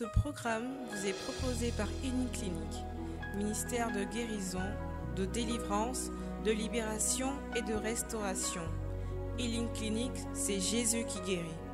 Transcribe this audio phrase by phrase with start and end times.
[0.00, 2.86] Ce programme vous est proposé par Clinique,
[3.36, 4.62] ministère de guérison,
[5.14, 6.10] de délivrance,
[6.42, 8.62] de libération et de restauration.
[9.38, 11.69] Healing Clinic, c'est Jésus qui guérit.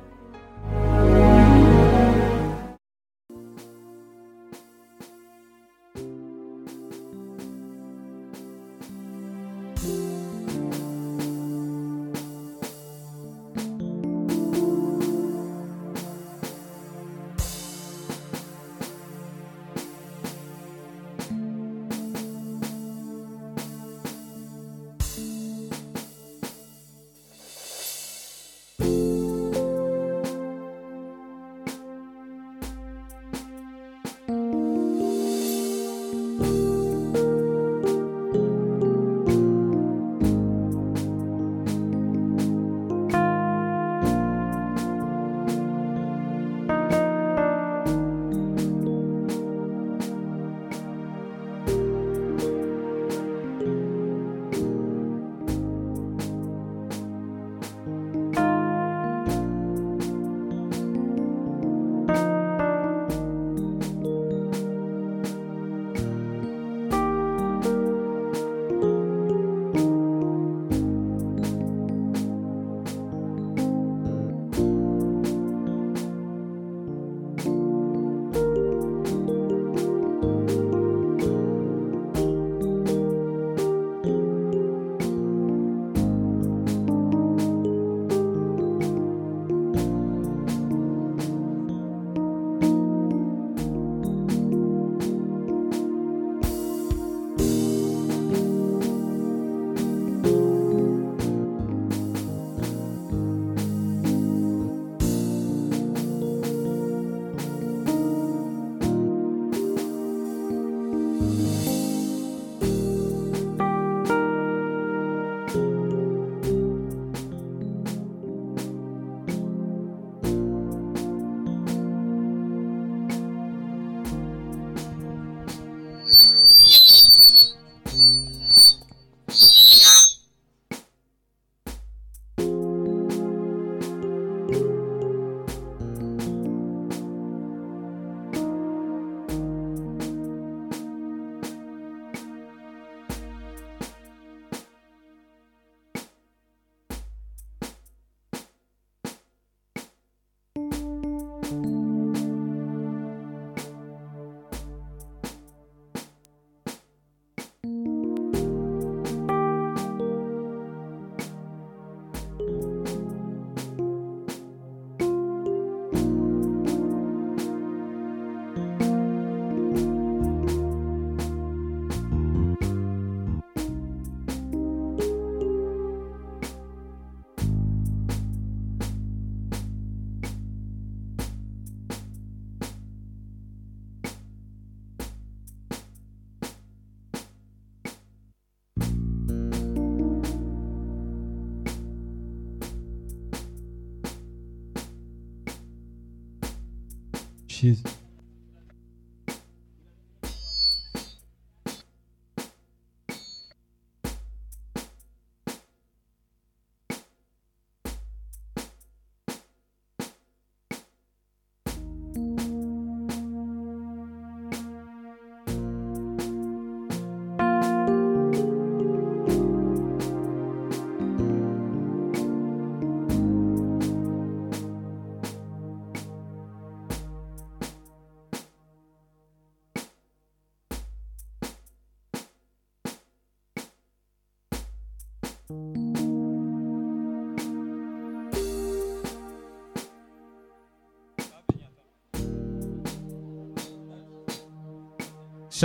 [129.39, 129.96] Gracias.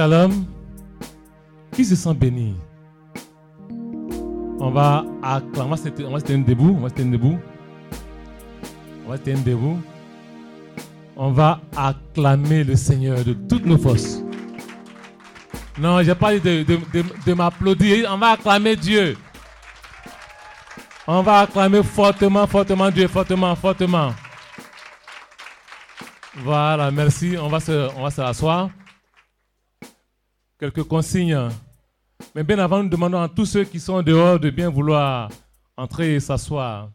[0.02, 0.46] Shalom.
[1.70, 2.56] Qui se sent béni?
[4.58, 5.76] On va acclamer.
[6.04, 6.74] On va tenir debout.
[6.76, 7.38] On va tenir debout.
[9.06, 9.78] On va tenir debout.
[11.16, 14.24] On va acclamer le Seigneur de toutes nos forces.
[15.78, 16.78] Non, j'ai pas dit de,
[17.24, 18.10] de, m'applaudir.
[18.12, 19.16] On va acclamer Dieu.
[21.06, 24.12] On va acclamer fortement, fortement Dieu, fortement, fortement.
[26.38, 27.36] Voilà, merci.
[27.40, 28.68] On va se, on va se rasseoir
[30.62, 31.48] quelques consignes.
[32.36, 35.28] Mais bien avant, nous demandons à tous ceux qui sont dehors de bien vouloir
[35.76, 36.88] entrer et s'asseoir.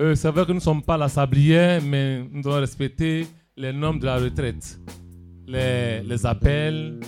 [0.00, 3.72] Euh, c'est vrai que nous ne sommes pas la sablière, mais nous devons respecter les
[3.72, 4.80] normes de la retraite,
[5.46, 6.98] les, les appels,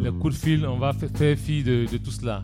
[0.00, 0.66] les coups de fil.
[0.66, 2.42] On va fa- faire fi de, de tout cela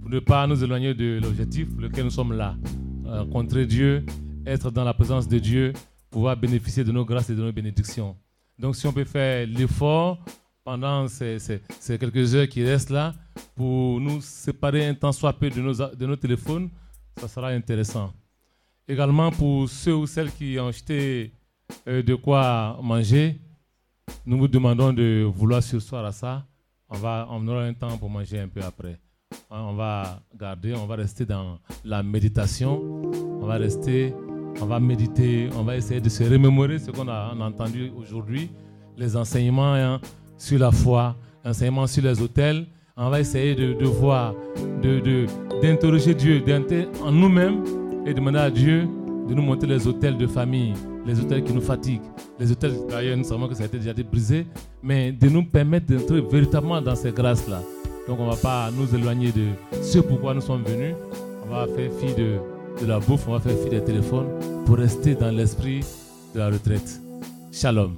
[0.00, 2.56] pour ne pas nous éloigner de l'objectif pour lequel nous sommes là.
[3.04, 4.04] Rencontrer Dieu,
[4.44, 5.72] être dans la présence de Dieu,
[6.10, 8.16] pouvoir bénéficier de nos grâces et de nos bénédictions.
[8.58, 10.18] Donc si on peut faire l'effort
[10.64, 11.38] pendant ces,
[11.98, 13.14] quelques heures qui restent là
[13.54, 15.60] pour nous séparer un temps soit peu de
[16.06, 16.70] nos, téléphones,
[17.16, 18.12] ça sera intéressant.
[18.86, 21.32] Également pour ceux ou celles qui ont acheté
[21.88, 23.40] euh, de quoi manger,
[24.26, 26.44] nous vous demandons de vouloir sursoir à ça.
[26.88, 28.98] On, va, on aura un temps pour manger un peu après.
[29.48, 32.82] On va garder, on va rester dans la méditation.
[33.40, 34.14] On va rester,
[34.60, 37.90] on va méditer, on va essayer de se remémorer ce qu'on a, on a entendu
[37.96, 38.50] aujourd'hui,
[38.96, 40.00] les enseignements hein,
[40.42, 42.66] sur la foi, enseignements sur les hôtels.
[42.96, 44.34] On va essayer de, de voir,
[44.82, 45.26] de- de-
[45.62, 46.42] d'interroger Dieu
[47.04, 47.62] en nous-mêmes
[48.04, 48.88] et demander à Dieu
[49.28, 50.74] de nous montrer les hôtels de famille,
[51.06, 52.02] les hôtels qui nous fatiguent,
[52.40, 54.44] les hôtels, d'ailleurs, nous savons que ça a été déjà brisé,
[54.82, 57.60] mais de nous permettre d'entrer véritablement dans ces grâces-là.
[58.08, 59.46] Donc, on ne va pas nous éloigner de
[59.80, 60.96] ce pourquoi nous sommes venus.
[61.46, 62.38] On va faire fi de,
[62.80, 64.26] de la bouffe, on va faire fi des téléphones
[64.66, 65.80] pour rester dans l'esprit
[66.34, 67.00] de la retraite.
[67.52, 67.94] Shalom.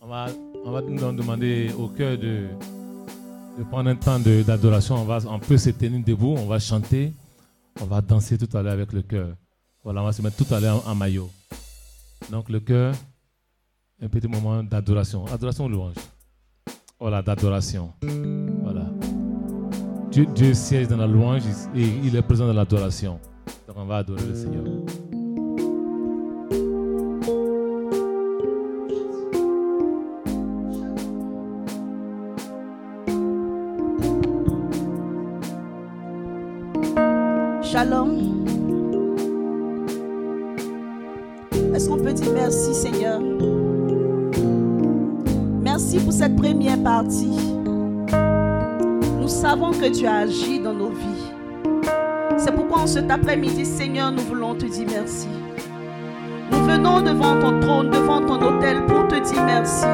[0.00, 0.26] On va,
[0.64, 2.48] on va nous demander au cœur de,
[3.70, 4.96] prendre un temps d'adoration.
[4.96, 7.12] On, va, on peut se tenir debout, on va chanter,
[7.80, 9.34] on va danser tout à l'heure avec le cœur.
[9.84, 11.30] Voilà, on va se mettre tout à l'heure en, en maillot.
[12.30, 12.94] Donc le cœur,
[14.00, 15.26] un petit moment d'adoration.
[15.26, 15.94] Adoration ou louange?
[16.98, 17.92] Voilà, d'adoration.
[18.62, 18.86] Voilà.
[20.10, 21.42] Dieu, Dieu siège dans la louange
[21.74, 23.18] et il est présent dans l'adoration.
[23.66, 24.64] Donc on va adorer le Seigneur.
[49.20, 51.32] Nous savons que tu as agi dans nos vies.
[52.36, 55.26] C'est pourquoi en cet après-midi, Seigneur, nous voulons te dire merci.
[56.52, 59.86] Nous venons devant ton trône, devant ton autel pour te dire merci.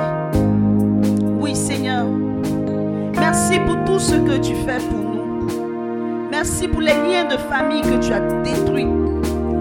[1.41, 2.05] Oui, Seigneur.
[3.19, 6.29] Merci pour tout ce que tu fais pour nous.
[6.31, 8.87] Merci pour les liens de famille que tu as détruits.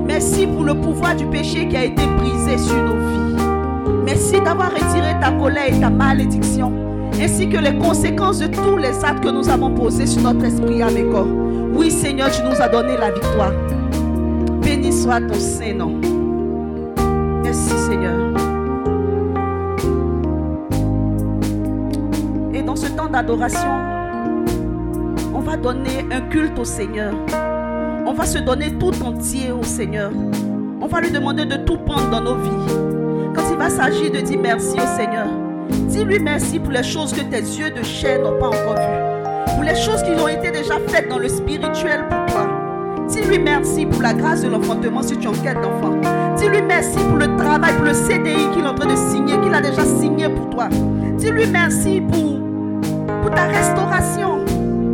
[0.05, 3.43] Merci pour le pouvoir du péché qui a été brisé sur nos vies.
[4.05, 6.71] Merci d'avoir retiré ta colère et ta malédiction,
[7.19, 10.81] ainsi que les conséquences de tous les actes que nous avons posés sur notre esprit
[10.81, 11.27] à mes corps.
[11.73, 13.53] Oui, Seigneur, tu nous as donné la victoire.
[14.61, 15.99] Béni soit ton Saint-Nom.
[17.43, 18.15] Merci, Seigneur.
[22.53, 23.69] Et dans ce temps d'adoration,
[25.33, 27.13] on va donner un culte au Seigneur.
[28.05, 30.11] On va se donner tout entier au Seigneur.
[30.81, 32.73] On va lui demander de tout prendre dans nos vies.
[33.33, 35.06] Quand il va s'agir de dire merci au Seigneur,
[35.97, 39.55] dis-lui merci pour les choses que tes yeux de chair n'ont pas encore vues.
[39.55, 42.47] Pour les choses qui ont été déjà faites dans le spirituel pour toi.
[43.07, 45.97] Dis-lui merci pour la grâce de l'enfantement si tu en quête d'enfant.
[46.37, 49.53] Dis-lui merci pour le travail, pour le CDI qu'il est en train de signer, qu'il
[49.53, 50.69] a déjà signé pour toi.
[51.17, 52.41] Dis-lui merci pour,
[53.21, 54.45] pour ta restauration.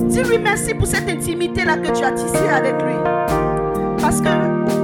[0.08, 2.96] Dis-lui merci pour cette intimité-là que tu as tissée avec lui.
[4.00, 4.83] Parce que,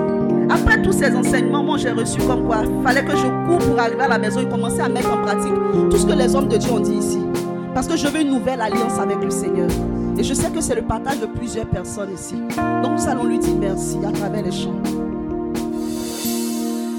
[0.50, 4.02] après tous ces enseignements, moi j'ai reçu comme quoi, fallait que je cours pour arriver
[4.02, 5.54] à la maison et commencer à mettre en pratique
[5.90, 7.20] tout ce que les hommes de Dieu ont dit ici.
[7.74, 9.70] Parce que je veux une nouvelle alliance avec le Seigneur.
[10.18, 12.36] Et je sais que c'est le partage de plusieurs personnes ici.
[12.84, 14.82] Donc nous allons lui dire merci à travers les chants.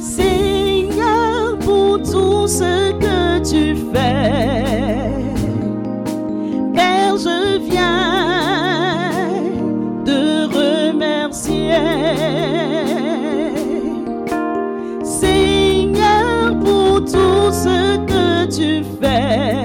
[0.00, 4.99] Seigneur, pour tout ce que tu fais.
[19.00, 19.59] Tu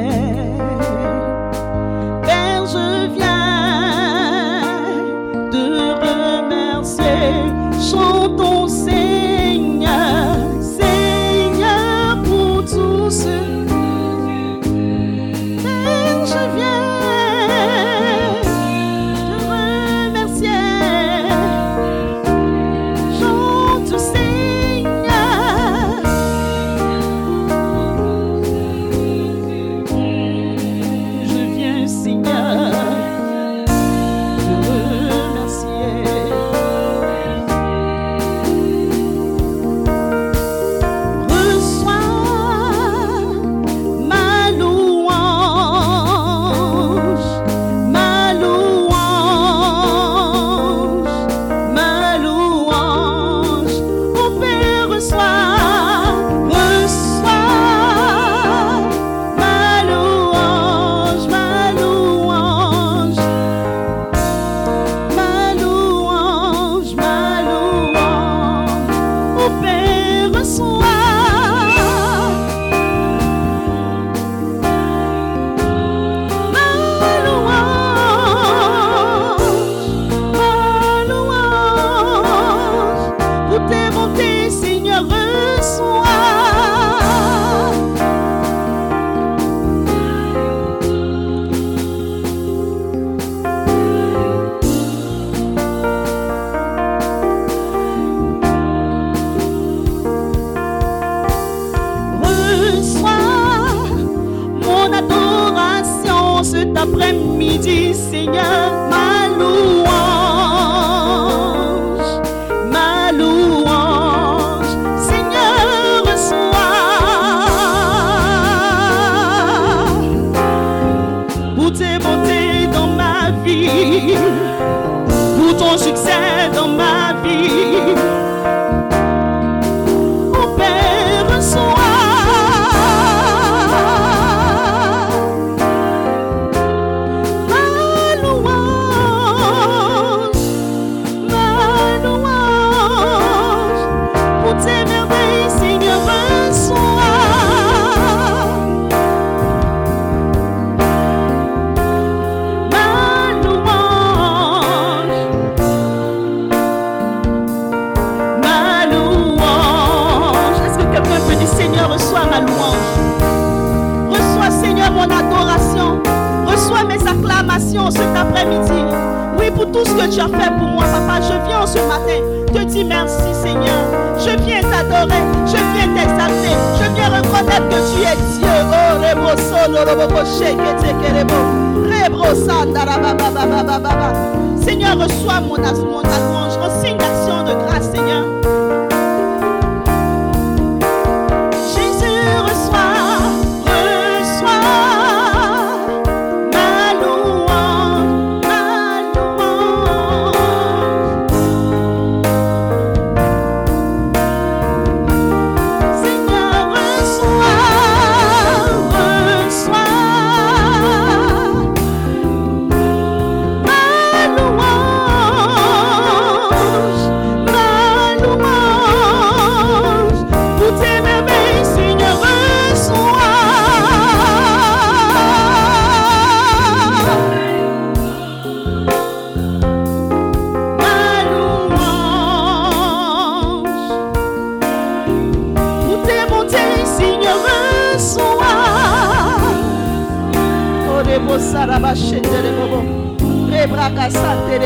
[184.62, 187.05] Seigneur, reçois mon, mon, mon, mon,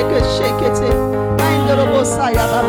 [0.03, 0.89] que shekete.
[1.37, 2.61] Maindorobo saya ba.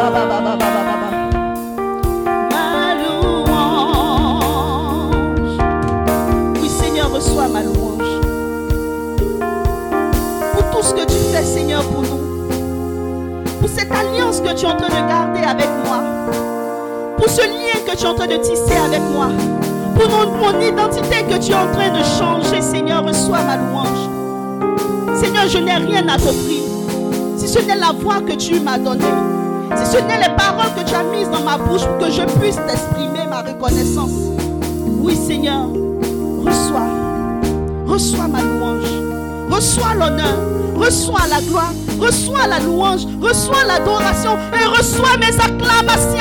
[2.50, 4.40] Ma louange.
[6.60, 8.12] Oui, Seigneur, reçois ma louange.
[10.52, 12.20] Pour tout ce que tu fais, Seigneur, pour nous.
[13.60, 16.00] Pour cette alliance que tu es en train de garder avec moi
[17.20, 19.28] pour ce lien que tu es en train de tisser avec moi,
[19.94, 24.08] pour mon, mon identité que tu es en train de changer, Seigneur, reçois ma louange.
[25.20, 26.59] Seigneur, je n'ai rien à t'offrir.
[27.50, 29.02] Si ce n'est la voix que tu m'as donnée,
[29.74, 32.22] si ce n'est les paroles que tu as mises dans ma bouche pour que je
[32.38, 34.12] puisse t'exprimer ma reconnaissance.
[34.86, 35.66] Oui, Seigneur,
[36.46, 36.86] reçois,
[37.88, 38.86] reçois ma louange,
[39.50, 40.38] reçois l'honneur,
[40.76, 46.18] reçois la gloire, reçois la louange, reçois l'adoration et reçois mes acclamations.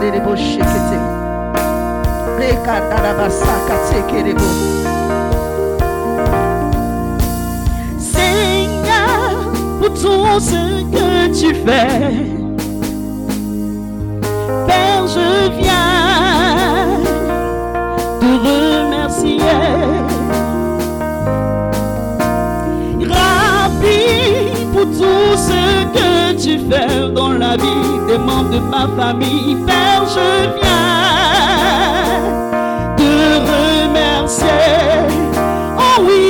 [0.00, 0.98] Libra sanderebo shekete.
[2.38, 4.44] Reka darabasa katekerebo.
[7.98, 12.14] Seigneur, pour tout ce que tu fais,
[14.66, 17.00] Père, je viens
[18.20, 19.60] te remercier.
[23.08, 25.62] Rapide pour tout ce
[25.94, 27.89] que tu fais dans la vie
[28.50, 30.90] de ma famille, Père, je viens
[32.96, 33.12] te
[33.50, 34.48] remercier.
[35.78, 36.29] Oh oui,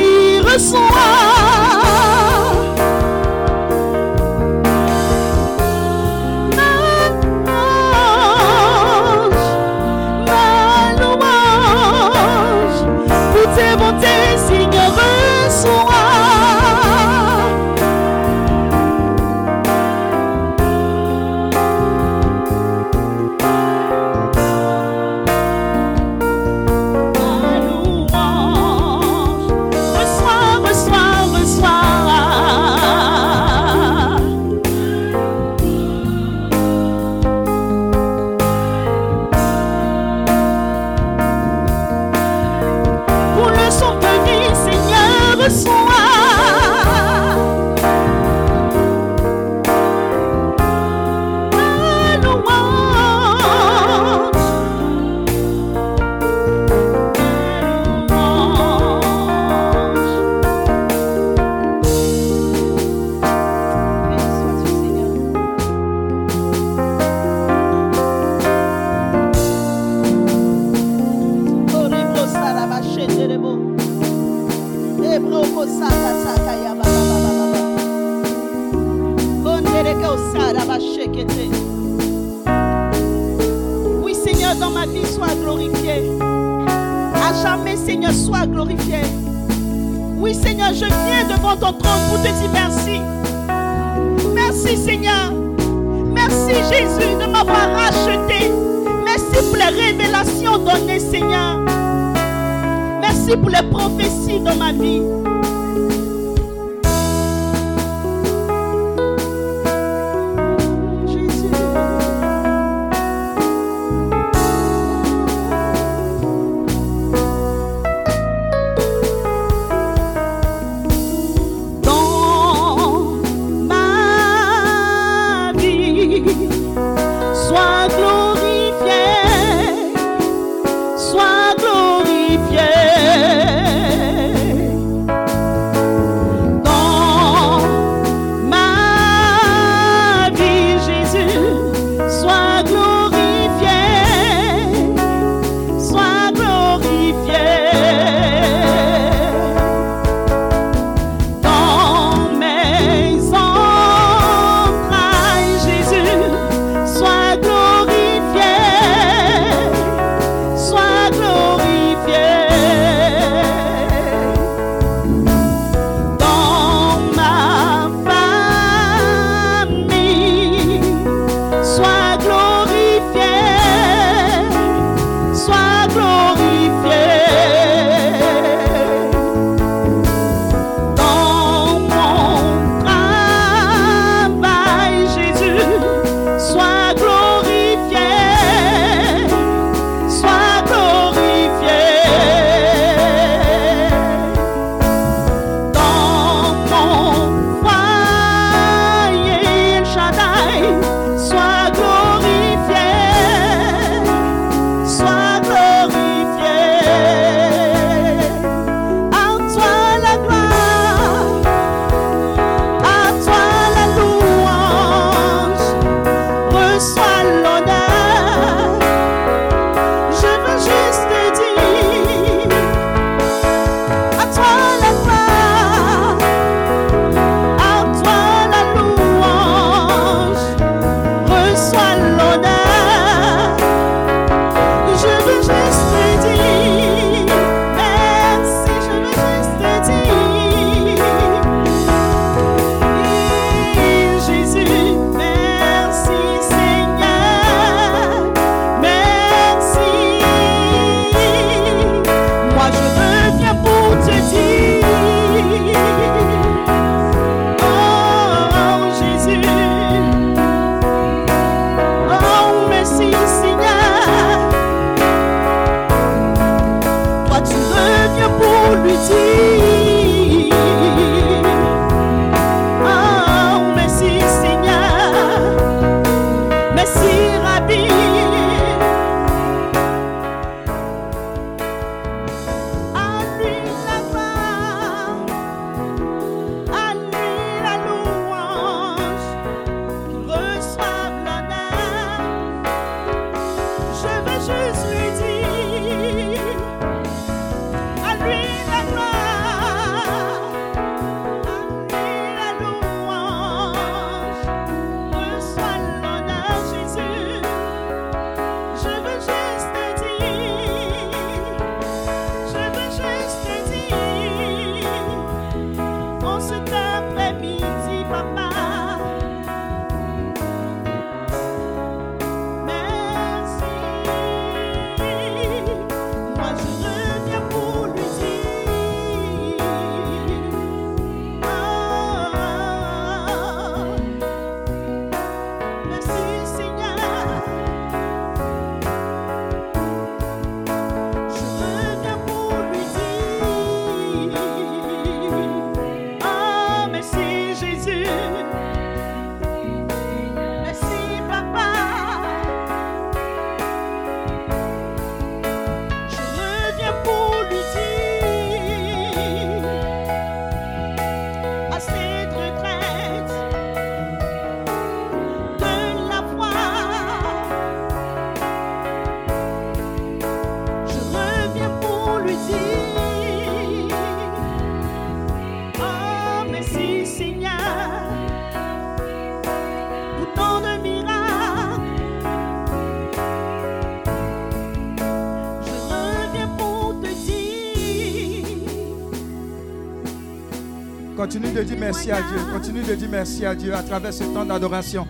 [391.61, 392.39] de dire merci à Dieu.
[392.53, 395.07] Continue de dire merci à Dieu à travers ce temps d'adoration.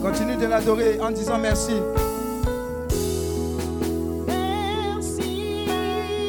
[0.00, 1.74] Continue de l'adorer en disant merci.
[4.28, 5.66] Merci,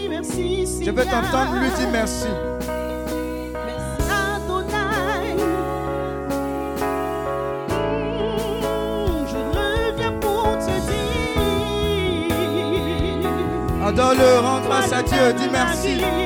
[0.09, 0.83] merci.
[0.83, 2.27] Je veux t'entendre lui dire merci.
[13.89, 15.33] Adore-le, rendre grâce à Dieu,
[15.89, 16.18] see you.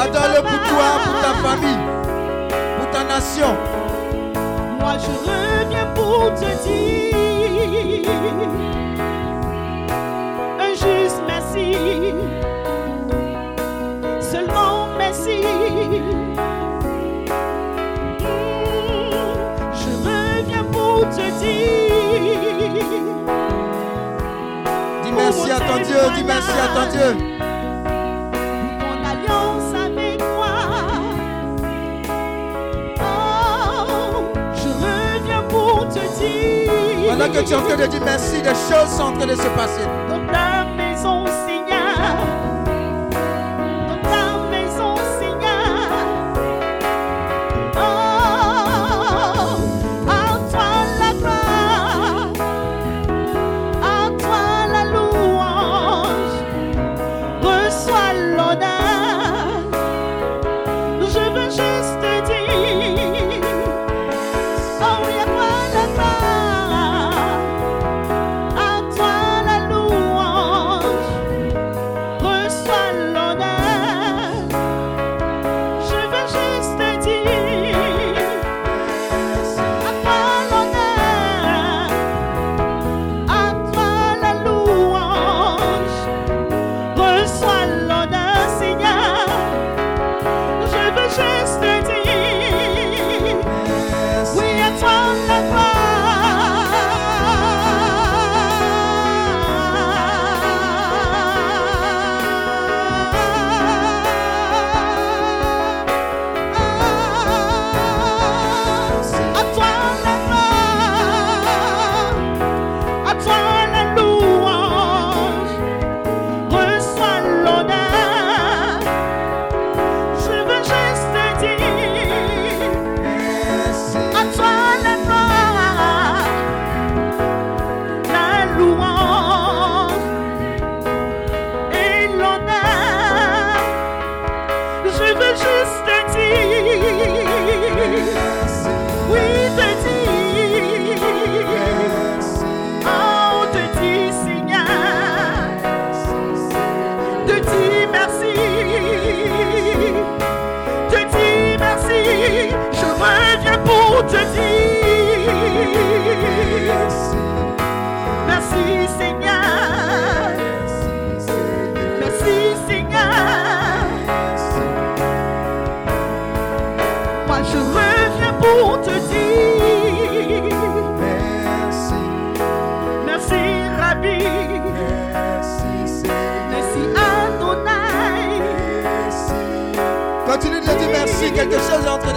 [0.00, 1.82] Adore-le pour toi, pour ta famille,
[2.78, 3.56] pour ta nation.
[4.78, 8.08] Moi je reviens pour te dire
[10.60, 11.74] un juste merci.
[14.20, 15.42] Seulement merci.
[19.72, 22.38] Je reviens pour te dire.
[25.02, 27.37] Dis merci à ton Dieu, dis merci à ton Dieu.
[37.08, 39.34] Pendant que tu es en train de dire merci, des choses sont en train de
[39.34, 39.97] se passer.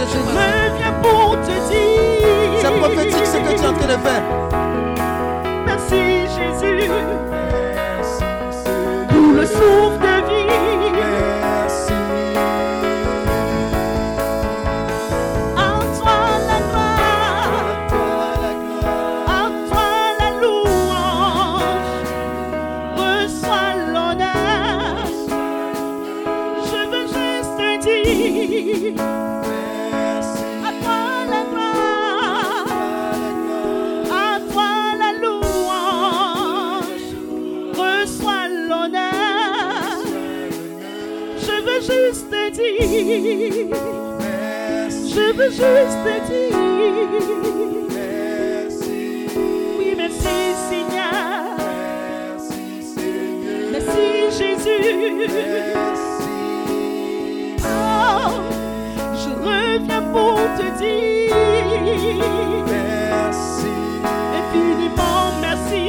[0.06, 0.71] 出发了
[43.22, 43.76] dire.
[44.18, 45.14] Merci.
[45.14, 46.56] Je veux juste te dire.
[47.94, 49.00] Merci.
[49.78, 50.36] Oui, merci
[50.68, 51.56] Seigneur.
[52.38, 52.60] Merci
[52.94, 53.64] Seigneur.
[53.72, 54.04] Merci
[54.38, 55.28] Jésus.
[55.28, 56.32] Merci.
[57.64, 58.32] Oh,
[59.14, 61.36] je reviens pour te dire.
[62.66, 63.72] Merci.
[64.38, 65.82] Infiniment merci.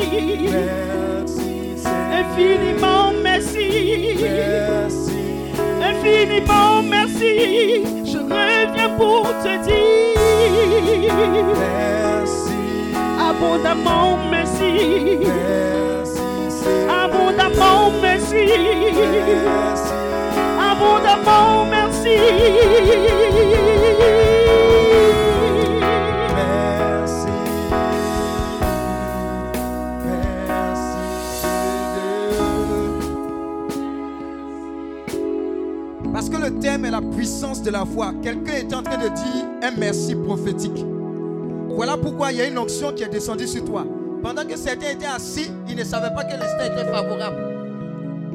[0.51, 2.11] Merci Seigneur.
[2.19, 3.67] Infiniment merci.
[4.21, 5.12] Merci.
[6.05, 7.85] Infiniment merci.
[8.03, 11.15] Je reviens pour te dire.
[11.57, 12.51] Merci.
[13.17, 15.21] Abondamment merci.
[16.89, 18.45] Abondamment merci.
[19.45, 19.93] Merci.
[20.59, 21.65] Abondamment.
[21.71, 22.17] Merci.
[36.43, 38.13] Le thème est la puissance de la foi.
[38.21, 40.85] Quelqu'un est en train de dire un merci prophétique.
[41.69, 43.85] Voilà pourquoi il y a une onction qui est descendue sur toi.
[44.21, 47.37] Pendant que certains étaient assis, ils ne savaient pas que l'instant était favorable.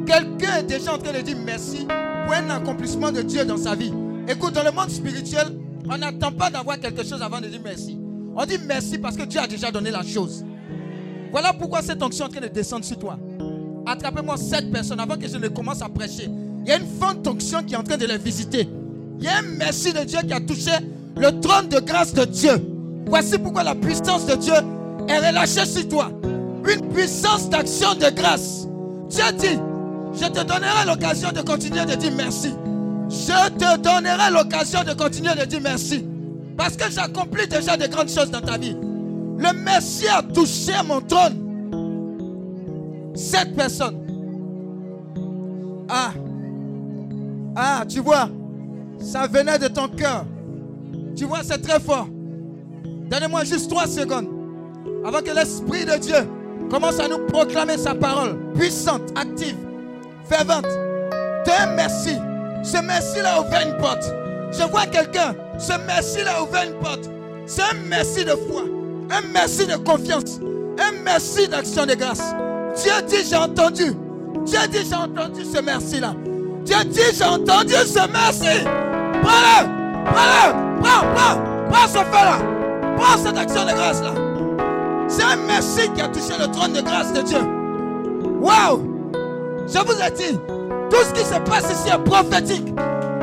[0.06, 1.86] Quelqu'un est déjà en train de dire merci
[2.24, 3.92] pour un accomplissement de Dieu dans sa vie.
[4.26, 5.46] Écoute, dans le monde spirituel,
[5.90, 7.98] on n'attend pas d'avoir quelque chose avant de dire merci.
[8.34, 10.44] On dit merci parce que Dieu a déjà donné la chose.
[11.30, 13.18] Voilà pourquoi cette onction est en train de descendre sur toi.
[13.86, 16.30] Attrapez-moi sept personnes avant que je ne commence à prêcher.
[16.68, 18.68] Il y a une forte onction qui est en train de les visiter.
[19.18, 20.72] Il y a un merci de Dieu qui a touché
[21.16, 22.60] le trône de grâce de Dieu.
[23.06, 24.52] Voici pourquoi la puissance de Dieu
[25.08, 26.10] est relâchée sur toi.
[26.70, 28.68] Une puissance d'action de grâce.
[29.08, 29.58] Dieu dit,
[30.12, 32.52] je te donnerai l'occasion de continuer de dire merci.
[33.08, 36.04] Je te donnerai l'occasion de continuer de dire merci.
[36.54, 38.76] Parce que j'accomplis déjà de grandes choses dans ta vie.
[39.38, 41.38] Le merci a touché mon trône.
[43.14, 43.96] Cette personne.
[45.88, 46.12] Ah.
[47.56, 48.28] Ah, tu vois.
[49.00, 50.24] Ça venait de ton cœur.
[51.16, 52.08] Tu vois, c'est très fort.
[53.10, 54.28] Donnez-moi juste trois secondes.
[55.04, 56.28] Avant que l'Esprit de Dieu
[56.70, 58.36] commence à nous proclamer sa parole.
[58.54, 59.56] Puissante, active,
[60.24, 60.66] fervente.
[60.66, 62.16] De merci.
[62.62, 64.12] Ce merci-là ouvert une porte.
[64.52, 65.34] Je vois quelqu'un.
[65.58, 67.08] Ce merci-là ouvert une porte.
[67.46, 68.62] C'est un merci de foi.
[69.10, 70.38] Un merci de confiance.
[70.78, 72.34] Un merci d'action de grâce.
[72.76, 73.94] Dieu dit, j'ai entendu.
[74.44, 76.14] Dieu dit, j'ai entendu ce merci-là.
[76.68, 78.62] Dieu dit, j'ai entendu ce merci.
[79.22, 79.64] Prends-le.
[80.04, 80.82] Prends-le.
[80.82, 81.70] Prends, prends.
[81.70, 82.38] Prends ce feu-là.
[82.98, 84.10] Prends cette action de grâce-là.
[85.08, 87.38] C'est un merci qui a touché le trône de grâce de Dieu.
[88.38, 88.82] Waouh!
[89.66, 90.38] Je vous ai dit,
[90.90, 92.74] tout ce qui se passe ici est prophétique.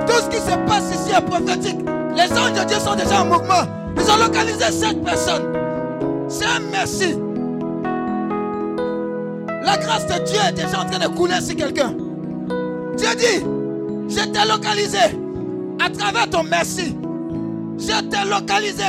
[0.08, 1.78] Tout ce qui se passe ici est prophétique.
[2.16, 3.68] Les anges de Dieu sont déjà en mouvement.
[3.96, 5.54] Ils ont localisé cette personne.
[6.30, 7.16] C'est un merci.
[9.64, 11.94] La grâce de Dieu est déjà en train de couler sur quelqu'un.
[12.98, 13.44] Dieu dit,
[14.10, 14.98] je t'ai localisé
[15.84, 16.96] à travers ton merci.
[17.78, 18.84] Je t'ai localisé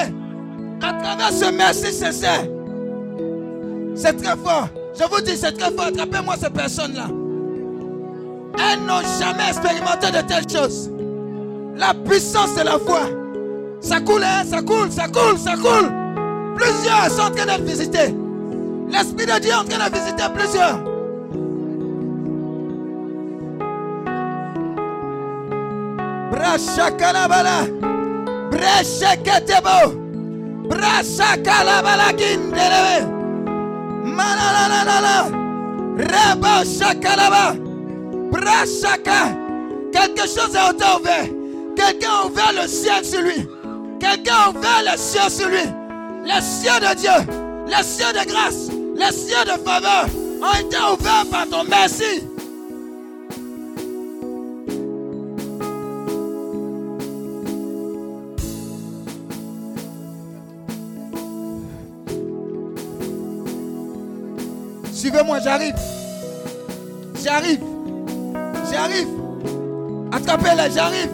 [0.82, 2.44] à travers ce merci sincère.
[3.94, 4.68] C'est très fort.
[4.98, 5.86] Je vous dis, c'est très fort.
[5.86, 7.08] Attrapez-moi ces personnes-là.
[8.58, 10.90] Elles n'ont jamais expérimenté de telles choses.
[11.76, 13.00] La puissance de la foi.
[13.80, 14.44] Ça coule, hein?
[14.48, 15.90] ça coule, ça coule, ça coule.
[16.56, 18.14] Plusieurs sont en train d'être visités.
[18.88, 20.95] L'Esprit de Dieu est en train de visiter plusieurs.
[26.36, 27.56] Brashakalabala.
[28.50, 29.78] Brashakatebo.
[30.68, 32.96] Brashakalabala gindelebe.
[34.04, 35.16] Malalalala.
[35.96, 37.56] Reba shakalaba.
[38.30, 39.20] Brashaka.
[39.92, 41.28] Quelque chose a été ouvert.
[41.74, 43.48] Quelqu'un a ouvert le ciel sur lui.
[43.98, 45.66] Quelqu'un a ouvert les cieux sur lui.
[46.24, 47.34] Les cieux de Dieu,
[47.66, 50.06] les cieux de grâce, les cieux de faveur
[50.42, 52.24] ont été ouverts par ton merci.
[65.16, 65.74] Suivez-moi, j'arrive.
[67.24, 67.60] J'arrive.
[68.70, 69.08] J'arrive.
[70.12, 71.08] Attrapez-les, j'arrive.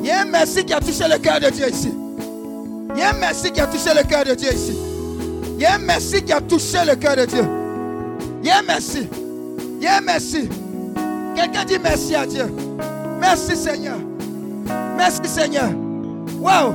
[0.00, 1.94] Il y a un merci qui a touché le cœur de Dieu ici.
[2.92, 4.76] Il y a un merci qui a touché le cœur de Dieu ici.
[5.54, 7.44] Il y a un merci qui a touché le cœur de Dieu.
[8.42, 9.08] Il y a un merci.
[9.76, 10.48] Il y a un merci.
[11.36, 12.52] Quelqu'un dit merci à Dieu.
[13.20, 13.98] Merci Seigneur.
[14.96, 15.70] Merci Seigneur.
[16.40, 16.74] Waouh.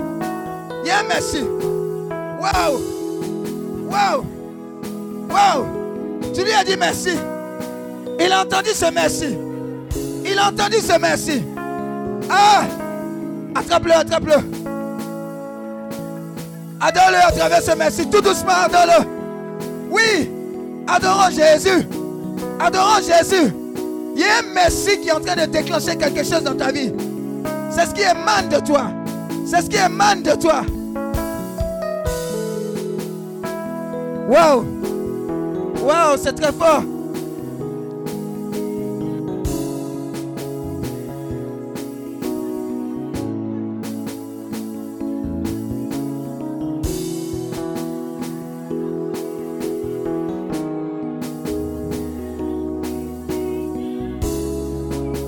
[0.86, 1.44] Y a un merci.
[2.40, 2.80] Waouh.
[3.90, 4.26] Waouh.
[5.30, 5.77] Waouh.
[6.34, 7.12] Tu lui as dit merci.
[8.20, 9.38] Il a entendu ce merci.
[10.26, 11.44] Il a entendu ce merci.
[12.30, 12.64] Ah.
[13.56, 14.36] Attrape-le, attrape-le.
[16.80, 18.10] Adore-le à travers ce merci.
[18.10, 19.06] Tout doucement, adore-le.
[19.90, 20.30] Oui,
[20.88, 21.88] adorons Jésus.
[22.60, 23.54] Adorons Jésus.
[24.16, 26.72] Il y a un merci qui est en train de déclencher quelque chose dans ta
[26.72, 26.92] vie.
[27.70, 28.92] C'est ce qui émane de toi.
[29.46, 30.64] C'est ce qui émane de toi.
[34.28, 34.77] Waouh!
[35.88, 36.84] Waouh, c'est très fort.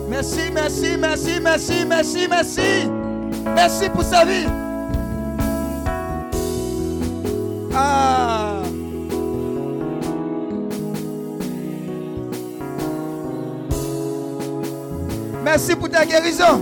[0.10, 2.89] Merci, merci, merci, merci, merci, merci.
[3.56, 4.45] Merci pour sa vie.
[7.74, 8.38] Ah.
[15.51, 16.62] Merci pour ta guérison.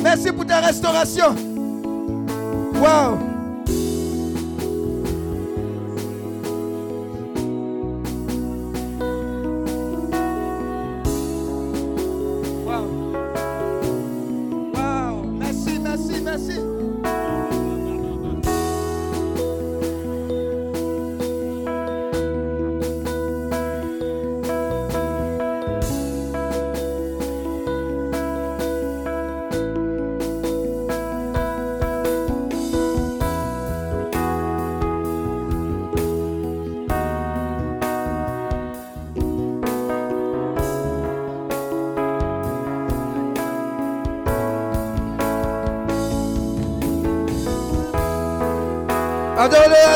[0.00, 1.34] Merci pour ta restauration.
[2.76, 3.25] Wow.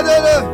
[0.01, 0.41] Adore-le, adore-le.
[0.41, 0.50] Merci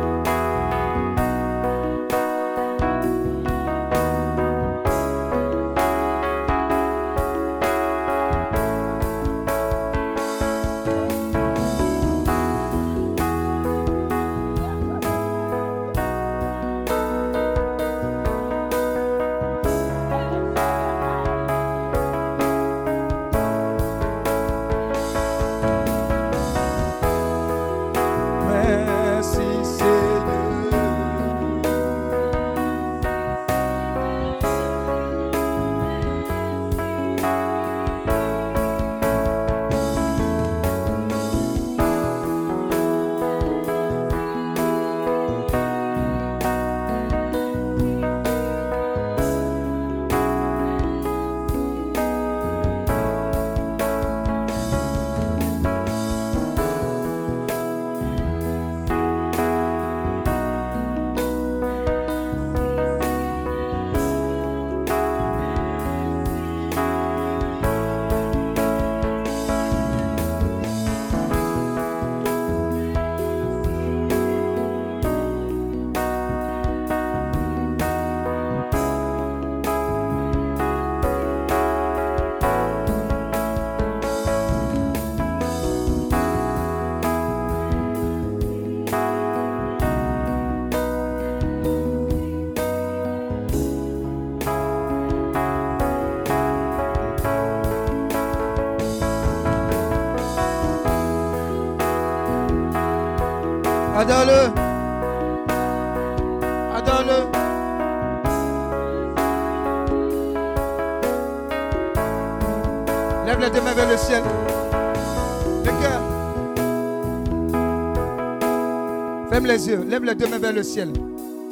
[119.47, 119.83] les yeux.
[119.83, 120.91] Lève les deux mains vers le ciel.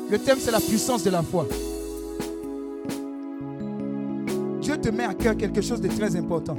[0.09, 1.47] Le thème, c'est la puissance de la foi.
[4.61, 6.57] Dieu te met à cœur quelque chose de très important.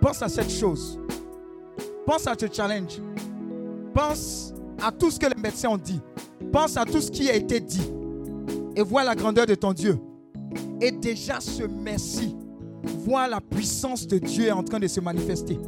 [0.00, 0.98] Pense à cette chose.
[2.04, 3.00] Pense à ce challenge.
[3.94, 6.00] Pense à tout ce que les médecins ont dit.
[6.52, 7.90] Pense à tout ce qui a été dit.
[8.74, 9.98] Et vois la grandeur de ton Dieu.
[10.80, 12.36] Et déjà ce merci.
[13.04, 15.58] Vois la puissance de Dieu est en train de se manifester.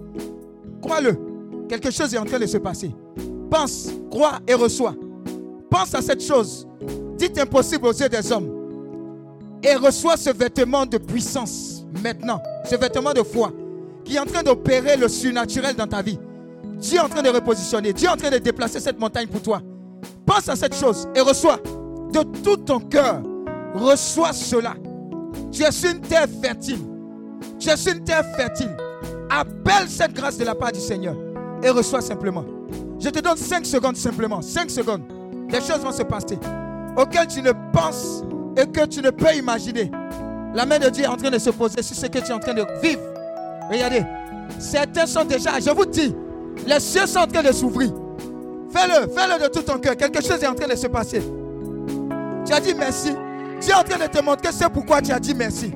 [0.83, 1.17] Crois-le.
[1.69, 2.91] Quelque chose est en train de se passer.
[3.51, 4.95] Pense, crois et reçois.
[5.71, 6.67] Pense à cette chose.
[7.17, 8.51] Dites impossible aux yeux des hommes.
[9.63, 12.41] Et reçois ce vêtement de puissance maintenant.
[12.65, 13.53] Ce vêtement de foi
[14.05, 16.19] qui est en train d'opérer le surnaturel dans ta vie.
[16.79, 17.93] Dieu est en train de repositionner.
[17.93, 19.61] Dieu est en train de déplacer cette montagne pour toi.
[20.25, 21.59] Pense à cette chose et reçois
[22.13, 23.21] de tout ton cœur.
[23.75, 24.75] Reçois cela.
[25.53, 26.81] Tu es une terre fertile.
[27.59, 28.75] Tu es une terre fertile.
[29.29, 31.17] Appelle cette grâce de la part du Seigneur
[31.63, 32.45] et reçois simplement.
[33.01, 34.43] Je te donne 5 secondes simplement.
[34.43, 35.03] 5 secondes.
[35.49, 36.39] Des choses vont se passer
[36.97, 38.25] auxquelles tu ne penses
[38.57, 39.91] et que tu ne peux imaginer.
[40.55, 42.33] La main de Dieu est en train de se poser sur ce que tu es
[42.33, 43.01] en train de vivre.
[43.71, 44.03] Regardez.
[44.59, 46.15] Certains sont déjà, je vous dis,
[46.67, 47.93] les cieux sont en train de s'ouvrir.
[48.71, 49.97] Fais-le, fais-le de tout ton cœur.
[49.97, 51.23] Quelque chose est en train de se passer.
[52.45, 53.13] Tu as dit merci.
[53.61, 55.73] Tu es en train de te montrer c'est pourquoi tu as dit merci.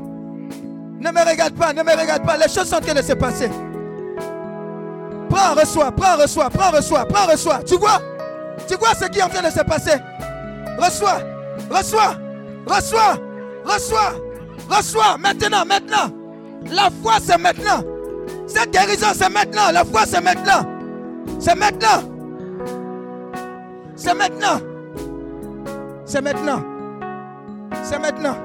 [1.00, 2.36] Ne me regarde pas, ne me regarde pas.
[2.36, 3.50] Les choses sont en train de se passer.
[5.32, 7.62] Prends, reçois, prends, reçois, prends, reçois, prends, reçois.
[7.64, 7.98] Tu vois?
[8.68, 9.98] Tu vois ce qui est en train de se passer?
[10.78, 11.22] Reçois,
[11.70, 12.16] reçois,
[12.66, 13.16] reçois,
[13.64, 14.12] reçois,
[14.68, 15.16] reçois.
[15.18, 16.10] Maintenant, maintenant.
[16.70, 17.82] La foi, c'est maintenant.
[18.46, 19.72] Cette guérison, c'est maintenant.
[19.72, 20.66] La foi, c'est maintenant.
[21.38, 22.02] C'est maintenant.
[23.96, 24.60] C'est maintenant.
[26.04, 26.62] C'est maintenant.
[27.82, 28.36] C'est maintenant.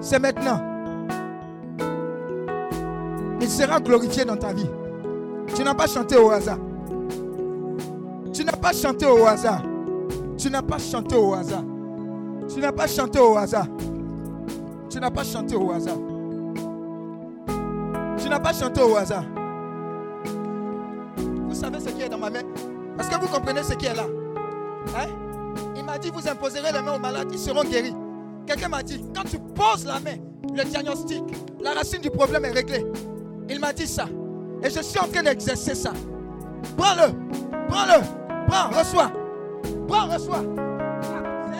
[0.00, 0.62] C'est maintenant.
[3.38, 4.68] Il sera glorifié dans ta vie.
[5.54, 6.58] Tu n'as pas chanté au hasard.
[8.32, 9.62] Tu n'as pas chanté au hasard.
[10.36, 11.64] Tu n'as pas chanté au hasard.
[12.48, 13.66] Tu n'as pas chanté au hasard.
[14.88, 15.98] Tu n'as pas chanté au hasard.
[18.16, 19.24] Tu n'as pas chanté au hasard.
[21.48, 22.42] Vous savez ce qui est dans ma main?
[22.98, 24.06] Est-ce que vous comprenez ce qui est là?
[24.96, 25.08] Hein?
[25.76, 27.94] Il m'a dit, vous imposerez les mains aux malades, ils seront guéris.
[28.46, 30.16] Quelqu'un m'a dit, quand tu poses la main,
[30.54, 31.22] le diagnostic,
[31.60, 32.86] la racine du problème est réglée.
[33.48, 34.06] Il m'a dit ça.
[34.62, 35.92] Et je suis en train d'exercer ça.
[36.76, 37.12] Prends-le.
[37.68, 38.02] Prends-le.
[38.48, 39.10] Prends, reçois.
[39.86, 40.42] Prends, reçois.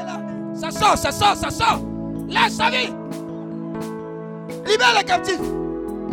[0.04, 0.20] Là.
[0.54, 1.80] Ça sort, ça sort, ça sort.
[2.28, 2.92] Laisse sa vie.
[4.66, 5.40] Libère les captifs.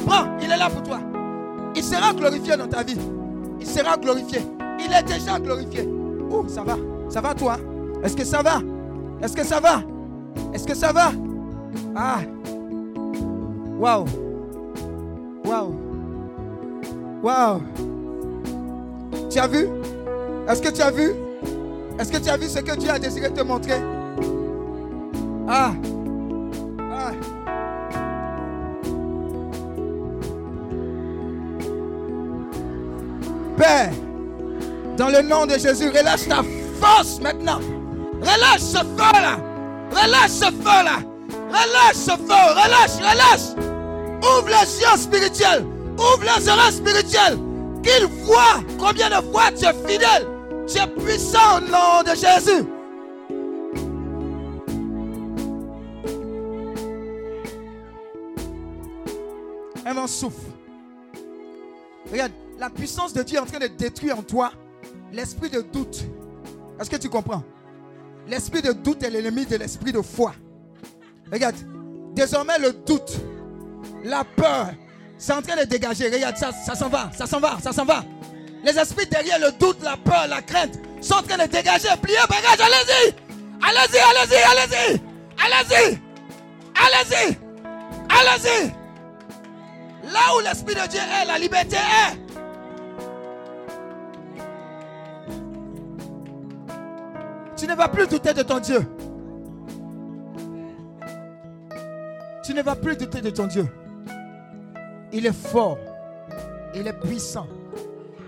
[0.05, 0.99] Prends, il est là pour toi.
[1.75, 2.97] Il sera glorifié dans ta vie.
[3.59, 4.41] Il sera glorifié.
[4.79, 5.89] Il est déjà glorifié.
[6.29, 6.75] Oh, ça va.
[7.09, 7.57] Ça va toi
[8.03, 8.61] Est-ce que ça va?
[9.21, 9.81] Est-ce que ça va?
[10.53, 11.11] Est-ce que ça va?
[11.95, 12.19] Ah.
[13.79, 14.05] Waouh.
[15.45, 15.84] Waouh.
[17.25, 17.59] Waouh.
[19.31, 19.67] Tu as vu?
[20.47, 21.11] Est-ce que tu as vu?
[21.97, 23.81] Est-ce que tu as vu ce que Dieu a désiré te montrer?
[25.47, 25.71] Ah.
[26.79, 27.11] Ah.
[33.57, 33.91] Père,
[34.95, 36.43] dans le nom de Jésus, relâche ta
[36.79, 37.59] force maintenant.
[38.21, 39.37] Relâche ce feu là.
[39.89, 40.99] Relâche ce feu là.
[41.49, 42.45] Relâche ce feu.
[42.51, 43.65] Relâche, relâche.
[44.21, 45.65] Ouvre les yeux spirituels.
[45.97, 47.39] Ouvre les oreilles spirituelles.
[47.83, 50.27] Qu'il voit combien de fois tu es fidèle.
[50.67, 52.65] Tu es puissant au nom de Jésus.
[59.85, 60.51] Un vent souffle.
[62.11, 64.51] Regarde, la puissance de Dieu est en train de détruire en toi
[65.11, 66.03] l'esprit de doute.
[66.79, 67.43] Est-ce que tu comprends?
[68.27, 70.33] L'esprit de doute est l'ennemi de l'esprit de foi.
[71.31, 71.55] Regarde,
[72.13, 73.17] désormais le doute,
[74.03, 74.69] la peur,
[75.17, 76.09] c'est en train de dégager.
[76.09, 78.03] Regarde, ça, ça s'en va, ça s'en va, ça s'en va.
[78.63, 81.89] Les esprits derrière le doute, la peur, la crainte sont en train de dégager.
[82.01, 83.15] Pliez bagage, allez-y.
[83.61, 85.01] Allez-y, allez-y, allez-y.
[85.37, 85.99] Allez-y.
[86.75, 87.37] Allez-y.
[88.09, 88.73] Allez-y.
[90.11, 92.25] Là où l'Esprit de Dieu est, la liberté est.
[97.57, 98.85] Tu ne vas plus douter de ton Dieu.
[102.43, 103.67] Tu ne vas plus douter de ton Dieu.
[105.11, 105.77] Il est fort.
[106.73, 107.47] Il est puissant.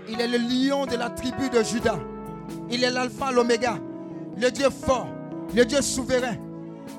[0.08, 1.98] Il est le lion de la tribu de Judas.
[2.70, 3.78] Il est l'alpha, l'oméga.
[4.36, 5.08] Le Dieu fort.
[5.54, 6.36] Le Dieu souverain.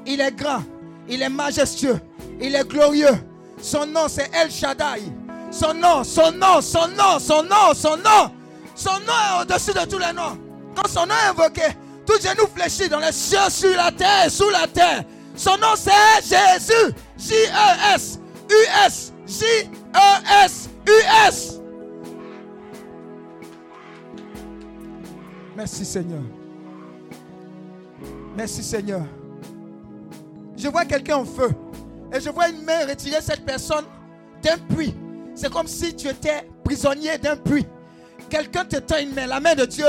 [0.06, 0.64] Il est grand.
[1.08, 2.00] Il est majestueux.
[2.40, 3.18] Il est glorieux.
[3.62, 5.04] Son nom, c'est El Shaddai.
[5.52, 8.32] Son nom, son nom, son nom, son nom, son nom.
[8.76, 10.38] Son nom est au-dessus de tous les noms.
[10.76, 11.64] Quand son nom est invoqué,
[12.06, 15.04] tout genou fléchit dans les cieux, sur la terre, sous la terre.
[15.36, 16.94] Son nom, c'est Jésus.
[17.18, 18.20] J-E-S.
[18.50, 19.14] U-S.
[19.30, 20.80] J-E-S-U-S.
[25.56, 26.24] Merci Seigneur.
[28.36, 29.04] Merci Seigneur.
[30.58, 31.50] Je vois quelqu'un en feu.
[32.12, 33.86] Et je vois une main retirer cette personne
[34.42, 34.96] d'un puits.
[35.36, 37.68] C'est comme si tu étais prisonnier d'un puits.
[38.32, 39.28] Quelqu'un te tend une main.
[39.28, 39.86] La main de Dieu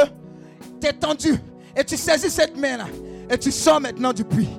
[0.81, 1.39] t'est tendue.
[1.75, 2.89] Et tu saisis cette main-là.
[3.31, 4.51] Et tu sors maintenant du puits.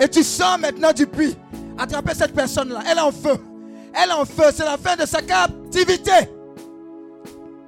[0.00, 1.36] Et tu sors maintenant du puits.
[1.76, 2.82] Attrapez cette personne-là.
[2.90, 3.36] Elle est en feu.
[3.94, 4.44] Elle en feu.
[4.52, 6.30] C'est la fin de sa captivité.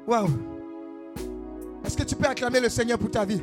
[0.06, 0.28] Waouh.
[1.84, 3.42] Est-ce que tu peux acclamer le Seigneur pour ta vie?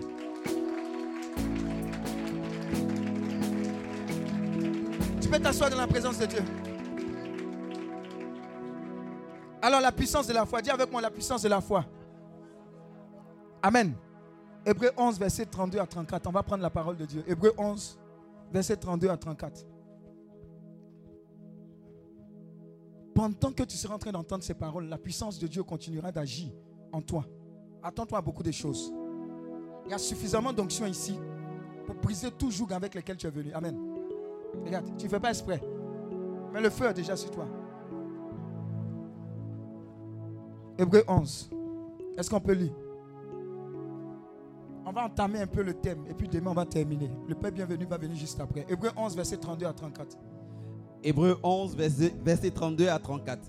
[5.21, 6.43] Tu peux t'asseoir dans la présence de Dieu.
[9.61, 10.61] Alors la puissance de la foi.
[10.61, 11.86] Dis avec moi la puissance de la foi.
[13.61, 13.93] Amen.
[14.65, 16.27] Hébreu 11, verset 32 à 34.
[16.27, 17.23] On va prendre la parole de Dieu.
[17.27, 17.99] Hébreu 11,
[18.51, 19.65] verset 32 à 34.
[23.22, 26.51] Pendant que tu seras en train d'entendre ces paroles, la puissance de Dieu continuera d'agir
[26.91, 27.24] en toi.
[27.84, 28.91] Attends-toi à beaucoup de choses.
[29.86, 31.19] Il y a suffisamment d'onction ici
[31.86, 33.53] pour briser tout joug avec lequel tu es venu.
[33.53, 33.78] Amen.
[34.65, 35.61] Regarde, tu ne fais pas exprès.
[36.51, 37.45] Mais le feu est déjà sur toi.
[40.80, 41.51] Hébreu 11.
[42.17, 42.74] Est-ce qu'on peut lire?
[44.84, 47.11] On va entamer un peu le thème et puis demain on va terminer.
[47.28, 48.65] Le Père bienvenu va venir juste après.
[48.67, 50.17] Hébreu 11, verset 32 à 34.
[51.04, 53.39] Hébreu 11, verset, verset 32 à 34.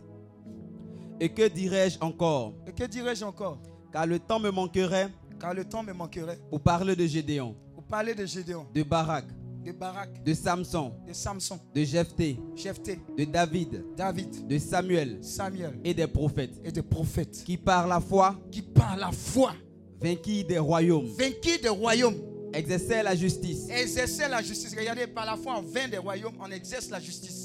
[1.21, 2.55] Et que dirais-je encore?
[2.67, 3.59] Et que dirais-je encore?
[3.93, 6.39] Car le temps me manquerait Car le temps me manquerait.
[6.51, 9.27] pour parler de Gédéon, pour parler de Gédéon, de Barak,
[9.65, 15.79] de Barak, de Samson, de Samson, de Jephthé, Jephthé, de David, David, de Samuel Samuel.
[15.85, 17.43] et des prophètes, et des prophètes.
[17.45, 19.53] Qui par la foi qui par la foi
[20.01, 22.17] vainquirent des royaumes, vainquirent des royaumes,
[22.53, 24.75] exercèrent la justice, exerçaient la justice.
[24.77, 27.42] Regardez, par la foi, on vainc des royaumes, on exerce la justice.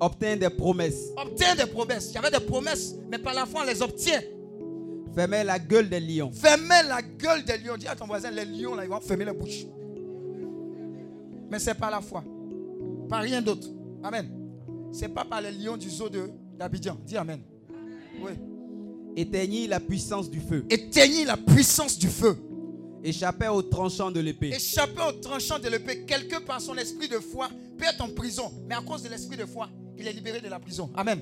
[0.00, 0.06] Oui.
[0.06, 2.10] obtinrent des promesses, Obtient des promesses.
[2.10, 4.20] Il y avait des promesses, mais par la foi, on les obtient.
[5.14, 7.76] fermèrent la gueule des lions, Fermez la gueule des lions.
[7.76, 9.64] Dis à ton voisin, les lions, là, ils vont fermer la bouche.
[11.50, 12.24] Mais c'est par la foi.
[13.08, 13.68] Par rien d'autre.
[14.02, 14.28] Amen.
[14.92, 16.08] C'est pas par les lions du zoo
[16.58, 16.96] d'Abidjan.
[17.04, 17.40] Dis Amen.
[18.20, 18.32] Oui.
[19.16, 22.36] éteignirent la puissance du feu, Éteignit la puissance du feu.
[23.04, 26.04] échappèrent aux tranchants de l'épée, Échapper au tranchant de l'épée.
[26.04, 28.50] Quelqu'un par son esprit de foi peut être en prison.
[28.68, 29.68] Mais à cause de l'esprit de foi,
[29.98, 30.90] il est libéré de la prison.
[30.94, 31.20] Amen.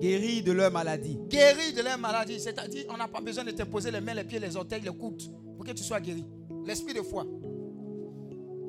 [0.00, 2.38] guérirent de leur maladie, Guéri de leur maladie.
[2.40, 4.90] C'est-à-dire, on n'a pas besoin de te poser les mains, les pieds, les orteils, les
[4.90, 5.22] coudes
[5.56, 6.24] pour que tu sois guéri.
[6.66, 7.24] L'esprit de foi.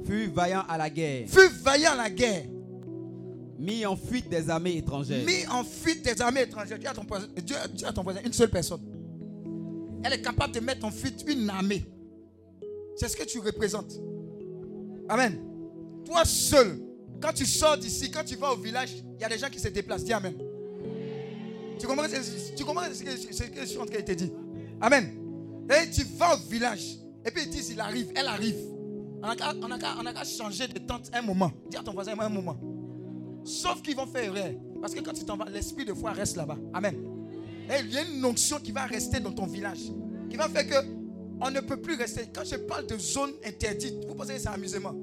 [0.06, 2.46] furent vaillants à la guerre, Fut vaillant à la guerre.
[3.60, 6.78] mis en fuite des armées étrangères, mis en fuite des armées étrangères.
[6.80, 7.04] Dis à ton
[7.44, 8.82] Dieu, dis à ton voisin, une seule personne.
[10.04, 11.84] Elle est capable de mettre en fuite une armée.
[12.96, 14.00] C'est ce que tu représentes.
[15.10, 15.40] Amen.
[16.06, 16.80] Toi seul,
[17.22, 19.60] quand tu sors d'ici, quand tu vas au village, il y a des gens qui
[19.60, 20.04] se déplacent.
[20.04, 20.36] Dis Amen.
[21.80, 24.32] Tu comprends, tu ce, que, je suis en train de te dire?
[24.82, 25.14] Amen.
[25.70, 26.98] Et tu vas au village.
[27.26, 28.58] Et puis ils disent, il arrive, elle arrive.
[29.22, 31.52] On n'a qu'à changer de tente un moment.
[31.70, 32.58] Dis à ton voisin un moment.
[33.44, 34.54] Sauf qu'ils vont faire erreur.
[34.82, 36.58] Parce que quand tu t'en vas, l'esprit de foi reste là-bas.
[36.74, 36.96] Amen.
[37.70, 39.92] Et il y a une onction qui va rester dans ton village.
[40.30, 40.88] Qui va faire que
[41.40, 42.30] on ne peut plus rester.
[42.34, 44.96] Quand je parle de zone interdite, vous pensez que c'est amusement?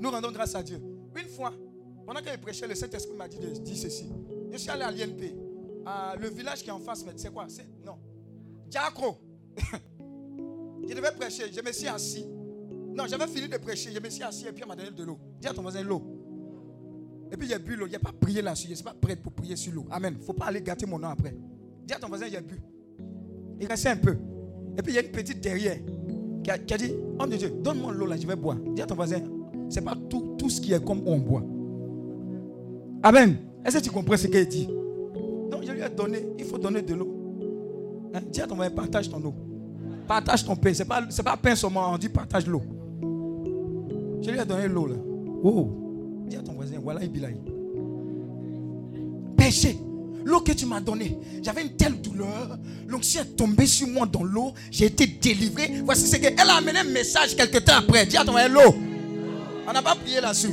[0.00, 0.80] Nous rendons grâce à Dieu.
[1.16, 1.52] Une fois,
[2.06, 4.10] pendant que je prêchais, le Saint-Esprit m'a dit de dire ceci.
[4.50, 5.34] Je suis allé à l'INP.
[5.84, 7.46] à le village qui est en face, mais c'est quoi?
[7.48, 7.98] C'est non.
[8.68, 9.18] Diacro.
[10.88, 11.44] je devais prêcher.
[11.52, 12.26] Je me suis assis.
[12.94, 13.90] Non, j'avais fini de prêcher.
[13.92, 15.18] Je me suis assis et puis on m'a donné de l'eau.
[15.40, 16.02] Dis à ton voisin l'eau.
[17.30, 17.86] Et puis j'ai bu l'eau.
[17.92, 18.68] A pas prié là-dessus.
[18.68, 19.86] Je suis pas prêt pour prier sur l'eau.
[19.90, 20.14] Amen.
[20.16, 21.36] Il ne faut pas aller gâter mon nom après.
[21.86, 22.60] Dis à ton voisin, j'ai bu.
[23.60, 24.16] Il restait un peu.
[24.76, 25.78] Et puis il y a une petite derrière
[26.56, 28.56] qui a, dit Homme de Dieu, donne-moi l'eau là, je vais boire.
[28.74, 29.18] Dis à ton voisin,
[29.68, 31.42] c'est pas tout, tout ce qui est comme on boit.
[33.02, 33.36] Amen.
[33.64, 34.66] Est-ce que tu comprends ce qu'il dit?
[35.50, 37.14] Donc je lui ai donné, il faut donner de l'eau.
[38.14, 38.20] Hein?
[38.32, 39.34] Dis à ton voisin, partage ton eau.
[40.06, 40.72] Partage ton pain.
[40.72, 42.62] Ce n'est pas, pas pain seulement, on dit partage l'eau.
[44.22, 44.96] Je lui ai donné l'eau là.
[45.42, 45.68] Oh.
[46.26, 47.36] Dis à ton voisin, voilà Ibilaï.
[49.36, 49.78] Péché.
[50.28, 52.58] L'eau que tu m'as donnée, j'avais une telle douleur.
[52.86, 54.52] L'onction est tombée sur moi dans l'eau.
[54.70, 55.80] J'ai été délivré.
[55.86, 58.04] Voici ce qu'elle a amené un message quelque temps après.
[58.04, 58.74] Dis à ton l'eau.
[59.66, 60.52] On n'a pas prié là-dessus.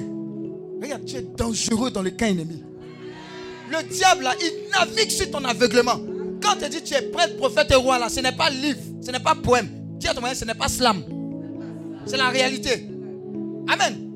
[0.81, 2.63] Regarde, tu es dangereux dans le camp ennemi.
[3.69, 5.99] Le diable, il navigue sur ton aveuglement.
[6.41, 9.11] Quand tu dis tu es prêtre, prophète et roi, là, ce n'est pas livre, ce
[9.11, 9.67] n'est pas poème.
[9.97, 11.03] Dis à ton ce n'est pas slam.
[12.05, 12.87] C'est la réalité.
[13.67, 14.09] Amen.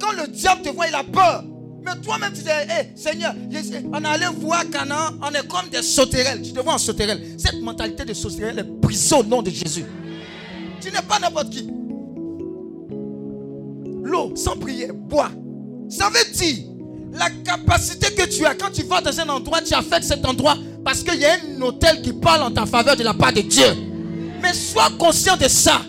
[0.00, 1.44] Quand le diable te voit, il a peur.
[1.84, 5.68] Mais toi-même, tu dis, Hé, Seigneur, je- on est allé voir Canaan, on est comme
[5.70, 6.42] des sauterelles.
[6.42, 7.20] Tu te vois en sauterelle.
[7.38, 9.84] Cette mentalité de sauterelle est brisée au nom de Jésus.
[10.80, 11.68] Tu n'es pas n'importe qui.
[14.04, 15.30] L'eau, sans prière, bois.
[15.88, 16.64] Ça veut dire
[17.12, 20.56] la capacité que tu as quand tu vas dans un endroit, tu fait cet endroit
[20.84, 23.42] parce qu'il y a un hôtel qui parle en ta faveur de la part de
[23.42, 23.66] Dieu.
[24.40, 25.82] Mais sois conscient de ça.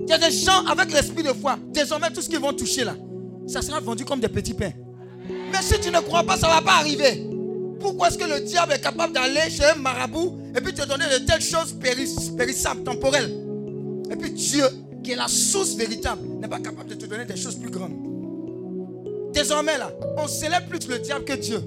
[0.00, 1.56] Il y a des gens avec l'esprit de foi.
[1.72, 2.94] Désormais, tout ce qu'ils vont toucher là,
[3.46, 4.72] ça sera vendu comme des petits pains.
[5.50, 7.26] Mais si tu ne crois pas, ça ne va pas arriver.
[7.80, 11.04] Pourquoi est-ce que le diable est capable d'aller chez un marabout et puis te donner
[11.06, 13.32] de telles choses péris- périssables, temporelles?
[14.10, 14.64] Et puis Dieu,
[15.02, 17.96] qui est la source véritable, n'est pas capable de te donner des choses plus grandes.
[19.32, 21.60] Désormais là, on célèbre plus le diable que Dieu.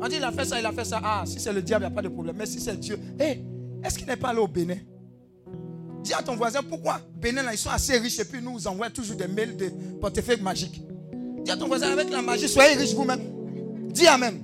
[0.00, 1.00] On dit il a fait ça, il a fait ça.
[1.02, 2.36] Ah, si c'est le diable, il n'y a pas de problème.
[2.38, 3.40] Mais si c'est Dieu, hé,
[3.82, 4.76] est-ce qu'il n'est pas allé au Bénin?
[6.04, 8.66] Dis à ton voisin pourquoi Bénin, là, ils sont assez riches et puis nous nous
[8.66, 10.82] envoient toujours des mails de portefeuille magique.
[11.42, 13.22] Dis à ton voisin avec la magie, soyez riches vous-même.
[13.88, 14.38] Dis Amen.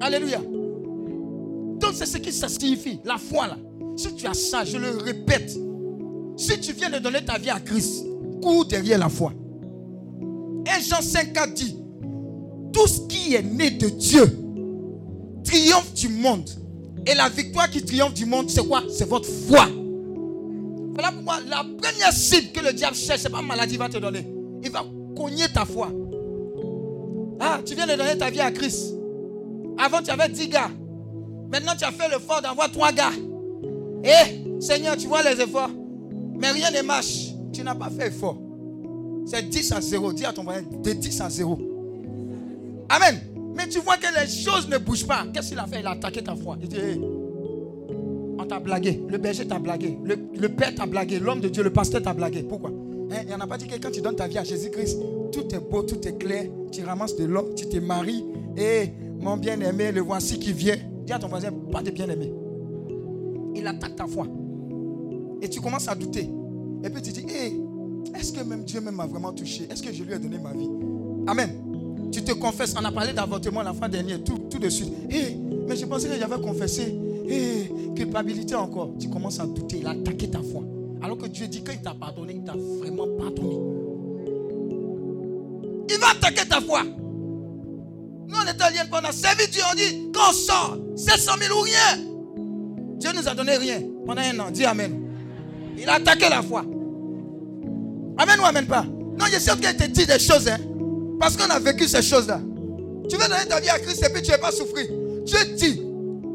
[0.00, 0.40] Alléluia.
[0.40, 3.56] Donc c'est ce qui ça signifie, la foi là.
[3.96, 5.56] Si tu as ça, je le répète.
[6.36, 8.04] Si tu viens de donner ta vie à Christ,
[8.42, 9.32] cours derrière la foi.
[10.66, 11.76] 1 Jean 5 4 dit,
[12.72, 14.24] tout ce qui est né de Dieu
[15.44, 16.50] triomphe du monde.
[17.06, 18.82] Et la victoire qui triomphe du monde, c'est quoi?
[18.90, 19.68] C'est votre foi.
[20.98, 23.88] Voilà pourquoi la première cible que le diable cherche, ce n'est pas maladie qu'il va
[23.88, 24.26] te donner.
[24.64, 24.84] Il va
[25.16, 25.92] cogner ta foi.
[27.38, 28.94] Ah, tu viens de donner ta vie à Christ.
[29.78, 30.70] Avant, tu avais 10 gars.
[31.52, 33.12] Maintenant, tu as fait l'effort d'avoir 3 gars.
[34.02, 35.70] Eh, Seigneur, tu vois les efforts.
[36.34, 37.28] Mais rien ne marche.
[37.52, 38.36] Tu n'as pas fait effort.
[39.24, 40.12] C'est 10 à 0.
[40.12, 41.58] Dis à ton voisin, de 10 à 0.
[42.88, 43.20] Amen.
[43.54, 45.26] Mais tu vois que les choses ne bougent pas.
[45.32, 45.78] Qu'est-ce qu'il a fait?
[45.78, 46.56] Il a attaqué ta foi.
[46.60, 47.00] Il dit, hey,
[48.38, 49.02] on t'a blagué.
[49.08, 49.98] Le berger t'a blagué.
[50.04, 51.18] Le, père t'a blagué.
[51.18, 52.42] L'homme de Dieu, le pasteur t'a blagué.
[52.42, 52.70] Pourquoi?
[52.70, 54.98] Hein, Il n'y en a pas dit que quand tu donnes ta vie à Jésus-Christ,
[55.32, 56.46] tout est beau, tout est clair.
[56.70, 58.24] Tu ramasses de l'or, tu te maries.
[58.56, 60.76] Et mon bien-aimé, le voici qui vient.
[61.04, 62.32] Dis à ton voisin, pas de bien-aimé.
[63.54, 64.26] Il attaque ta foi.
[65.42, 66.28] Et tu commences à douter.
[66.84, 67.60] Et puis tu dis, Hé,
[68.18, 69.66] est-ce que même Dieu m'a vraiment touché?
[69.70, 70.68] Est-ce que je lui ai donné ma vie?
[71.26, 71.50] Amen.
[72.12, 72.74] Tu te confesses.
[72.80, 74.92] On a parlé d'avortement la fois dernière, tout, tout de suite.
[75.10, 75.36] Hé,
[75.66, 76.94] mais je pensais que j'avais confessé.
[77.28, 78.92] Hé, culpabilité encore.
[78.98, 79.78] Tu commences à douter.
[79.80, 80.62] Il a attaqué ta foi.
[81.02, 83.56] Alors que Dieu dit qu'il t'a pardonné, il t'a vraiment pardonné.
[85.90, 86.82] Il va attaquer ta foi.
[86.84, 91.62] Nous, on est aliens, on a servi Dieu, on dit, quand sort, 700 000 ou
[91.62, 92.04] rien.
[92.98, 94.50] Dieu nous a donné rien pendant un an.
[94.50, 95.04] Dis Amen.
[95.78, 96.64] Il a attaqué la foi.
[98.18, 98.84] Amen ou Amen pas?
[98.84, 100.48] Non, je sais qu'il te dit des choses.
[100.48, 100.58] Hein,
[101.20, 102.40] parce qu'on a vécu ces choses-là.
[103.08, 104.86] Tu veux donner ta vie à Christ et puis tu ne vas pas souffrir.
[105.24, 105.87] Dieu dit, il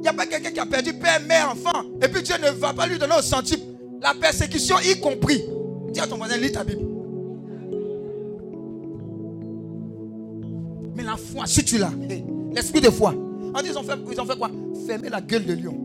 [0.04, 1.84] n'y a pas quelqu'un qui a perdu père, mère, enfant.
[2.02, 3.60] Et puis Dieu ne va pas lui donner au centime.
[4.02, 5.42] La persécution y compris.
[5.92, 6.82] Dis à ton voisin, lis ta Bible.
[10.96, 12.24] Mais la foi, si tu l'as, hey,
[12.54, 13.14] l'esprit de foi.
[13.64, 14.50] Ils ont, fait, ils ont fait quoi?
[14.88, 15.76] Fermer la gueule de lion.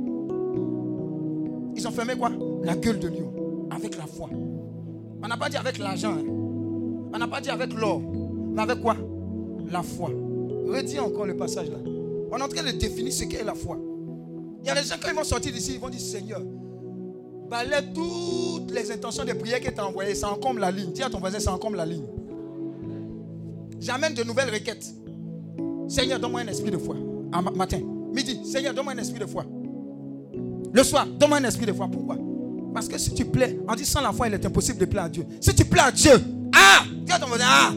[1.77, 2.31] Ils ont fermé quoi?
[2.65, 3.69] La gueule de lion.
[3.71, 4.29] Avec la foi.
[5.23, 6.13] On n'a pas dit avec l'argent.
[6.13, 6.25] hein.
[7.13, 8.01] On n'a pas dit avec l'or.
[8.53, 8.97] Mais avec quoi?
[9.71, 10.11] La foi.
[10.67, 11.77] Redis encore le passage là.
[12.31, 13.79] On est en train de définir ce qu'est la foi.
[14.69, 16.43] Y a des gens, quand ils vont sortir d'ici, ils vont dire Seigneur,
[17.49, 20.15] balaie toutes les intentions de prière que tu as envoyées.
[20.15, 20.93] Ça encombre la ligne.
[20.93, 22.05] Dis à ton voisin, ça encombre la ligne.
[23.81, 24.85] J'amène de nouvelles requêtes.
[25.89, 26.97] Seigneur, donne-moi un esprit de foi.
[27.55, 27.81] Matin,
[28.13, 29.47] midi, Seigneur, donne-moi un esprit de foi.
[30.71, 31.89] Le soir, donne-moi un esprit de foi.
[31.89, 32.19] Pourquoi?
[32.75, 35.05] Parce que si tu plais, on dit sans la foi, il est impossible de plaire
[35.05, 35.25] à Dieu.
[35.41, 36.13] Si tu plais à Dieu,
[36.55, 37.73] ah, dis à ton voisin, ah.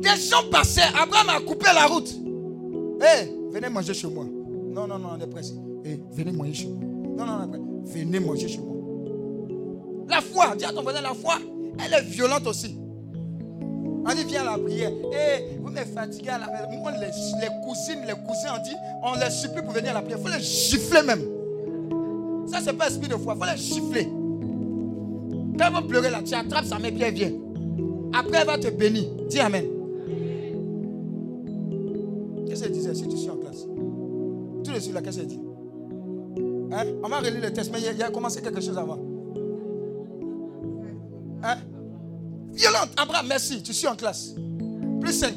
[0.00, 2.08] Des gens passaient, Abraham a coupé la route.
[3.02, 4.24] Hé, venez manger chez moi.
[4.24, 5.54] Non, non, non, on est pressé.
[5.84, 6.80] Hé, venez manger chez moi.
[7.16, 8.04] Non, non, on pressé.
[8.04, 8.76] Venez manger chez moi.
[10.08, 11.34] La foi, dis à ton voisin, la foi,
[11.84, 12.76] elle est violente aussi.
[14.04, 14.90] On dit, viens à la prière.
[15.12, 16.46] Hé, vous me fatiguez à la.
[16.76, 18.74] Moi, les, les cousines, les cousins, on dit,
[19.04, 20.18] on les supplie pour venir à la prière.
[20.18, 21.22] Il faut les gifler même.
[22.46, 23.34] Ça, c'est pas esprit de foi.
[23.36, 24.08] Il faut les gifler.
[25.58, 27.32] Quand va pleurer là, tu attrapes sa main, puis elle vient.
[28.12, 29.04] Après, elle va te bénir.
[29.28, 29.64] Dis Amen.
[32.48, 32.94] Qu'est-ce qu'elle disait
[34.72, 35.40] Tout de suite, là, qu'est-ce qu'elle dit
[36.72, 36.84] Hein?
[37.04, 38.98] On va relire le texte, mais il y a- commencé quelque chose avant.
[41.42, 41.56] Hein?
[42.54, 42.88] Violente.
[42.96, 43.62] Abraham, merci.
[43.62, 44.34] Tu suis en classe.
[45.00, 45.34] Plus 5.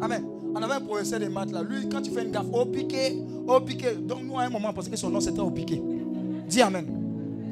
[0.00, 0.24] Amen.
[0.56, 1.62] On avait un professeur de maths là.
[1.62, 3.16] Lui, quand tu fais une gaffe, au piqué,
[3.46, 3.94] au piqué.
[4.02, 5.80] Donc, nous, à un moment, on pensait que son nom c'était au piqué.
[6.48, 6.86] Dis Amen.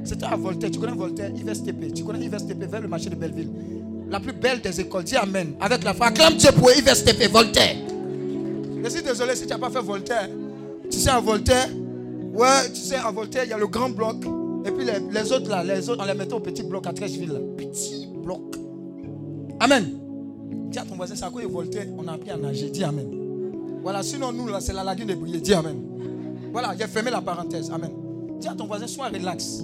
[0.05, 0.71] C'était à Voltaire.
[0.71, 1.93] Tu connais Voltaire, Yves TP.
[1.93, 3.51] Tu connais Yves TP vers le marché de Belleville.
[4.09, 5.05] La plus belle des écoles.
[5.05, 5.55] Dis Amen.
[5.61, 6.07] Avec la foi.
[6.07, 7.77] Acclame Dieu pour Yves TP, Voltaire.
[8.83, 10.29] Je suis désolé si tu n'as pas fait Voltaire.
[10.91, 11.69] Tu sais, à Voltaire,
[12.35, 14.17] ouais, tu sais, à Voltaire, il y a le grand bloc.
[14.65, 17.41] Et puis les, autres là, les autres, on les mettait au petit bloc à Trècheville.
[17.57, 18.57] Petit bloc.
[19.61, 19.99] Amen.
[20.71, 22.71] Dis à ton voisin, c'est à de Voltaire, on a appris à nager.
[22.71, 23.09] Dis Amen.
[23.83, 25.41] Voilà, sinon nous, là, c'est la lagune de briller.
[25.41, 25.81] Dis Amen.
[26.53, 27.71] Voilà, j'ai fermé la parenthèse.
[27.71, 27.91] Amen.
[28.41, 29.63] Dis à ton voisin, sois relax.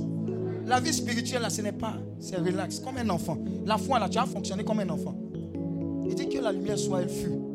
[0.64, 3.38] La vie spirituelle, là, ce n'est pas, c'est relax, comme un enfant.
[3.66, 5.16] La foi, là, tu as fonctionné comme un enfant.
[6.06, 7.47] Il dit que la lumière soit, elle fut.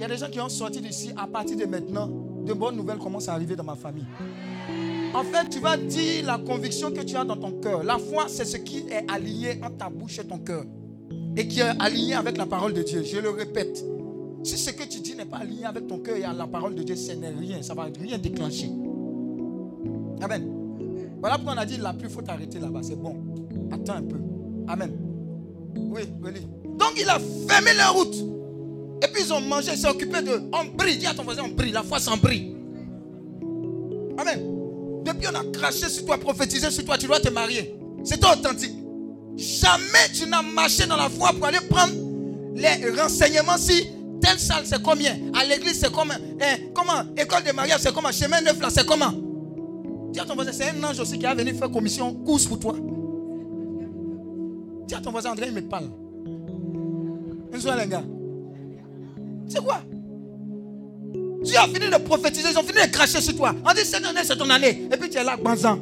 [0.00, 2.08] Il y a des gens qui ont sorti d'ici, à partir de maintenant,
[2.46, 4.06] de bonnes nouvelles commencent à arriver dans ma famille.
[5.12, 7.82] En fait, tu vas dire la conviction que tu as dans ton cœur.
[7.84, 10.64] La foi, c'est ce qui est aligné entre ta bouche et ton cœur.
[11.36, 13.02] Et qui est aligné avec la parole de Dieu.
[13.02, 13.84] Je le répète.
[14.42, 16.82] Si ce que tu dis n'est pas aligné avec ton cœur et la parole de
[16.82, 17.60] Dieu, ce n'est rien.
[17.60, 18.70] Ça va rien déclencher.
[20.22, 20.50] Amen.
[21.20, 22.80] Voilà pourquoi on a dit la pluie, il faut t'arrêter là-bas.
[22.82, 23.16] C'est bon.
[23.70, 24.16] Attends un peu.
[24.66, 24.96] Amen.
[25.76, 26.30] Oui, oui.
[26.78, 28.39] Donc il a fermé la route.
[29.02, 30.42] Et puis ils ont mangé, ils s'est occupé de.
[30.52, 30.98] On brille.
[30.98, 31.72] Dis à ton voisin, on brille.
[31.72, 32.54] La foi s'en brille.
[34.18, 34.40] Amen.
[35.04, 37.74] Depuis on a craché sur toi, prophétisé sur toi, tu dois te marier.
[38.04, 38.74] C'est authentique.
[39.36, 41.94] Jamais tu n'as marché dans la foi pour aller prendre
[42.54, 43.86] les renseignements si
[44.20, 48.12] telle salle c'est combien, à l'église c'est comment, hein, comment, école de mariage c'est comment,
[48.12, 49.12] chemin neuf là c'est comment?
[50.12, 52.58] Dis à ton voisin, c'est un ange aussi qui est venu faire commission, course pour
[52.58, 52.74] toi.
[54.86, 55.88] Dis à ton voisin, André, il me parle.
[57.52, 58.02] Une soirée, les gars.
[59.50, 59.80] C'est quoi?
[61.44, 63.52] Tu as fini de prophétiser, ils ont fini de cracher sur toi.
[63.68, 64.88] On dit, cette année, c'est ton année.
[64.92, 65.78] Et puis tu es là, banzan.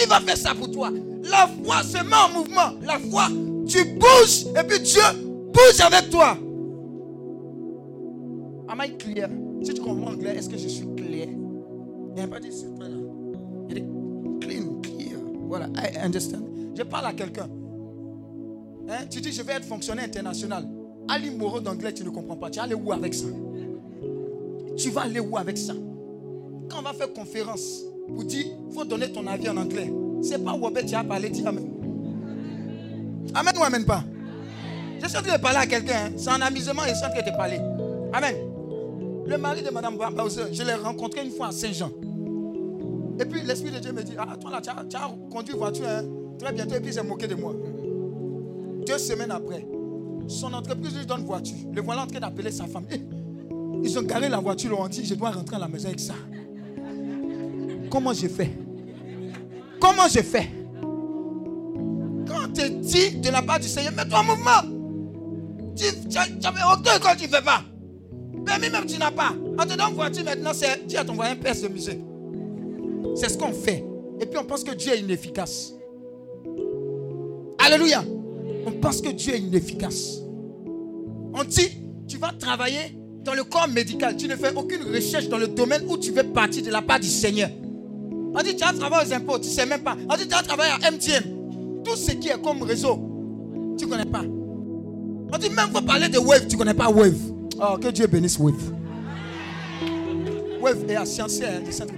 [0.00, 0.90] Il va faire ça pour toi.
[1.24, 2.78] La foi se met en mouvement.
[2.86, 3.28] La foi,
[3.66, 5.02] tu bouges et puis Dieu
[5.52, 6.36] bouge avec toi.
[8.68, 9.28] Am I clear?
[9.64, 11.28] Si tu comprends anglais, est-ce que je suis clair?
[11.30, 12.86] Il n'y a pas dit c'est là.
[13.70, 13.82] Il dit
[14.40, 15.18] clean, clear.
[15.48, 16.44] Voilà, I understand.
[16.76, 17.48] Je parle à quelqu'un.
[18.88, 19.06] Hein?
[19.10, 20.64] Tu dis je vais être fonctionnaire international.
[21.08, 22.50] Ali Moro d'anglais, tu ne comprends pas.
[22.50, 23.26] Tu vas aller où avec ça?
[24.76, 25.72] Tu vas aller où avec ça?
[26.68, 29.92] Quand on va faire conférence pour dire, il faut donner ton avis en anglais.
[30.22, 31.68] C'est pas Robert qui a parlé, dis Amen.
[33.34, 34.04] Amen ou Amen pas?
[35.00, 36.06] Je suis en train de parler à quelqu'un.
[36.06, 36.10] hein.
[36.16, 37.58] C'est un amusement et je suis en train de parler.
[38.12, 38.34] Amen.
[39.26, 41.90] Le mari de Madame Bowser, je l'ai rencontré une fois à Saint-Jean.
[43.20, 45.54] Et puis l'Esprit de Dieu me dit, ah toi là, tu as, tu as conduit
[45.54, 46.02] voiture hein,
[46.38, 47.54] très bientôt et puis il s'est moqué de moi.
[48.86, 49.66] Deux semaines après,
[50.28, 51.56] son entreprise lui donne voiture.
[51.72, 52.84] Le voilà en train d'appeler sa femme.
[52.90, 53.00] Eh,
[53.82, 56.14] ils ont garé la voiture, ont dit, je dois rentrer à la maison avec ça.
[57.90, 58.50] Comment j'ai fait
[59.80, 60.50] Comment j'ai fait
[62.26, 64.78] Quand on te dit de la part du Seigneur, mets-toi en mouvement.
[65.76, 67.62] Tu n'avais aucune école, tu ne fais pas.
[68.44, 69.32] Permis même, tu n'as pas.
[69.58, 72.00] On te donne voiture maintenant, c'est dis à ton voisin, pèse de musée.
[73.14, 73.84] C'est ce qu'on fait.
[74.20, 75.72] Et puis on pense que Dieu est inefficace.
[77.58, 78.02] Alléluia.
[78.68, 80.18] On pense que Dieu est inefficace.
[81.32, 81.70] On dit,
[82.06, 84.14] tu vas travailler dans le corps médical.
[84.16, 87.00] Tu ne fais aucune recherche dans le domaine où tu veux partir de la part
[87.00, 87.48] du Seigneur.
[88.34, 89.96] On dit, tu vas travailler aux impôts, tu ne sais même pas.
[90.10, 91.82] On dit, tu vas travailler à MTN.
[91.82, 92.98] Tout ce qui est comme réseau,
[93.78, 94.24] tu ne connais pas.
[95.32, 97.16] On dit, même faut parler de Wave, tu ne connais pas Wave.
[97.60, 98.72] Oh, que Dieu bénisse Wave.
[100.60, 101.94] Wave est à sciencer, hein, de Sciencer,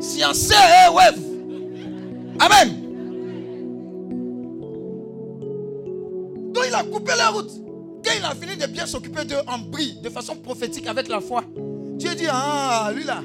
[0.00, 1.18] sciencer, hein, Wave.
[2.40, 2.79] Amen.
[6.70, 7.50] Il a coupé la route.
[8.04, 11.20] Quand il a fini de bien s'occuper d'eux en brie, de façon prophétique avec la
[11.20, 11.44] foi,
[11.96, 13.22] Dieu dit, ah, lui là,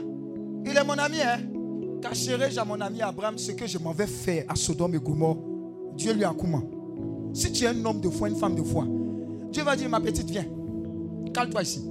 [0.65, 1.39] il est mon ami, hein.
[2.01, 5.37] Cacherai-je à mon ami Abraham ce que je m'en vais faire à Sodome et Gomorre
[5.95, 6.61] Dieu lui a comment?
[7.33, 8.85] Si tu es un homme de foi, une femme de foi,
[9.51, 10.45] Dieu va dire, ma petite, viens.
[11.33, 11.83] Cale-toi ici.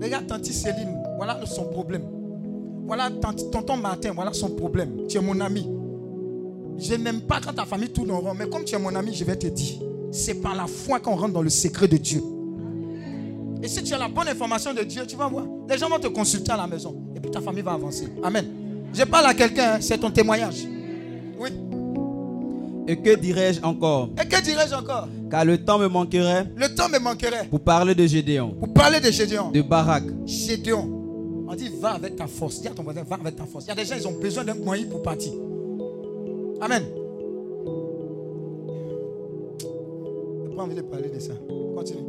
[0.00, 2.02] Regarde tante Céline, voilà son problème.
[2.86, 5.06] Voilà tonton Martin, voilà son problème.
[5.08, 5.68] Tu es mon ami.
[6.78, 9.14] Je n'aime pas quand ta famille tourne en rond, mais comme tu es mon ami,
[9.14, 9.78] je vais te dire.
[10.12, 12.22] C'est par la foi qu'on rentre dans le secret de Dieu.
[13.62, 15.44] Et si tu as la bonne information de Dieu, tu vas voir.
[15.68, 16.94] Les gens vont te consulter à la maison.
[17.16, 18.08] Et puis ta famille va avancer.
[18.22, 18.44] Amen.
[18.92, 20.66] Je parle à quelqu'un, hein, c'est ton témoignage.
[21.38, 21.48] Oui.
[22.86, 24.10] Et que dirais-je encore?
[24.22, 25.08] Et que dirais-je encore?
[25.30, 29.00] Car le temps me manquerait Le temps me manquerait pour parler de Gédéon, pour parler
[29.00, 29.50] de Gédéon.
[29.50, 31.44] de Barak, Gédéon.
[31.48, 32.60] On dit va avec ta force.
[32.60, 33.64] Dis à ton voisin, va avec ta force.
[33.66, 35.32] Il y a des gens, ils ont besoin d'un moyen pour partir.
[36.60, 36.82] Amen.
[40.62, 41.32] Pas envie de parler de ça.
[41.76, 42.02] Continue.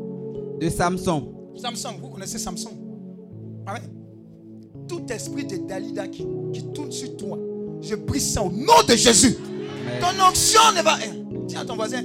[0.59, 2.71] de Samson, Samson, vous connaissez Samson?
[3.65, 3.81] Amen.
[4.87, 7.37] Tout esprit de Dalida qui, qui tourne sur toi,
[7.81, 9.35] je brise ça au nom de Jésus.
[9.99, 10.97] Ton onction ne va.
[11.03, 12.03] Eh, Dis à ton voisin,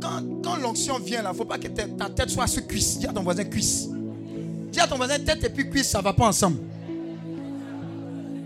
[0.00, 2.66] quand, quand l'onction vient là, il ne faut pas que ta, ta tête soit sur
[2.66, 2.98] cuisse.
[2.98, 3.88] Dis à ton voisin cuisse.
[4.72, 6.58] Dis à ton voisin tête et puis cuisse, ça ne va pas ensemble.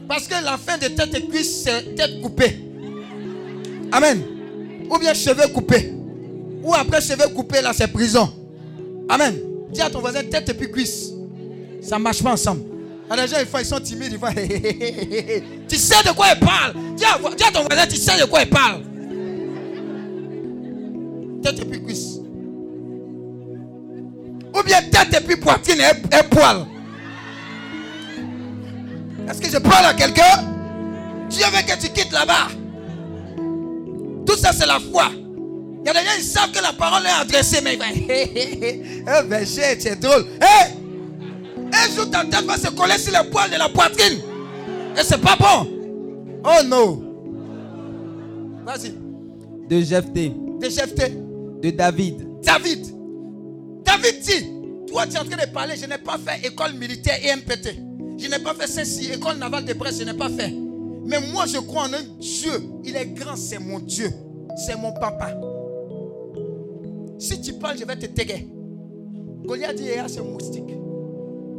[0.08, 2.60] Parce que la fin de tête et cuisse, c'est tête coupée.
[3.92, 4.22] Amen.
[4.90, 5.92] Ou bien cheveux coupés.
[6.64, 8.28] Ou après cheveux coupés, là, c'est prison.
[9.08, 9.34] Amen.
[9.70, 11.10] Dis à ton voisin tête et puis cuisse.
[11.82, 12.62] Ça ne marche pas ensemble.
[13.10, 14.28] Il y a des gens, ils, font- ils sont timides, ils font
[15.68, 16.74] Tu sais de quoi ils parlent.
[16.96, 17.18] Dis à,
[17.52, 18.82] ton voisin, tu sais de quoi ils parlent.
[21.42, 22.18] Tête et puis cuisse.
[24.58, 26.64] Ou bien tête et puis poitrine et, et poil.
[29.28, 30.44] Est-ce que je parle à quelqu'un?
[31.28, 32.48] Dieu veut que tu quittes là-bas.
[34.26, 35.10] Tout ça, c'est la foi.
[35.84, 37.84] Il y a des gens, ils savent que la parole est adressée, mais ils vont.
[37.84, 38.82] Hé, hé, hé.
[39.06, 40.24] Eh, berger, tu es drôle.
[40.40, 40.72] Hé!
[41.72, 44.18] Un jour, ta tête va se coller sur les poils de la poitrine.
[44.98, 45.68] Et c'est pas bon.
[46.44, 47.02] Oh non.
[48.64, 48.94] Vas-y.
[49.68, 51.12] de Jephthé, De Jephthé.
[51.62, 52.86] de David, David.
[53.84, 54.46] David dit,
[54.90, 57.76] toi tu es en train de parler, je n'ai pas fait école militaire et MPT.
[58.18, 60.54] Je n'ai pas fait ceci, école navale de Brest, je n'ai pas fait.
[61.06, 62.52] Mais moi je crois en un Dieu.
[62.84, 64.10] Il est grand, c'est mon Dieu.
[64.66, 65.34] C'est mon papa.
[67.24, 68.46] Si tu parles, je vais te taguer.
[69.46, 70.68] Goliath dit, ah, c'est moustique.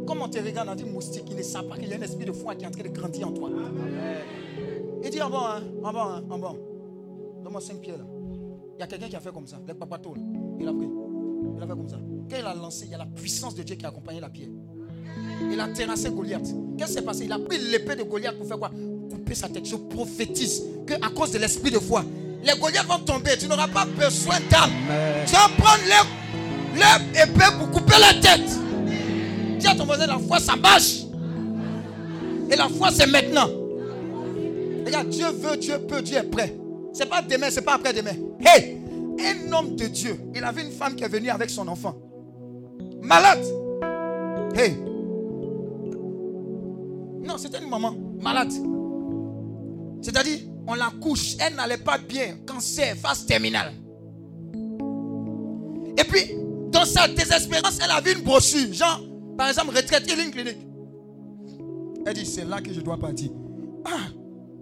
[0.06, 2.02] Comme on te regarde, on dit moustique, il ne sait pas qu'il y a un
[2.02, 3.50] esprit de foi qui est en train de grandir en toi.
[5.02, 6.56] Il dit, en bon, hein, en bon, hein, en bon.
[7.42, 8.04] Donne-moi 5 pieds là.
[8.76, 10.22] Il y a quelqu'un qui a fait comme ça, les papatos là.
[10.60, 10.88] Il a pris.
[11.56, 11.98] Il a fait comme ça.
[12.30, 14.30] Quand il a lancé, il y a la puissance de Dieu qui a accompagné la
[14.30, 14.50] pierre.
[15.50, 16.46] Il a terrassé Goliath.
[16.78, 17.24] Qu'est-ce qui s'est passé?
[17.24, 18.70] Il a pris l'épée de Goliath pour faire quoi?
[19.10, 19.66] Couper sa tête.
[19.66, 22.04] Je prophétise que à cause de l'esprit de foi,
[22.42, 23.36] les Goliaths vont tomber.
[23.38, 24.70] Tu n'auras pas besoin d'âme.
[25.26, 26.06] Tu vas prendre leur,
[26.74, 28.48] leur épée pour couper la tête.
[29.58, 31.02] Dis à ton voisin, la foi, ça marche.
[32.50, 33.48] Et la foi, c'est maintenant.
[34.84, 36.56] Regarde, Dieu veut, Dieu peut, Dieu est prêt.
[36.92, 38.14] C'est pas demain, c'est pas après-demain.
[38.40, 38.78] Hey,
[39.18, 41.96] un homme de Dieu, il avait une femme qui est venue avec son enfant.
[43.02, 43.44] Malade.
[44.54, 44.76] Hey.
[47.22, 48.52] Non, c'était une maman malade.
[50.00, 53.72] C'est-à-dire, on la couche, elle n'allait pas bien, cancer, phase terminale.
[55.98, 56.32] Et puis,
[56.70, 59.00] dans sa désespérance, elle a vu une brochure, genre,
[59.36, 60.58] par exemple, retraite healing clinique.
[62.04, 63.30] Elle dit, c'est là que je dois partir.
[63.84, 64.08] Ah,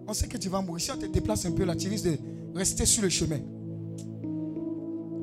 [0.07, 0.82] on sait que tu vas mourir.
[0.82, 2.16] Si on te déplace un peu là, tu risques de
[2.55, 3.38] rester sur le chemin.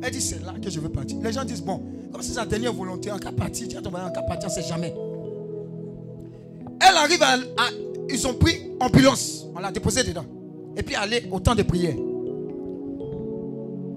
[0.03, 1.17] Elle dit, c'est là que je veux partir.
[1.21, 3.99] Les gens disent, bon, comme c'est sa dernière volonté, en cas partir, tu vas tomber
[3.99, 4.93] en cas partir, c'est jamais.
[6.79, 7.37] Elle arrive à,
[8.09, 9.45] Ils ont pris ambulance.
[9.55, 10.25] On l'a déposée dedans.
[10.77, 11.95] Et puis aller au temps de prière.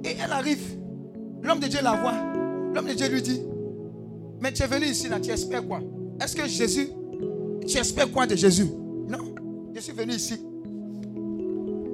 [0.05, 0.79] Et elle arrive.
[1.43, 2.15] L'homme de Dieu la voit.
[2.75, 3.41] L'homme de Dieu lui dit,
[4.41, 5.81] mais tu es venu ici, là, tu espères quoi?
[6.21, 6.89] Est-ce que Jésus,
[7.67, 8.67] tu espères quoi de Jésus?
[9.09, 9.35] Non,
[9.75, 10.35] je suis venu ici.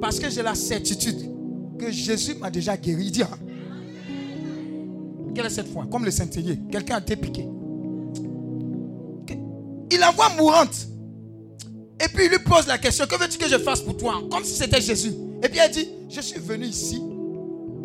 [0.00, 1.30] Parce que j'ai la certitude
[1.78, 3.12] que Jésus m'a déjà guéri.
[3.14, 3.28] Il hein?
[5.34, 5.86] quelle est cette foi?
[5.90, 7.46] Comme le Saint-Seigneur, quelqu'un a été piqué.
[9.92, 10.88] Il la voit mourante.
[12.02, 14.22] Et puis il lui pose la question, que veux-tu que je fasse pour toi?
[14.30, 15.12] Comme si c'était Jésus.
[15.42, 17.00] Et puis elle dit, je suis venu ici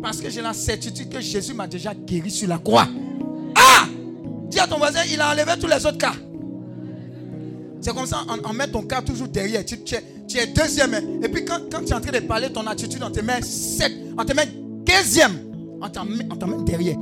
[0.02, 2.86] parce que j'ai la certitude que Jésus m'a déjà guéri sur la croix.
[3.54, 3.86] Ah
[4.48, 6.14] Dis à ton voisin, il a enlevé tous les autres cas.
[7.80, 9.64] C'est comme ça, on, met ton cas toujours derrière.
[9.64, 10.94] Tu, es, deuxième.
[10.94, 11.02] Hein.
[11.22, 13.92] Et puis quand, tu es en train de parler ton attitude, on te met 7,
[14.18, 14.48] on te met
[14.84, 15.30] 15e.
[15.80, 16.96] On t'en met, derrière.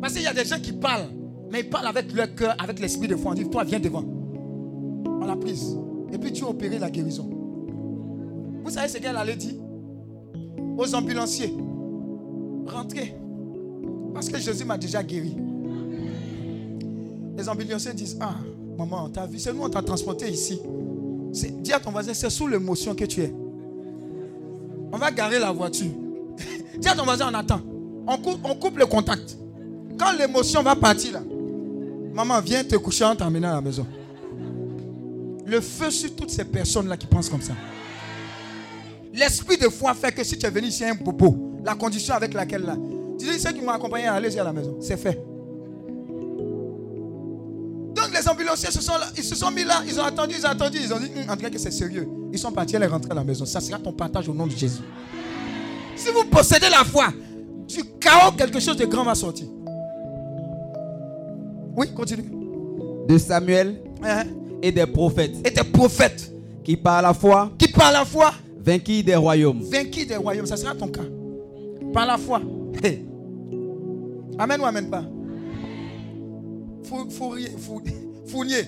[0.00, 1.08] Parce qu'il y a des gens qui parlent,
[1.50, 3.32] mais ils parlent avec leur cœur, avec l'esprit de foi.
[3.32, 4.04] On dit, toi, viens devant.
[5.20, 5.78] On l'a prise.
[6.14, 7.28] Et puis tu as opéré la guérison.
[8.64, 9.54] Vous savez ce qu'elle allait dire
[10.78, 11.52] aux ambulanciers
[12.66, 13.14] Rentrez.
[14.14, 15.36] Parce que Jésus m'a déjà guéri.
[17.36, 18.36] Les ambulanciers disent Ah,
[18.78, 20.60] maman, t'as vu, c'est nous, on t'a transporté ici.
[21.32, 23.34] Dis à ton voisin, c'est sous l'émotion que tu es.
[24.92, 25.90] On va garer la voiture.
[26.78, 27.60] Dis à ton voisin, on attend.
[28.06, 29.36] On coupe, on coupe le contact.
[29.98, 31.22] Quand l'émotion va partir là,
[32.14, 33.84] maman, viens te coucher en t'emmenant à la maison.
[35.46, 37.54] Le feu sur toutes ces personnes-là qui pensent comme ça.
[39.12, 42.34] L'esprit de foi fait que si tu es venu ici un bobo, la condition avec
[42.34, 42.76] laquelle là,
[43.18, 44.76] tu dis ceux qui m'ont accompagné, allez-y à la maison.
[44.80, 45.20] C'est fait.
[47.94, 50.50] Donc les ambulanciers se sont, ils se sont mis là, ils ont attendu, ils ont
[50.50, 52.08] attendu, ils ont dit, hum, en tout cas que c'est sérieux.
[52.32, 53.44] Ils sont partis, aller rentrer à la maison.
[53.46, 54.82] Ça sera ton partage au nom de Jésus.
[55.94, 57.12] Si vous possédez la foi,
[57.68, 59.46] du chaos, quelque chose de grand va sortir.
[61.76, 62.24] Oui, continue.
[63.08, 64.24] De Samuel hein?
[64.64, 65.36] Et des prophètes.
[65.46, 66.32] Et des prophètes.
[66.64, 67.52] Qui par la foi.
[67.58, 68.32] Qui par la foi.
[68.58, 69.62] Vainquis des royaumes.
[69.62, 71.04] Vainquis des royaumes, ça sera ton cas.
[71.92, 72.40] Par la foi.
[74.38, 75.04] Amen ou amen pas?
[78.26, 78.64] Fournier.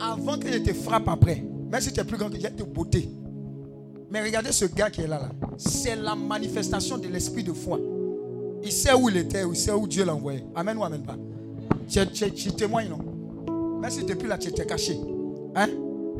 [0.00, 2.64] Avant que je te frappe après, même si tu es plus grand que je te
[2.64, 3.08] beauté.
[4.10, 5.20] Mais regardez ce gars qui est là.
[5.20, 5.30] là.
[5.56, 7.78] C'est la manifestation de l'esprit de foi.
[8.64, 10.42] Il sait où il était, il sait où Dieu l'a envoyé.
[10.54, 11.16] Amen ou amen pas?
[11.88, 13.15] Tu, témoignes, non?
[13.80, 14.98] Même si depuis là, tu étais caché.
[15.54, 15.68] Hein?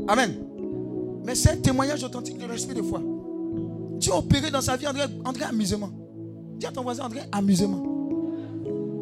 [0.07, 0.33] Amen.
[1.25, 3.01] Mais c'est un témoignage authentique de l'esprit de foi.
[3.99, 5.89] Tu as opéré dans sa vie, André, André amusement.
[6.57, 7.83] Dis à ton voisin, André, amusement.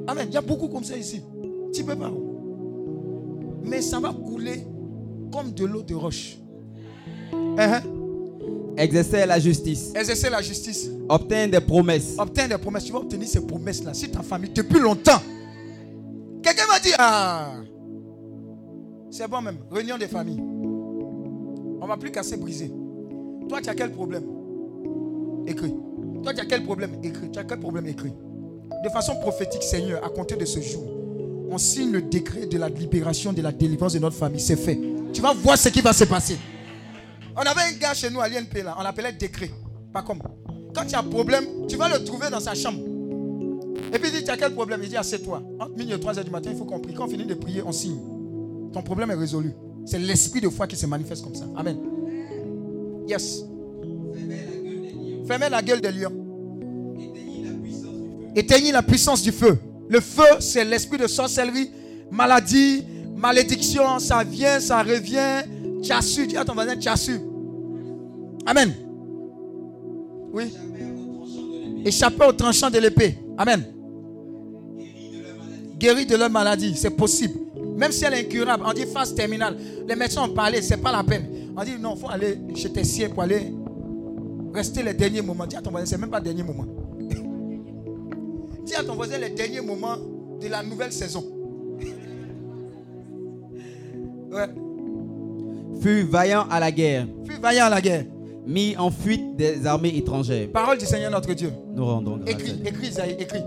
[0.07, 0.27] Amen.
[0.29, 1.21] Il y a beaucoup comme ça ici.
[1.73, 2.11] Tu peux pas.
[3.63, 4.65] Mais ça va couler
[5.31, 6.37] comme de l'eau de roche.
[7.33, 7.95] Uh
[8.77, 9.93] Exercer la justice.
[9.95, 10.89] Exercer la justice.
[11.07, 12.15] Obtenir des promesses.
[12.17, 12.83] Obtenir des promesses.
[12.83, 13.93] Tu vas obtenir ces promesses-là.
[13.93, 15.21] Si ta famille, depuis longtemps.
[16.43, 17.53] Quelqu'un m'a dit, ah,
[19.15, 19.59] c'est bon même.
[19.71, 20.41] Réunion des familles.
[21.81, 22.69] On va plus casser, briser.
[23.47, 24.23] Toi, tu as quel problème?
[25.47, 25.73] Écris.
[26.21, 26.97] Toi, tu as quel problème?
[27.01, 27.31] Écris.
[27.31, 27.87] Tu as quel problème?
[27.87, 28.13] Écris.
[28.83, 30.83] De façon prophétique, Seigneur, à compter de ce jour,
[31.49, 34.41] on signe le décret de la libération, de la délivrance de notre famille.
[34.41, 34.77] C'est fait.
[35.13, 36.37] Tu vas voir ce qui va se passer.
[37.37, 39.49] On avait un gars chez nous à l'INP, là, on l'appelait décret.
[39.93, 40.19] Pas comme.
[40.73, 42.79] Quand tu as un problème, tu vas le trouver dans sa chambre.
[43.93, 44.81] Et puis il dit, tu as quel problème?
[44.83, 45.41] Il dit, assieds-toi.
[45.59, 46.93] Entre minuit et 3 heures du matin, il faut qu'on prie.
[46.93, 47.97] Quand on finit de prier, on signe.
[48.75, 49.53] Ton problème est résolu.
[49.85, 51.45] C'est l'esprit de foi qui se manifeste comme ça.
[51.55, 51.77] Amen.
[53.07, 53.45] Yes.
[55.25, 56.11] Fermez la gueule des lions.
[58.35, 59.57] Éteignez la puissance du feu.
[59.87, 61.71] Le feu, c'est l'esprit de sorcellerie,
[62.11, 62.83] maladie,
[63.15, 63.97] malédiction.
[63.99, 65.43] Ça vient, ça revient.
[65.81, 66.27] Tu as su.
[66.27, 67.17] Dis à ton voisin, tu as su.
[68.45, 68.73] Amen.
[70.33, 70.53] Oui.
[71.85, 73.17] Échapper au tranchant de l'épée.
[73.37, 73.63] Amen.
[75.79, 76.75] Guérir de leur maladie.
[76.75, 77.44] C'est possible.
[77.75, 79.57] Même si elle est incurable, on dit phase terminale.
[79.87, 81.27] Les médecins ont parlé, c'est pas la peine.
[81.57, 83.51] On dit non, il faut aller chez tes pour aller
[84.53, 85.45] rester les derniers moments.
[85.45, 86.65] Dis à ton voisin, c'est même pas le dernier moment.
[88.65, 89.97] Dis à ton voisin les derniers moments
[90.41, 91.23] de la nouvelle saison.
[94.31, 94.47] ouais.
[95.81, 97.07] Fut vaillant à la guerre.
[97.25, 98.05] Fut vaillant à la guerre.
[98.47, 100.47] mis en fuite des armées étrangères.
[100.51, 101.51] Parole du Seigneur notre Dieu.
[101.73, 102.29] Nous rendons grâce.
[102.29, 103.03] à Écris, Dieu.
[103.19, 103.41] écris,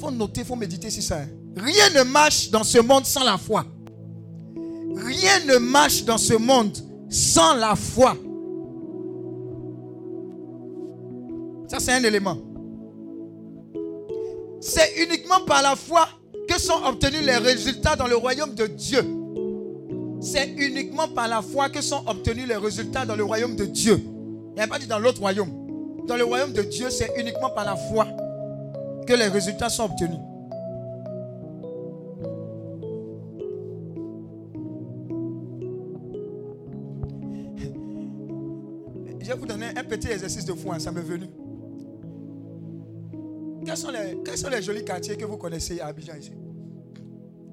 [0.00, 1.18] Faut noter, faut méditer sur ça.
[1.18, 1.28] hein.
[1.56, 3.66] Rien ne marche dans ce monde sans la foi.
[4.96, 6.76] Rien ne marche dans ce monde
[7.10, 8.16] sans la foi.
[11.68, 12.38] Ça, c'est un élément.
[14.60, 16.08] C'est uniquement par la foi
[16.48, 19.04] que sont obtenus les résultats dans le royaume de Dieu.
[20.20, 24.00] C'est uniquement par la foi que sont obtenus les résultats dans le royaume de Dieu.
[24.02, 25.50] Il n'y a pas dit dans l'autre royaume.
[26.06, 28.06] Dans le royaume de Dieu, c'est uniquement par la foi
[29.06, 30.18] que les résultats sont obtenus.
[39.20, 41.26] Je vais vous donner un petit exercice de foi, hein, ça m'est venu.
[43.64, 46.32] Quels sont, les, quels sont les jolis quartiers que vous connaissez à Abidjan ici?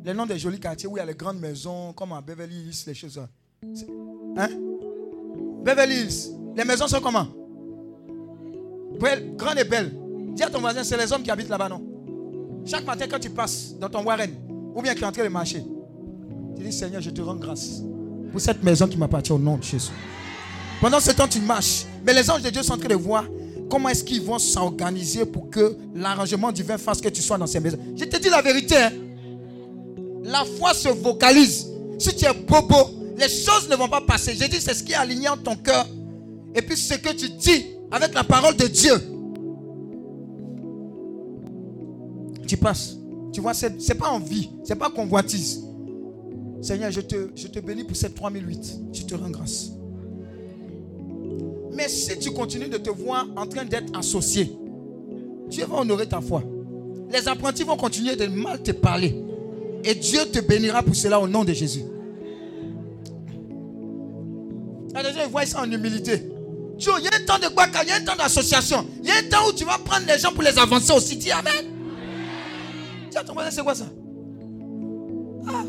[0.03, 2.55] Les noms des jolis quartiers où il y a les grandes maisons, comme à Beverly
[2.55, 3.19] Hills, les choses.
[3.73, 3.87] C'est-
[4.37, 4.49] Hein?
[5.63, 7.27] Beverly Hills, les maisons sont comment?
[8.99, 9.91] Belles, grandes et belles.
[10.37, 11.81] Dis à ton voisin, c'est les hommes qui habitent là-bas, non?
[12.63, 14.29] Chaque matin, quand tu passes dans ton Warren,
[14.75, 15.63] ou bien tu es en train de marcher,
[16.55, 17.81] tu dis Seigneur, je te rends grâce
[18.31, 19.89] pour cette maison qui m'appartient au nom de Jésus.
[20.79, 21.85] Pendant ce temps, tu marches.
[22.05, 23.23] Mais les anges de Dieu sont en train de voir
[23.67, 27.59] comment est-ce qu'ils vont s'organiser pour que l'arrangement divin fasse que tu sois dans ces
[27.59, 27.79] maisons.
[27.95, 28.77] Je te dis la vérité.
[28.77, 28.91] hein.
[30.23, 31.65] La foi se vocalise.
[31.97, 32.75] Si tu es bobo,
[33.17, 34.35] les choses ne vont pas passer.
[34.39, 35.87] J'ai dit, c'est ce qui est aligné en ton cœur.
[36.53, 38.93] Et puis ce que tu dis avec la parole de Dieu.
[42.47, 42.97] Tu passes.
[43.33, 45.63] Tu vois, c'est c'est pas envie, c'est pas convoitise.
[46.61, 48.79] Seigneur, je te, je te bénis pour cette 3008.
[48.93, 49.71] Je te rends grâce.
[51.73, 54.51] Mais si tu continues de te voir en train d'être associé,
[55.49, 56.43] Dieu va honorer ta foi.
[57.11, 59.15] Les apprentis vont continuer de mal te parler.
[59.83, 61.83] Et Dieu te bénira pour cela au nom de Jésus.
[64.95, 66.23] Les gens ils voient ça en humilité.
[66.79, 68.85] Il y a un temps de quoi Il y a un temps d'association.
[69.03, 71.15] Il y a un temps où tu vas prendre les gens pour les avancer aussi.
[71.17, 71.76] Dis Amen.
[73.51, 73.85] C'est quoi ça?
[75.47, 75.63] Ah.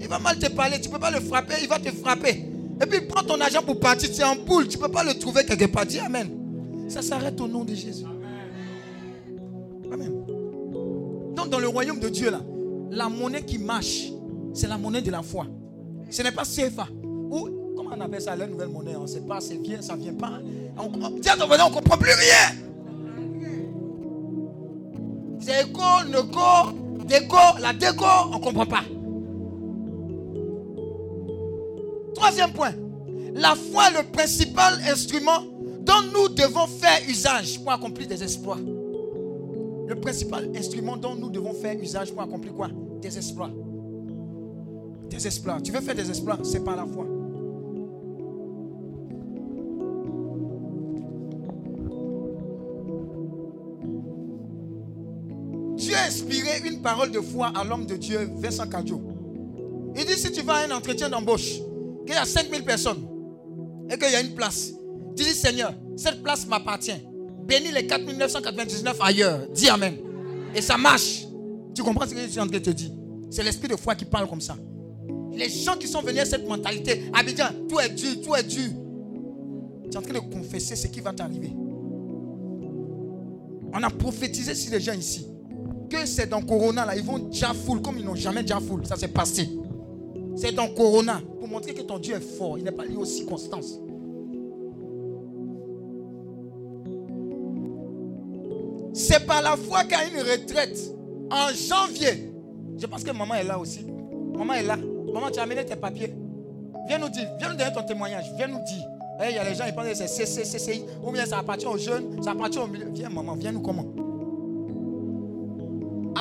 [0.00, 0.80] Il va mal te parler.
[0.80, 1.54] Tu ne peux pas le frapper.
[1.62, 2.46] Il va te frapper.
[2.82, 4.10] Et puis prends ton argent pour partir.
[4.10, 4.68] Tu es en boule.
[4.68, 5.86] Tu ne peux pas le trouver quelque part.
[5.86, 6.28] Dis Amen.
[6.88, 8.04] Ça s'arrête au nom de Jésus.
[9.92, 10.12] Amen.
[11.34, 12.40] Donc dans le royaume de Dieu, là,
[12.90, 14.10] la monnaie qui marche,
[14.52, 15.46] c'est la monnaie de la foi.
[16.10, 16.88] Ce n'est pas CFA.
[17.02, 19.96] Ou, comment on appelle ça, la nouvelle monnaie On ne sait pas, c'est vient, ça
[19.96, 20.32] ne vient pas.
[20.76, 22.69] On, on, on ne comprend plus rien.
[25.40, 28.84] C'est éco, neco, déco, la déco, on ne comprend pas.
[32.14, 32.72] Troisième point.
[33.34, 35.42] La foi est le principal instrument
[35.80, 38.58] dont nous devons faire usage pour accomplir des exploits.
[38.58, 42.68] Le principal instrument dont nous devons faire usage pour accomplir quoi?
[43.00, 43.50] Des exploits.
[45.08, 45.60] Des exploits.
[45.62, 47.06] Tu veux faire des exploits, c'est par la foi.
[56.20, 59.00] Inspiré une parole de foi à l'homme de Dieu, Vincent Cadio.
[59.96, 61.60] Il dit si tu vas à un entretien d'embauche,
[62.04, 63.08] qu'il y a 5000 personnes
[63.90, 64.72] et qu'il y a une place,
[65.16, 67.00] tu dis Seigneur, cette place m'appartient.
[67.46, 69.48] Bénis les 4999 ailleurs.
[69.54, 69.96] Dis Amen.
[70.54, 71.24] Et ça marche.
[71.74, 72.90] Tu comprends ce que je suis en train de te dire?
[73.30, 74.56] C'est l'esprit de foi qui parle comme ça.
[75.32, 78.68] Les gens qui sont venus à cette mentalité, Abidjan, tout est dur, tout est dur.
[79.84, 81.50] Tu es en train de confesser ce qui va t'arriver.
[83.72, 85.26] On a prophétisé sur les gens ici
[85.90, 88.86] que c'est dans Corona là, ils vont déjà full comme ils n'ont jamais déjà full.
[88.86, 89.50] Ça s'est passé.
[90.36, 92.56] C'est dans Corona pour montrer que ton Dieu est fort.
[92.56, 93.78] Il n'est pas lié aux circonstances.
[98.94, 100.78] C'est par la foi qu'il y a une retraite
[101.30, 102.32] en janvier.
[102.78, 103.84] Je pense que maman est là aussi.
[104.36, 104.76] Maman est là.
[104.76, 106.14] Maman, tu as amené tes papiers.
[106.88, 108.24] Viens nous dire, viens nous donner ton témoignage.
[108.36, 108.84] Viens nous dire.
[109.22, 111.38] Eh, Il y a les gens, ils pensent que c'est CC, CCI, ou bien ça
[111.38, 112.88] appartient aux jeunes, ça appartient au milieu.
[112.90, 113.84] Viens, maman, viens nous comment?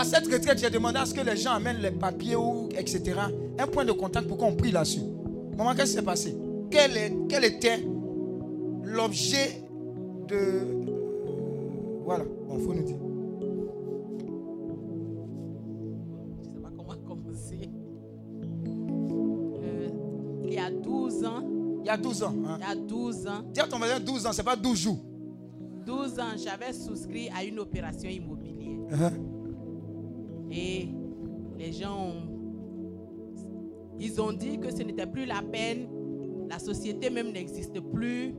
[0.09, 3.13] Cette retraite, j'ai demandé à ce que les gens amènent les papiers, ou etc.
[3.57, 5.01] Un point de contact pour qu'on prie là-dessus.
[5.57, 6.35] Maman, qu'est-ce qui s'est passé?
[6.71, 7.83] Quel, est- quel était
[8.83, 9.63] l'objet
[10.27, 10.39] de.
[12.03, 12.97] Voilà, il faut nous dire.
[16.43, 17.69] Je ne sais pas comment commencer.
[19.63, 19.87] Euh,
[20.45, 21.43] il y a 12 ans,
[21.81, 22.33] Il y a 12 ans.
[22.45, 22.57] hein.
[22.59, 24.97] il y a 12 ans, Dis à ton voisin 12 ans, c'est pas 12 jours.
[25.85, 28.79] 12 ans, j'avais souscrit à une opération immobilière.
[28.91, 29.11] Hein?
[30.51, 30.89] Et
[31.57, 32.23] les gens ont,
[33.99, 35.87] ils ont dit que ce n'était plus la peine,
[36.49, 38.33] la société même n'existe plus.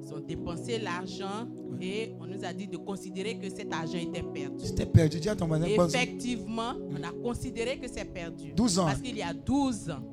[0.00, 1.48] Ils ont dépensé l'argent
[1.80, 4.64] et on nous a dit de considérer que cet argent était perdu.
[4.64, 5.18] J'étais perdu.
[5.18, 8.52] Dis à ton voisin effectivement, on a considéré que c'est perdu.
[8.54, 8.84] 12 ans.
[8.86, 10.04] Parce qu'il y a 12 ans.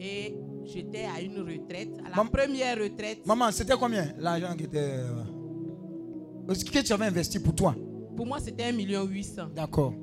[0.00, 3.26] Et j'étais à une retraite, à la Maman- première retraite.
[3.26, 4.78] Maman, c'était combien l'argent qui était.
[4.78, 7.74] euh, Ce que tu avais investi pour toi?
[8.18, 9.50] Pour moi, c'était 1 million 800.
[9.54, 9.94] D'accord.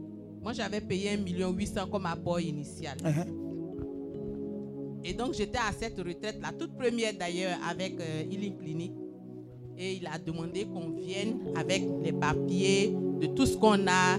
[0.42, 2.96] Moi, j'avais payé 1 million 800 comme apport initial.
[3.00, 3.28] Uh-huh.
[5.04, 8.94] Et donc, j'étais à cette retraite, la toute première d'ailleurs, avec euh, Healing Clinic.
[9.78, 14.18] Et il a demandé qu'on vienne avec les papiers, de tout ce qu'on a,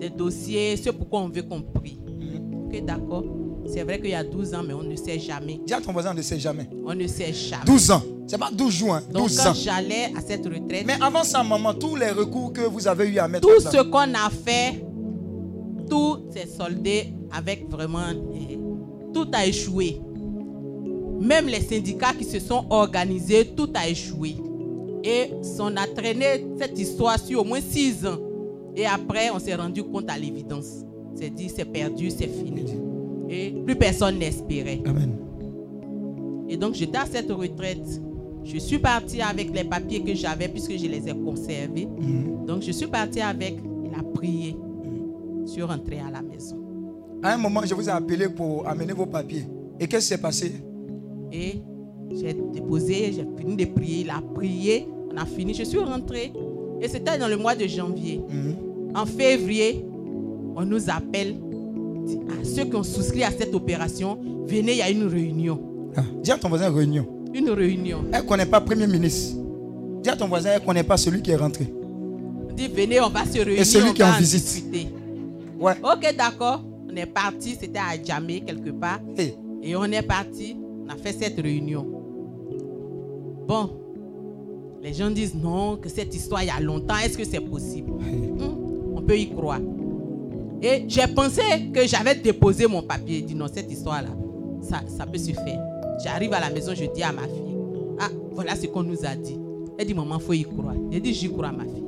[0.00, 2.00] des dossiers, ce pourquoi on veut qu'on prie.
[2.64, 3.24] Ok, d'accord.
[3.72, 5.60] C'est vrai qu'il y a 12 ans, mais on ne sait jamais.
[5.66, 6.68] Dis à ton voisin, on ne sait jamais.
[6.84, 7.64] On ne sait jamais.
[7.66, 8.02] 12 ans.
[8.26, 9.54] C'est pas 12 jours, hein, Donc, 12 quand ans.
[9.54, 13.18] j'allais à cette retraite, Mais avant ça, maman, tous les recours que vous avez eu
[13.18, 14.84] à mettre tout en place, ce qu'on a fait,
[15.88, 18.00] tout s'est soldé avec vraiment.
[18.34, 18.58] eh,
[19.14, 20.00] tout a échoué.
[21.20, 24.36] Même les syndicats qui se sont organisés, tout a échoué.
[25.02, 28.18] Et on a traîné cette histoire sur au moins six ans.
[28.76, 30.84] Et après, on s'est rendu compte à l'évidence.
[31.14, 32.64] C'est dit, c'est perdu, c'est fini.
[33.28, 34.80] Et plus personne n'espérait.
[34.86, 35.16] Amen.
[36.48, 38.00] Et donc, j'étais à cette retraite.
[38.44, 41.86] Je suis partie avec les papiers que j'avais puisque je les ai conservés.
[41.86, 42.46] Mhm.
[42.46, 43.58] Donc, je suis partie avec.
[43.84, 44.56] Il a prié.
[45.44, 46.56] Je suis rentrée à la maison.
[47.22, 49.44] À un moment, je vous ai appelé pour amener vos papiers.
[49.78, 50.52] Et qu'est-ce qui s'est passé?
[51.32, 51.60] Et
[52.14, 54.00] j'ai déposé, j'ai fini de prier.
[54.02, 54.88] Il a prié.
[55.12, 55.52] On a fini.
[55.52, 56.32] Je suis rentrée.
[56.80, 58.22] Et c'était dans le mois de janvier.
[58.26, 58.56] Mhm.
[58.94, 59.84] En février,
[60.56, 61.34] on nous appelle.
[62.08, 65.60] Dit, Ah, ceux qui ont souscrit à cette opération, venez, il y a une réunion.
[65.96, 67.06] Ah, Dis à ton voisin réunion.
[67.34, 68.00] Une réunion.
[68.12, 69.36] Elle ne connaît pas Premier ministre.
[70.02, 71.66] Dis à ton voisin, elle ne connaît pas celui qui est rentré.
[72.56, 73.64] Dit, venez, on va se réunir.
[73.66, 74.42] celui on qui est en visite.
[74.42, 74.88] discuter.
[75.60, 75.74] Ouais.
[75.82, 76.64] Ok, d'accord.
[76.90, 78.98] On est parti, c'était à Djamé quelque part.
[79.16, 79.34] Hey.
[79.62, 80.56] Et on est parti,
[80.86, 81.86] on a fait cette réunion.
[83.46, 83.70] Bon,
[84.82, 87.90] les gens disent non, que cette histoire il y a longtemps, est-ce que c'est possible?
[87.92, 89.60] Hmm, On peut y croire.
[90.62, 91.42] Et j'ai pensé
[91.72, 93.22] que j'avais déposé mon papier.
[93.22, 94.08] Dis non, cette histoire-là,
[94.68, 95.60] ça, ça peut se faire.
[96.02, 97.56] J'arrive à la maison, je dis à ma fille,
[98.00, 99.38] ah, voilà ce qu'on nous a dit.
[99.78, 100.74] Elle dit, maman, il faut y croire.
[100.90, 101.84] J'ai dit, j'y crois, ma fille.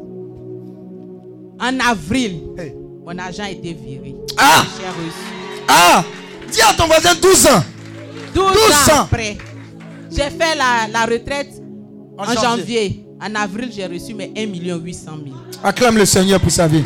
[1.61, 2.75] En avril, Hey.
[3.05, 4.15] mon argent a été viré.
[4.39, 5.67] Ah J'ai reçu.
[5.69, 6.05] Ah
[6.51, 7.63] Dis à ton voisin 12 ans
[8.35, 9.01] 12, 12 ans ans.
[9.03, 9.37] après,
[10.11, 11.63] j'ai fait la, la retraite
[12.19, 12.43] En en, janvier.
[12.43, 13.07] janvier.
[13.23, 15.37] En avril, j'ai reçu mes 1 800 000.
[15.63, 16.85] Acclame le Seigneur pour sa vie.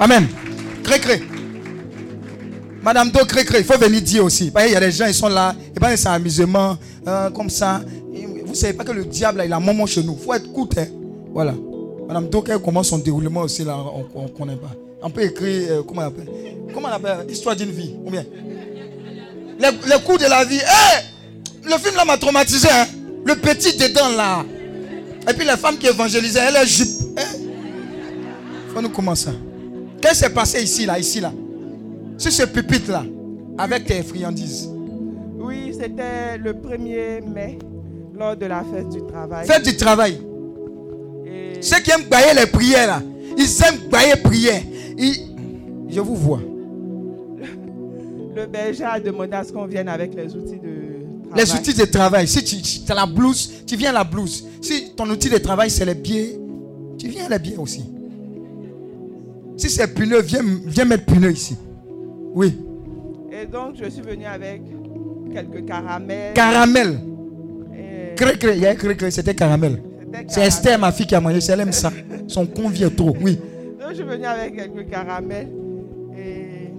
[0.00, 0.26] Amen.
[0.88, 1.22] Cré, cré.
[2.82, 3.58] Madame Do, cré, cré.
[3.58, 4.50] Il faut venir dire aussi.
[4.50, 5.54] Qu'il y a des gens, ils sont là.
[5.76, 6.78] Et pas c'est un amusement.
[7.06, 7.82] euh, comme ça.
[8.46, 10.16] Vous savez pas que le diable, il a moment chez nous.
[10.18, 10.68] Il faut être court.
[10.78, 10.86] hein.
[11.34, 11.54] Voilà.
[12.06, 13.76] Madame Do, elle commence son déroulement aussi, là.
[14.14, 14.70] On ne connaît pas.
[15.02, 16.28] On peut écrire, euh, comment on appelle?
[16.72, 17.30] Comment on appelle?
[17.30, 17.94] Histoire d'une vie.
[18.06, 18.24] Ou bien?
[19.60, 20.58] Les, les coups de la vie.
[20.62, 22.68] Eh Le film là m'a traumatisé.
[22.70, 22.86] Hein?
[23.26, 24.42] Le petit dedans là.
[25.30, 26.88] Et puis les femmes qui évangélisaient, elle est jupe.
[27.18, 27.36] Hein?
[28.74, 29.30] Faut nous commencer.
[30.00, 31.32] Qu'est-ce qui s'est passé ici, là, ici, là?
[32.16, 33.04] Sur ce pupitre là,
[33.56, 34.68] avec tes friandises.
[35.38, 37.58] Oui, c'était le 1er mai,
[38.18, 39.46] lors de la fête du travail.
[39.46, 40.18] Faites du travail.
[41.26, 43.02] Et Ceux qui aiment bailler les prières là,
[43.36, 44.62] ils aiment bailler prières.
[44.96, 45.26] Ils-
[45.90, 46.40] Je vous vois.
[48.34, 51.44] le berger a demandé à ce qu'on vienne avec les outils de travail.
[51.44, 52.28] Les outils de travail.
[52.28, 54.44] Si tu as la blouse, tu viens à la blouse.
[54.60, 56.38] Si ton outil de travail c'est les pieds,
[56.98, 57.84] tu viens les pieds aussi.
[59.58, 61.56] Si c'est pneu, viens, viens mettre pneu ici.
[62.34, 62.56] Oui.
[63.30, 64.62] Et donc, je suis venu avec
[65.32, 66.32] quelques caramels.
[66.34, 66.98] Caramel.
[67.76, 68.54] et Cré, cré.
[68.56, 69.82] Il y a cré, cré, c'était caramel.
[70.28, 70.46] C'est.
[70.46, 71.40] Esther, ma fille, qui a mangé.
[71.40, 71.92] ça, Elle aime ça.
[72.28, 73.14] Son convient trop.
[73.20, 73.36] Oui.
[73.80, 75.48] Donc, je suis venu avec quelques caramels.
[76.16, 76.72] Et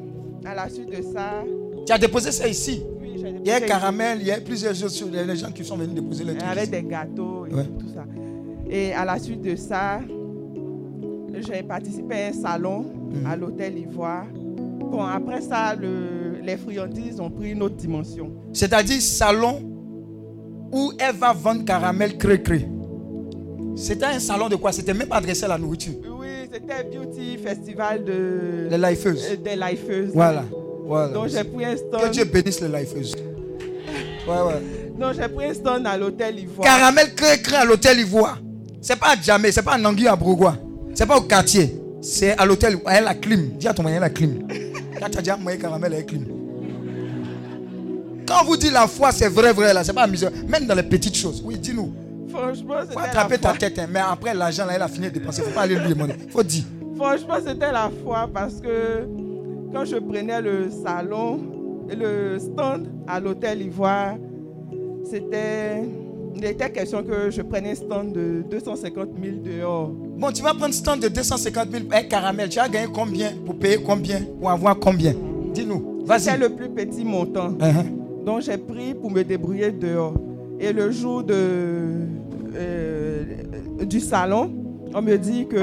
[0.47, 1.43] à la suite de ça,
[1.85, 2.81] Tu as déposé ça ici.
[3.01, 5.35] oui, j'ai Il y a déposé- caramel, il y a plusieurs choses sur les les
[5.35, 6.49] gens qui sont venus déposer le Et truc.
[6.49, 6.71] avec ici.
[6.71, 7.63] des gâteaux et Ouais.
[7.79, 8.05] tout ça.
[8.69, 9.99] Et à la suite de ça,
[11.39, 12.85] j'ai participé à un salon
[13.25, 14.25] à l'hôtel Ivoire.
[14.33, 18.31] Bon, après ça, le- les friandises ont pris une autre dimension.
[18.53, 19.61] C'est-à-dire salon
[20.71, 22.67] où elle va vendre caramel cré-cré.
[23.75, 24.71] C'était un salon de quoi?
[24.71, 25.93] C'était même pas adressé à la nourriture.
[26.19, 29.25] Oui, c'était Beauty Festival de, Les lifeuses.
[29.31, 30.11] euh, des lifeuses.
[30.13, 30.43] Voilà.
[30.85, 31.13] voilà.
[31.13, 32.11] Donc j'ai pris un Que stand.
[32.11, 33.15] Dieu bénisse les lifeuses.
[34.27, 34.61] Ouais, ouais.
[34.99, 36.67] Donc j'ai pris un stand à l'hôtel Ivoire.
[36.67, 38.39] Caramel cré-cré à l'hôtel Ivoire.
[38.81, 40.55] C'est pas à Djamé, c'est pas à Nangui à Brougua.
[40.99, 41.81] C'est pas au quartier.
[42.01, 42.77] C'est à l'hôtel.
[42.85, 43.51] Elle a la clim.
[43.57, 44.45] Dis à ton moyen la clim.
[44.99, 46.25] Quand tu as dit à moi caramel, elle a clim.
[48.27, 50.27] Quand on vous dit la foi, c'est vrai, vrai là, c'est pas amusant.
[50.49, 51.41] Même dans les petites choses.
[51.45, 51.93] Oui, dis-nous.
[52.27, 53.57] Franchement, Faut c'était attraper la ta foi.
[53.59, 53.87] tête, hein.
[53.89, 55.41] mais après l'argent là, elle a fini de dépenser.
[55.41, 56.15] Faut pas aller lui demander.
[56.31, 56.65] Faut dire.
[56.97, 59.07] Franchement, c'était la foi parce que
[59.71, 61.39] quand je prenais le salon,
[61.87, 64.15] le stand à l'hôtel Ivoire,
[65.09, 65.85] c'était.
[66.41, 69.89] Il était question que je prenais un stand de 250 000 dehors.
[69.89, 72.47] Bon, tu vas prendre stand de 250 000 un caramel.
[72.47, 75.13] Tu as gagné combien Pour payer combien Pour avoir combien?
[75.53, 76.05] Dis-nous.
[76.17, 77.51] C'est le plus petit montant.
[77.51, 78.23] Uh-huh.
[78.25, 80.13] Donc j'ai pris pour me débrouiller dehors.
[80.61, 81.35] Et le jour de,
[82.55, 83.23] euh,
[83.81, 84.49] du salon,
[84.93, 85.59] on me dit que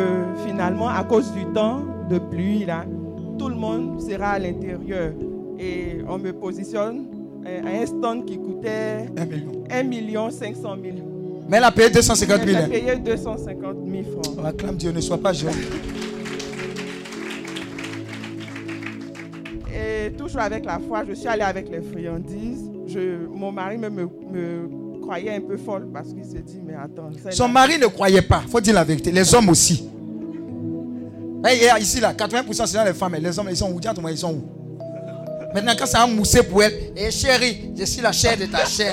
[0.47, 1.81] finalement, à cause du temps
[2.11, 2.85] de pluie, là,
[3.39, 5.13] tout le monde sera à l'intérieur.
[5.59, 7.07] Et on me positionne
[7.65, 9.65] à un stand qui coûtait 1 million.
[9.71, 10.97] 1 million 500 000.
[11.49, 12.49] Mais elle a payé 250 000.
[12.49, 12.69] J'ai hein.
[12.69, 14.37] payé 250 000 francs.
[14.39, 15.53] On acclame Dieu, ne sois pas jeune.
[19.73, 22.71] Et toujours avec la foi, je suis allée avec les friandises.
[22.87, 26.75] Je, mon mari me, me, me croyait un peu folle parce qu'il se dit, mais
[26.75, 27.11] attends.
[27.31, 28.43] Son mari ne croyait pas.
[28.49, 29.13] faut dire la vérité.
[29.13, 29.89] Les hommes aussi.
[31.45, 33.15] Hey, hey, ici, là, 80% c'est dans les femmes.
[33.21, 33.79] Les hommes, ils sont où?
[34.09, 34.56] Ils sont où?
[35.55, 38.65] Maintenant, quand ça a moussé pour elle, et chérie, je suis la chair de ta
[38.65, 38.93] chair.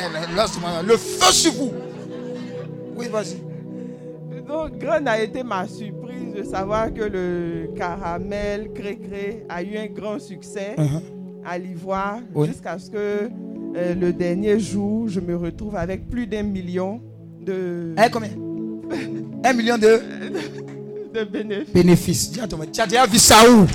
[0.88, 1.72] Le feu sur vous.
[2.96, 3.38] Oui, vas-y.
[4.48, 9.88] Donc, grande a été ma surprise de savoir que le caramel cré-cré a eu un
[9.88, 11.02] grand succès Uh-huh.
[11.46, 12.48] à l'ivoire Oui.
[12.48, 12.98] jusqu'à ce que
[13.76, 17.02] euh, le dernier jour, je me retrouve avec plus d'un million
[17.42, 18.30] de, Hein, combien?
[19.44, 20.00] Un million de
[21.14, 21.74] de bénéfices.
[21.74, 22.32] bénéfices.
[22.32, 23.66] Tu as déjà vu ça où?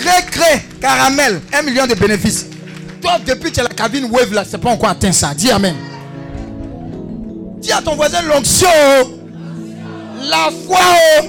[0.00, 2.46] Cré, cré, caramel, un million de bénéfices.
[3.00, 5.34] Toi, depuis que tu as la cabine wave là, c'est pas encore atteint ça.
[5.34, 5.74] Dis Amen.
[7.60, 8.68] Dis à ton voisin l'onction.
[9.02, 9.08] oh.
[10.30, 10.78] La foi.
[11.20, 11.24] oh.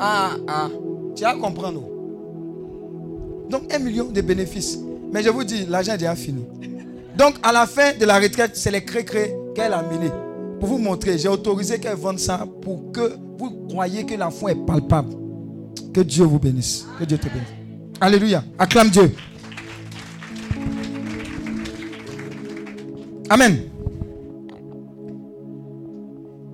[0.00, 0.68] Ah, ah.
[1.16, 1.80] Tu vas comprendre.
[1.84, 3.46] oh.
[3.50, 4.78] Donc, un million de bénéfices.
[5.12, 6.44] Mais je vous dis, l'argent est déjà fini.
[7.16, 10.10] Donc, à la fin de la retraite, c'est les cré-cré qu'elle a mené.
[10.58, 14.52] Pour vous montrer, j'ai autorisé qu'elle vende ça pour que vous croyez que la foi
[14.52, 15.14] est palpable.
[15.92, 16.86] Que Dieu vous bénisse.
[16.98, 17.48] Que Dieu te bénisse.
[18.00, 18.44] Alléluia.
[18.58, 19.14] Acclame Dieu.
[23.30, 23.58] Amen.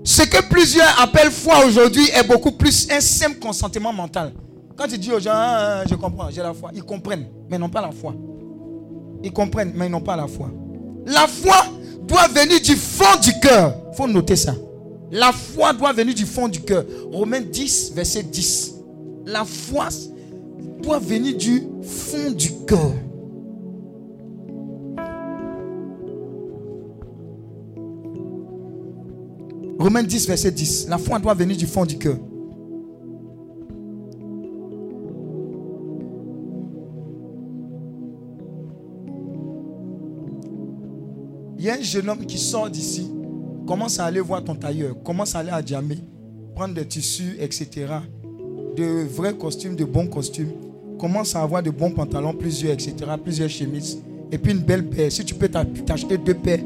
[0.05, 4.33] Ce que plusieurs appellent foi aujourd'hui est beaucoup plus un simple consentement mental.
[4.77, 7.59] Quand tu dis aux gens, Ah, ah, je comprends, j'ai la foi, ils comprennent, mais
[7.59, 8.15] n'ont pas la foi.
[9.23, 10.51] Ils comprennent, mais ils n'ont pas la foi.
[11.07, 11.57] La foi
[12.03, 13.75] doit venir du fond du cœur.
[13.93, 14.55] Il faut noter ça.
[15.11, 16.85] La foi doit venir du fond du cœur.
[17.13, 18.75] Romains 10, verset 10.
[19.27, 19.89] La foi
[20.83, 22.93] doit venir du fond du cœur.
[29.79, 30.89] Romains 10, verset 10.
[30.89, 32.19] La foi doit venir du fond du cœur.
[41.59, 43.11] Il y a un jeune homme qui sort d'ici,
[43.67, 45.99] commence à aller voir ton tailleur, commence à aller à Djamé,
[46.55, 47.87] prendre des tissus, etc.
[48.77, 50.51] De vrais costumes, de bons costumes.
[50.99, 52.95] Commence à avoir de bons pantalons, plusieurs, etc.
[53.23, 53.99] Plusieurs chemises.
[54.31, 55.11] Et puis une belle paire.
[55.11, 56.61] Si tu peux t'a- t'acheter deux paires,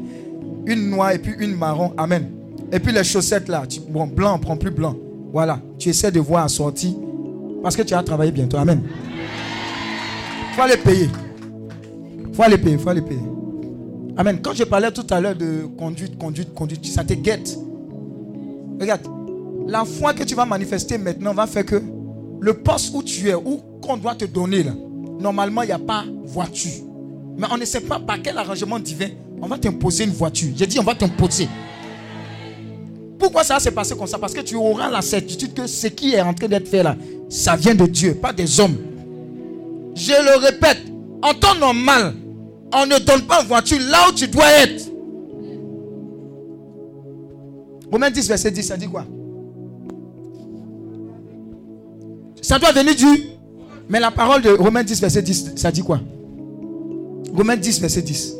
[0.65, 1.93] une noire et puis une marron.
[1.97, 2.29] Amen.
[2.71, 4.95] Et puis les chaussettes là, bon, blanc, prends plus blanc.
[5.31, 5.59] Voilà.
[5.77, 6.95] Tu essaies de voir assorti.
[7.63, 8.57] Parce que tu vas travailler bientôt.
[8.57, 8.81] Amen.
[10.55, 11.09] faut aller payer.
[12.33, 13.19] faut aller payer, faut aller payer.
[14.17, 14.39] Amen.
[14.41, 17.57] Quand je parlais tout à l'heure de conduite, conduite, conduite, ça te guette.
[18.79, 19.01] Regarde,
[19.67, 21.81] la foi que tu vas manifester maintenant va faire que
[22.39, 24.65] le poste où tu es, où qu'on doit te donner,
[25.19, 26.83] normalement, il n'y a pas voiture.
[27.37, 29.09] Mais on ne sait pas par quel arrangement divin
[29.41, 30.53] on va t'imposer une voiture.
[30.55, 31.47] J'ai dit, on va t'imposer.
[33.19, 34.17] Pourquoi ça s'est passé comme ça?
[34.17, 36.95] Parce que tu auras la certitude que ce qui est en train d'être fait là,
[37.29, 38.77] ça vient de Dieu, pas des hommes.
[39.95, 40.79] Je le répète,
[41.21, 42.15] en temps normal,
[42.73, 44.91] on ne donne pas une voiture là où tu dois être.
[47.91, 49.05] Romains 10, verset 10, ça dit quoi?
[52.45, 53.23] Ça doit venir du.
[53.89, 55.99] Mais la parole de Romains 10, verset 10, ça dit quoi?
[57.33, 58.35] Romains 10, verset 10.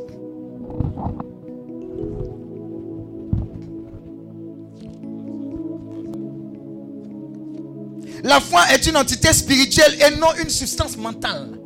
[8.24, 11.58] La foi est une entité spirituelle et non une substance mentale.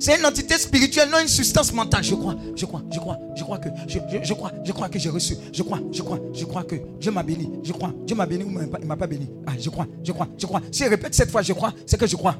[0.00, 2.02] C'est une entité spirituelle, non une substance mentale.
[2.02, 4.88] Je crois, je crois, je crois, je crois que, je, je- je crois, je crois
[4.88, 5.36] que j'ai reçu.
[5.52, 7.50] Je crois, je crois, je crois que Dieu m'a béni.
[7.62, 8.48] Je crois, Dieu m'a béni ou
[8.80, 9.28] il m'a pas béni.
[9.46, 10.62] Ah, je crois, je crois, je crois.
[10.72, 12.34] Si je répète cette fois, je crois, c'est que je crois.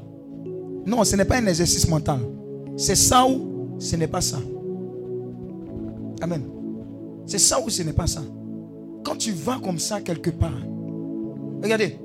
[0.87, 2.19] Non, ce n'est pas un exercice mental.
[2.77, 4.39] C'est ça ou ce n'est pas ça.
[6.21, 6.43] Amen.
[7.27, 8.21] C'est ça ou ce n'est pas ça.
[9.03, 10.51] Quand tu vas comme ça quelque part,
[11.63, 11.97] regardez,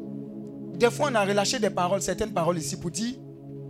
[0.79, 3.15] des fois on a relâché des paroles, certaines paroles ici pour dire,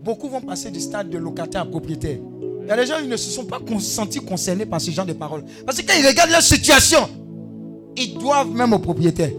[0.06, 2.18] beaucoup vont passer du stade de locataire à propriétaire.
[2.62, 5.04] Il y a des gens qui ne se sont pas sentis concernés par ce genre
[5.04, 5.44] de paroles.
[5.66, 7.08] Parce que quand ils regardent leur situation,
[7.96, 9.30] ils doivent même au propriétaire.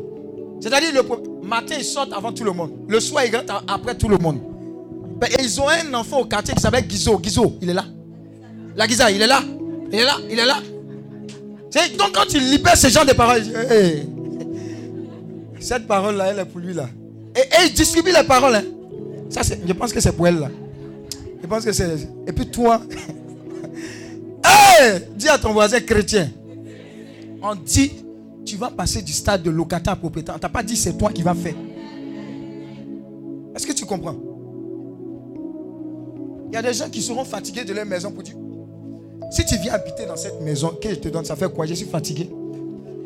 [0.60, 2.72] C'est-à-dire, le matin, ils sortent avant tout le monde.
[2.88, 4.40] Le soir, ils rentrent après tout le monde.
[5.20, 7.18] Ben, et ils ont un enfant au quartier qui s'appelle Guizo.
[7.18, 7.86] Guizo, il est là.
[8.76, 9.42] La Giza, il est là.
[9.92, 10.58] Il est là, il est là.
[11.98, 13.44] Donc quand il libère ce genre de paroles,
[15.60, 16.90] cette parole-là, elle est pour lui là.
[17.36, 18.56] Et, et il distribue les paroles.
[18.56, 18.64] hein.
[19.30, 20.50] Ça, je pense que c'est pour elle.
[21.42, 22.10] Je pense que c'est.
[22.26, 22.82] Et puis toi.
[24.50, 26.30] Hey, dis à ton voisin chrétien.
[27.42, 27.92] On dit,
[28.46, 30.36] tu vas passer du stade de locataire à propriétaire.
[30.36, 31.56] On t'a pas dit c'est toi qui vas faire.
[33.56, 34.16] Est-ce que tu comprends?
[36.50, 38.36] Il y a des gens qui seront fatigués de leur maison pour dire,
[39.32, 41.66] si tu viens habiter dans cette maison, que je te donne, ça fait quoi?
[41.66, 42.30] Je suis fatigué.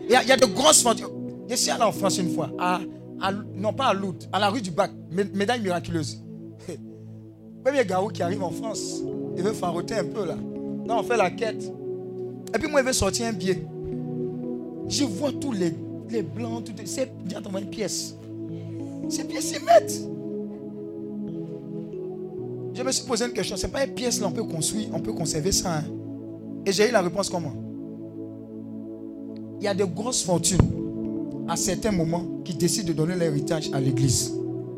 [0.06, 1.06] Il y a, il y a de grosses fatigues.
[1.50, 2.80] Je suis allé en France une fois, à,
[3.56, 6.24] non pas à Lourdes, à la rue du Bac, mé- médaille miraculeuse.
[7.64, 9.02] Premier garou qui arrive en France,
[9.38, 10.36] il veut faroter un peu là.
[10.88, 11.72] Là, on fait la quête.
[12.56, 13.64] Et puis moi, il veut sortir un billet.
[14.88, 15.74] Je vois tous les,
[16.10, 16.74] les blancs, tout.
[16.86, 18.16] C'est dis à ton voisin, une pièce.
[19.10, 19.94] C'est pièce, c'est mètres.
[22.74, 23.56] Je me suis posé une question.
[23.58, 25.78] C'est pas une pièce là, on peut construire, on peut conserver ça.
[25.78, 25.84] hein.
[26.66, 27.54] Et j'ai eu la réponse comment?
[29.60, 30.58] Il y a de grosses fortunes
[31.52, 34.34] à certains moments qui décident de donner l'héritage à l'église.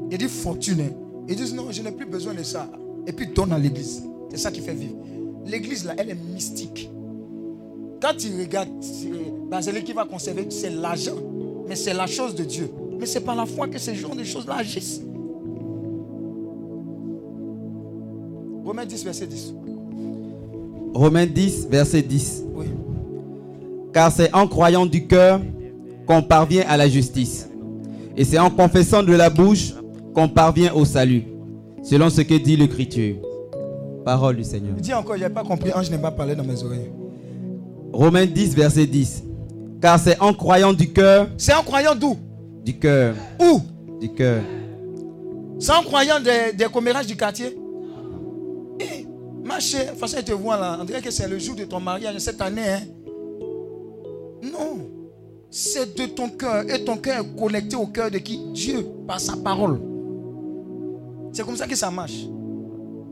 [0.10, 0.82] Il dit fortune.
[0.82, 0.92] hein.
[1.30, 2.68] Ils disent non, je n'ai plus besoin de ça.
[3.06, 4.04] Et puis donne à l'église.
[4.32, 4.96] C'est ça qui fait vivre.
[5.46, 6.90] L'église là, elle est mystique.
[8.02, 9.08] Quand tu regardes, c'est-
[9.52, 11.16] ben, c'est lui qui va conserver, c'est l'argent.
[11.70, 12.70] Mais c'est la chose de Dieu.
[13.00, 15.02] Mais c'est par la foi que ces genres de choses-là agissent.
[18.66, 19.54] Romains 10, verset 10.
[20.94, 22.44] Romains 10, verset 10.
[22.56, 22.66] Oui.
[23.94, 25.40] Car c'est en croyant du cœur
[26.08, 27.50] qu'on parvient à la justice.
[28.16, 29.74] Et c'est en confessant de la bouche
[30.14, 31.24] qu'on parvient au salut.
[31.84, 33.16] Selon ce que dit l'Écriture.
[34.06, 34.76] Parole du Seigneur.
[34.76, 35.72] Dis encore, je n'ai pas compris.
[35.74, 36.92] Ange n'est pas parlé dans mes oreilles.
[37.92, 39.24] Romains 10, verset 10.
[39.82, 42.18] Car c'est en croyant du cœur, C'est en croyant d'où?
[42.64, 43.60] Du cœur, Où?
[44.00, 44.42] Du cœur.
[45.60, 47.58] C'est en croyant des, des commérages du quartier
[48.80, 49.06] Eh,
[49.44, 50.78] Ma chère, de toute façon, te voit là.
[50.82, 52.62] On dirait que c'est le jour de ton mariage cette année.
[52.68, 52.82] hein.
[54.42, 54.78] Non.
[55.56, 56.68] C'est de ton cœur.
[56.68, 58.40] Et ton cœur est connecté au cœur de qui?
[58.54, 59.80] Dieu, par sa parole.
[61.32, 62.26] C'est comme ça que ça marche.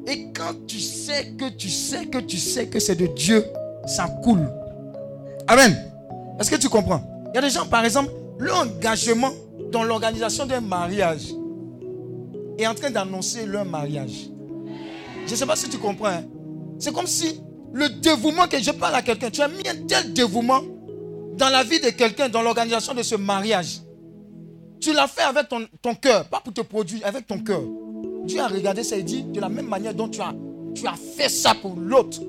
[0.08, 3.46] Et quand tu sais que tu sais que tu sais que c'est de Dieu,
[3.86, 4.50] ça coule.
[5.48, 5.78] Amen.
[6.40, 7.04] Est-ce que tu comprends?
[7.32, 8.10] Il y a des gens, par exemple,
[8.40, 9.30] l'engagement
[9.72, 11.36] dans l'organisation d'un mariage
[12.58, 14.32] est en train d'annoncer leur mariage.
[15.28, 16.08] Je ne sais pas si tu comprends.
[16.08, 16.24] hein.
[16.80, 17.40] C'est comme si
[17.72, 20.62] le dévouement que je parle à quelqu'un, tu as mis un tel dévouement
[21.38, 23.82] dans la vie de quelqu'un, dans l'organisation de ce mariage.
[24.80, 27.62] Tu l'as fait avec ton, cœur, pas pour te produire, avec ton cœur.
[28.26, 30.34] Dieu a regardé ça et dit, de la même manière dont tu as,
[30.74, 32.20] tu as fait ça pour l'autre,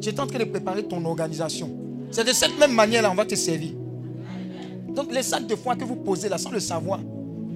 [0.00, 1.70] j'étais en train de préparer ton organisation.
[2.10, 3.72] C'est de cette même manière-là, on va te servir.
[4.94, 7.00] Donc les sacs de foi que vous posez là sans le savoir,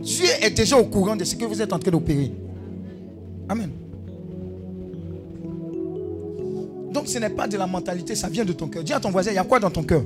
[0.01, 2.33] Dieu est déjà au courant de ce que vous êtes en train d'opérer.
[3.49, 3.71] Amen.
[6.93, 8.83] Donc ce n'est pas de la mentalité, ça vient de ton cœur.
[8.83, 10.03] Dis à ton voisin, il y a quoi dans ton cœur?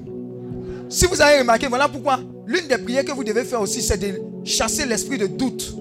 [0.91, 3.97] Si vous avez remarqué, voilà pourquoi l'une des prières que vous devez faire aussi, c'est
[3.97, 5.75] de chasser l'esprit de doute.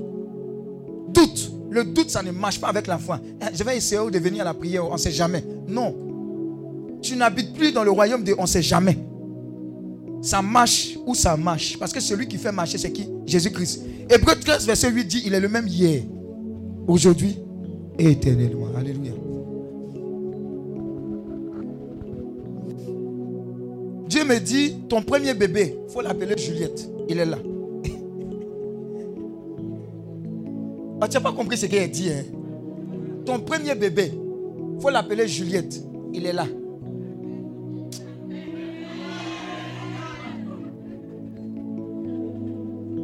[1.10, 1.52] Doute.
[1.72, 3.20] Le doute, ça ne marche pas avec la foi.
[3.42, 5.44] Eh, Je vais essayer de venir à la prière, on ne sait jamais.
[5.68, 5.96] Non.
[7.02, 8.98] Tu n'habites plus dans le royaume de on ne sait jamais.
[10.22, 11.78] Ça marche ou ça marche.
[11.80, 13.08] Parce que celui qui fait marcher, c'est qui?
[13.26, 13.82] Jésus-Christ.
[14.10, 16.04] Hébreu 13, verset 8 dit, il est le même hier,
[16.88, 17.38] aujourd'hui
[17.98, 18.68] et éternellement.
[18.78, 18.89] Alléluia.
[24.30, 26.88] Me dit, ton premier bébé, faut l'appeler Juliette.
[27.08, 27.38] Il est là.
[31.02, 32.12] Ah, tu n'as pas compris ce qu'il dit.
[32.12, 32.24] Hein?
[33.26, 34.12] Ton premier bébé,
[34.82, 35.82] faut l'appeler Juliette.
[36.14, 36.46] Il est là.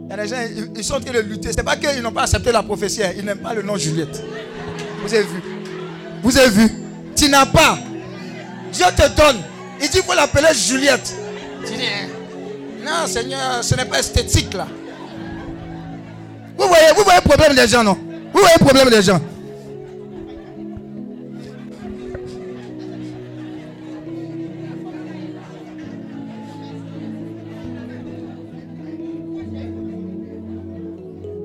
[0.08, 1.52] Il y a des gens, ils, ils sont en train de lutter.
[1.52, 3.04] Ce n'est pas qu'ils n'ont pas accepté la prophétie.
[3.04, 3.12] hein.
[3.18, 4.24] Ils n'aiment pas le nom Juliette.
[5.04, 5.42] Vous avez vu
[6.24, 6.70] Vous avez vu
[7.16, 7.78] Tu n'as pas.
[8.72, 9.42] Dieu te donne.
[9.80, 11.14] Il dit qu'il faut l'appeler Juliette.
[11.66, 12.08] Tu dis, hein,
[12.84, 14.68] non Seigneur, ce n'est pas esthétique là.
[16.58, 17.98] Vous voyez, vous voyez le problème des gens, non?
[18.34, 19.20] Vous voyez le problème des gens?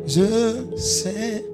[0.07, 1.45] Je sais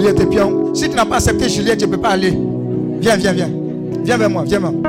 [0.00, 2.32] Juliette et puis on- si tu n'as pas accepté Juliette, tu ne peux pas aller.
[3.00, 3.50] Viens, viens, viens.
[4.02, 4.82] Viens vers moi, viens vers moi.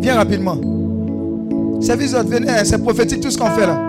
[0.00, 0.56] Viens rapidement.
[1.80, 3.80] Service venez, hein, c'est prophétique tout ce qu'on fait là.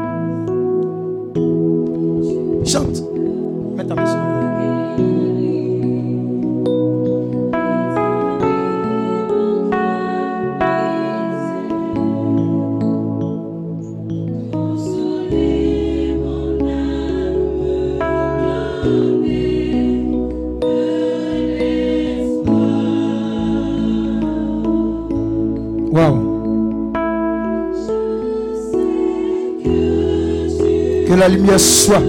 [31.17, 31.99] La lumière soit.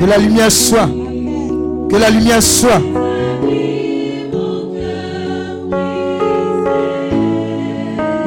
[0.00, 0.88] Que la lumière soit.
[1.90, 2.80] Que la lumière soit.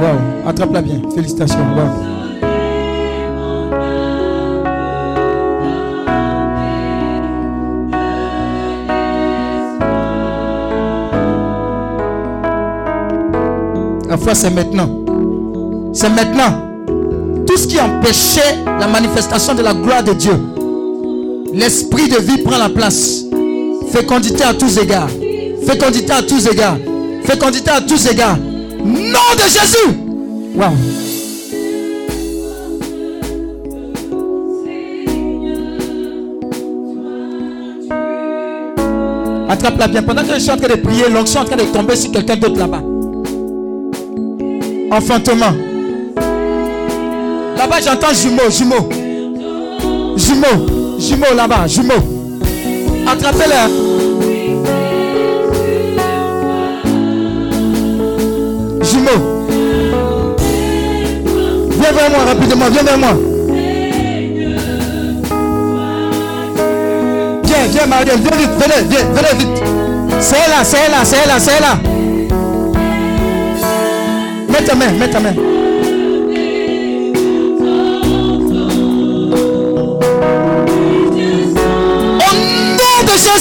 [0.01, 0.47] Waouh.
[0.47, 1.01] Attrape-la bien.
[1.15, 1.57] Félicitations.
[14.09, 14.89] La foi, c'est maintenant.
[15.93, 16.70] C'est maintenant.
[17.51, 20.39] Tout ce qui empêchait la manifestation de la gloire de Dieu,
[21.53, 23.25] l'esprit de vie prend la place.
[23.91, 25.09] Fécondité à tous égards.
[25.67, 26.77] Fécondité à tous égards.
[27.25, 28.37] Fécondité à tous égards.
[28.37, 29.97] Nom de Jésus.
[30.55, 30.71] Waouh.
[39.49, 40.03] Attrape-la bien.
[40.03, 42.13] Pendant que je suis en train de prier, l'onction est en train de tomber sur
[42.13, 42.81] quelqu'un d'autre là-bas.
[44.95, 45.70] Enfantement.
[47.79, 48.89] J'entends jumeau, jumeau.
[50.15, 51.95] Jumeau, jumeau là-bas, jumeau.
[53.07, 53.61] Attrapez-le.
[58.83, 59.19] Jumeau.
[61.71, 63.17] Viens vers moi rapidement, viens vers moi.
[67.43, 69.63] Viens, viens Marielle, viens vite, venez, viens, venez vite.
[70.19, 71.79] C'est là, c'est là, c'est là, c'est là.
[74.49, 75.33] Mets ta main, mets ta main.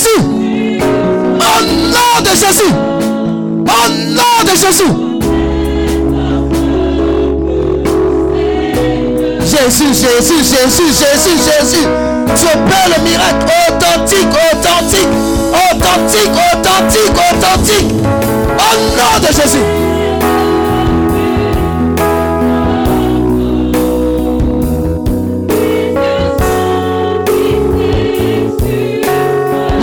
[0.01, 0.81] Jésus.
[0.81, 2.73] Au nom de Jésus.
[3.67, 4.93] Au nom de Jésus.
[9.45, 11.87] Jésus, Jésus, Jésus, Jésus, Jésus.
[12.27, 15.13] Peux le miracle authentique, authentique,
[15.53, 17.93] authentique, authentique, authentique.
[18.59, 20.00] Au nom de Jésus.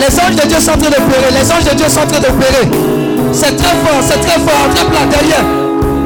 [0.08, 1.32] Les anges de Dieu sont en train de pleurer.
[1.34, 2.70] Les anges de Dieu sont en train de pleurer.
[3.34, 4.70] C'est très fort, c'est très fort.
[4.70, 5.44] Attrape là derrière.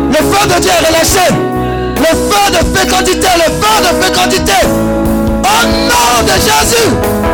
[0.10, 1.28] Le feu de Dieu est relâché.
[1.98, 4.54] Le feu de fécondité, le feu de fécondité.
[4.66, 7.31] Au nom de Jésus.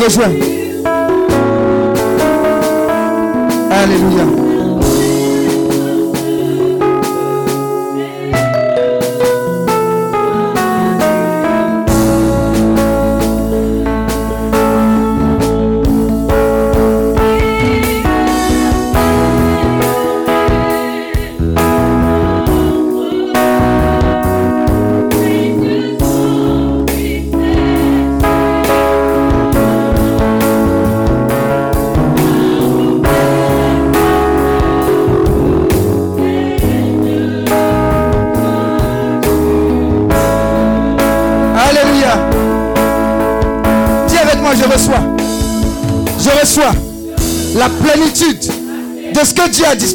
[0.00, 0.39] Dieu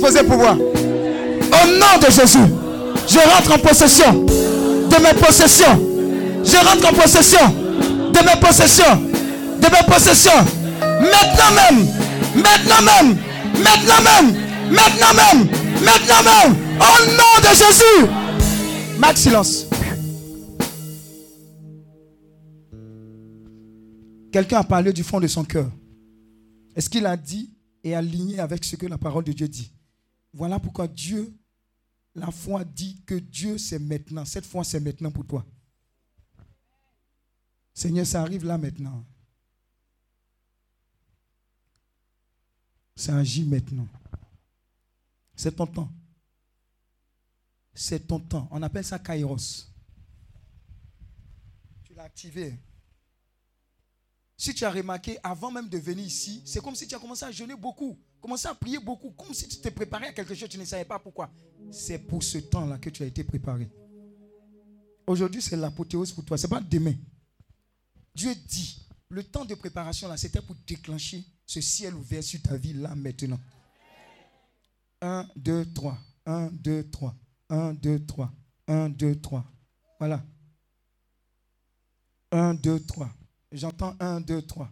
[0.06, 0.38] Pour.
[0.38, 2.38] Au nom de Jésus,
[3.08, 5.80] je rentre en possession de mes possessions.
[6.44, 7.40] Je rentre en possession
[8.14, 9.02] de mes possessions.
[9.60, 10.46] De mes possessions.
[10.80, 11.88] Maintenant même.
[12.36, 13.18] Maintenant même.
[13.58, 14.36] Maintenant même.
[14.70, 15.48] Maintenant même.
[15.84, 16.56] Maintenant même.
[16.80, 18.12] Au nom de Jésus.
[19.00, 19.66] Max silence.
[24.32, 25.72] Quelqu'un a parlé du fond de son cœur.
[26.76, 27.50] Est-ce qu'il a dit
[27.84, 29.72] et aligné avec ce que la parole de Dieu dit?
[30.36, 31.34] Voilà pourquoi Dieu,
[32.14, 34.26] la foi dit que Dieu c'est maintenant.
[34.26, 35.46] Cette foi c'est maintenant pour toi.
[37.74, 39.06] Seigneur, ça arrive là maintenant.
[42.98, 43.88] Ça agit maintenant.
[45.38, 45.90] C'est ton temps.
[47.74, 48.50] C'est ton temps.
[48.52, 49.70] On appelle ça Kairos.
[51.84, 52.60] Tu l'as activé.
[54.36, 57.24] Si tu as remarqué, avant même de venir ici, c'est comme si tu as commencé
[57.24, 60.50] à jeûner beaucoup, commencé à prier beaucoup, comme si tu t'es préparé à quelque chose,
[60.50, 61.30] tu ne savais pas pourquoi.
[61.70, 63.70] C'est pour ce temps-là que tu as été préparé.
[65.06, 66.36] Aujourd'hui, c'est l'apothéose pour toi.
[66.36, 66.96] Ce n'est pas demain.
[68.16, 72.58] Dieu dit, le temps de préparation, là, c'était pour déclencher ce ciel ouvert sur ta
[72.58, 73.40] vie, là, maintenant.
[75.02, 75.96] 1, 2, 3.
[76.26, 77.16] 1, 2, 3.
[77.50, 78.34] 1, 2, 3.
[78.68, 79.46] 1, 2, 3.
[80.00, 80.26] Voilà.
[82.32, 83.08] 1, 2, 3.
[83.52, 84.72] J'entends 1, 2, 3.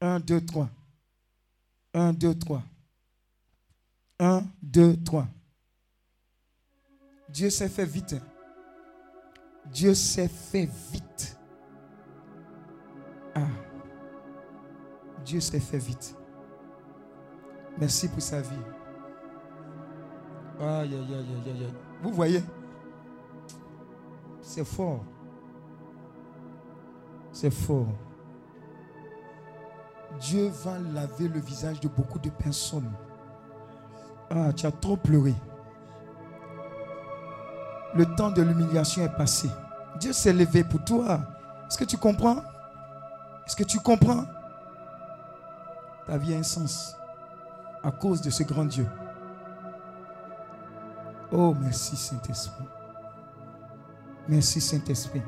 [0.00, 0.68] 1, 2, 3.
[1.94, 2.62] 1, 2, 3.
[4.18, 5.26] 1, 2, 3.
[7.28, 8.16] Dieu s'est fait vite.
[9.66, 11.38] Dieu s'est fait vite.
[13.34, 13.46] Ah.
[15.24, 16.14] Dieu s'est fait vite.
[17.78, 18.48] Merci pour sa vie.
[20.60, 21.74] Aïe, aïe, aïe, aïe, aïe.
[22.02, 22.42] Vous voyez?
[24.40, 25.04] C'est fort.
[27.32, 27.88] C'est fort.
[30.20, 32.90] Dieu va laver le visage de beaucoup de personnes.
[34.30, 35.34] Ah, tu as trop pleuré.
[37.94, 39.48] Le temps de l'humiliation est passé.
[39.98, 41.20] Dieu s'est levé pour toi.
[41.68, 42.38] Est-ce que tu comprends?
[43.46, 44.24] Est-ce que tu comprends?
[46.06, 46.96] Ta vie a un sens
[47.82, 48.86] à cause de ce grand Dieu.
[51.30, 52.64] Oh, merci Saint-Esprit.
[54.28, 55.22] Merci Saint-Esprit.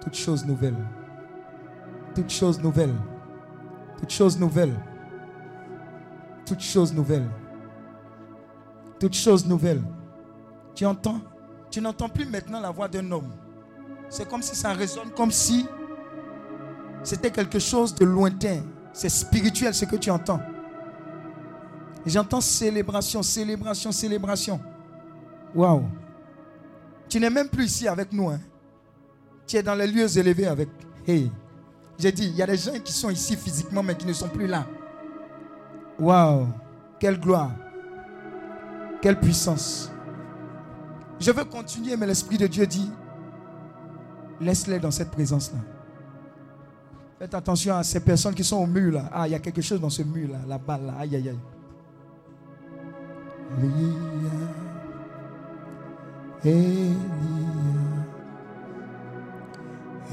[0.00, 0.76] Toutes choses nouvelles.
[2.14, 2.94] Toutes choses nouvelles.
[3.98, 4.74] Toutes choses nouvelles.
[6.44, 7.28] Toutes choses nouvelles.
[8.98, 9.82] Toutes choses nouvelles.
[10.74, 11.20] Tu entends?
[11.70, 13.30] Tu n'entends plus maintenant la voix d'un homme.
[14.08, 15.66] C'est comme si ça résonne, comme si
[17.02, 18.62] c'était quelque chose de lointain.
[18.92, 20.40] C'est spirituel ce que tu entends.
[22.04, 24.60] J'entends célébration, célébration, célébration.
[25.54, 25.84] Waouh.
[27.08, 28.28] Tu n'es même plus ici avec nous.
[28.30, 28.40] Hein?
[29.46, 30.68] Tu es dans les lieux élevés avec.
[31.06, 31.30] Hey.
[32.00, 34.28] J'ai dit, il y a des gens qui sont ici physiquement, mais qui ne sont
[34.28, 34.64] plus là.
[35.98, 36.46] Waouh.
[36.98, 37.50] Quelle gloire.
[39.02, 39.92] Quelle puissance.
[41.18, 42.90] Je veux continuer, mais l'Esprit de Dieu dit,
[44.40, 45.58] laisse-les dans cette présence-là.
[47.18, 49.10] Faites attention à ces personnes qui sont au mur là.
[49.12, 50.94] Ah, il y a quelque chose dans ce mur là, là-bas là.
[51.00, 51.38] Aïe, aïe, aïe.
[56.42, 56.94] Elia,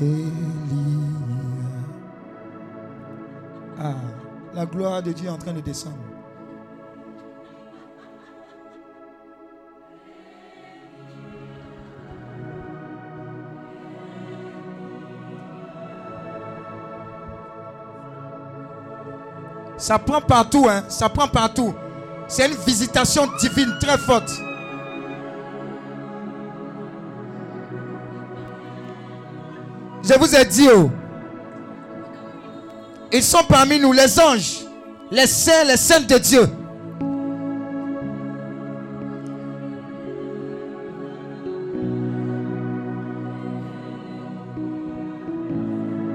[0.01, 1.36] Elia,
[3.79, 3.93] Ah,
[4.55, 5.97] la gloire de Dieu est en train de descendre.
[19.77, 20.83] Ça prend partout, hein.
[20.89, 21.73] Ça prend partout.
[22.27, 24.31] C'est une visitation divine très forte.
[30.03, 30.89] Je vous ai dit, oh,
[33.11, 34.65] ils sont parmi nous, les anges,
[35.11, 36.47] les saints, les saints de Dieu.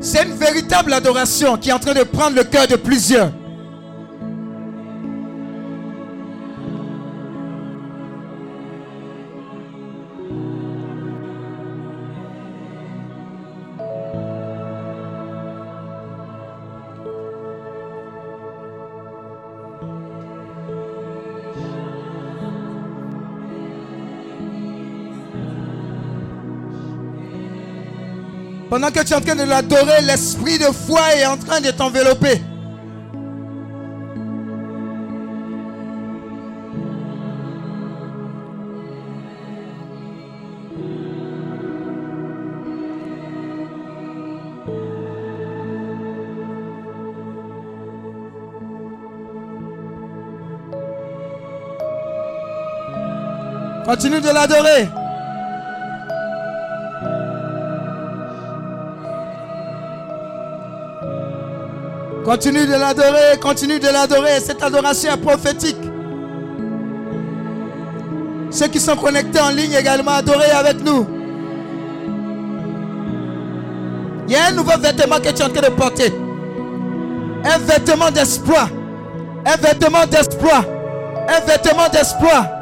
[0.01, 3.31] C'est une véritable adoration qui est en train de prendre le cœur de plusieurs.
[28.73, 31.71] Pendant que tu es en train de l'adorer, l'esprit de foi est en train de
[31.73, 32.41] t'envelopper.
[53.85, 55.02] Continue de l'adorer.
[62.33, 64.41] Continue de l'adorer, continue de l'adorer.
[64.41, 65.77] Cette adoration est prophétique.
[68.51, 71.07] Ceux qui sont connectés en ligne également, adorez avec nous.
[74.27, 76.11] Il y a un nouveau vêtement que tu es en train de porter.
[77.45, 78.71] Un vêtement d'espoir.
[79.45, 80.65] Un vêtement d'espoir.
[81.29, 82.62] Un vêtement d'espoir.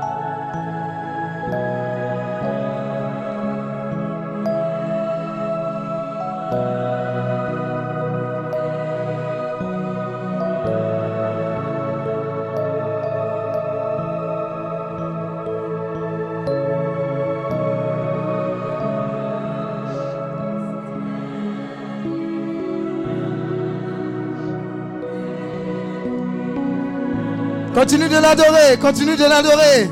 [28.31, 29.91] L'adorer, continue de l'adorer.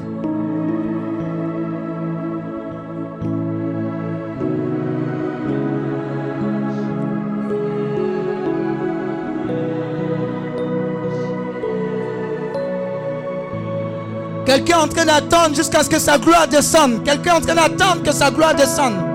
[14.47, 17.05] Quelqu'un est en train d'attendre jusqu'à ce que sa gloire descende.
[17.05, 19.08] Quelqu'un est en train d'attendre que sa gloire descende.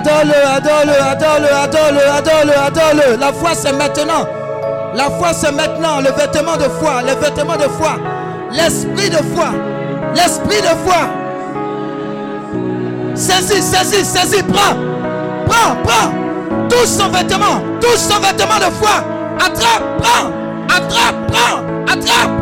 [0.00, 3.16] Adore-le, adore-le, adore-le, adore-le, adore-le, adore-le.
[3.20, 4.26] La foi, c'est maintenant.
[4.94, 6.00] La foi, c'est maintenant.
[6.00, 7.98] Le vêtement de foi, le vêtement de foi.
[8.50, 9.50] L'esprit de foi.
[10.14, 11.02] L'esprit de foi.
[13.14, 14.76] Saisis, saisis, saisis, prends.
[15.46, 16.68] Prends, prends.
[16.70, 17.60] Touche son vêtement.
[17.82, 19.04] Touche son vêtement de foi.
[19.38, 20.30] Attrape, prends.
[20.74, 21.92] Attrape, prends.
[21.92, 22.39] Attrape.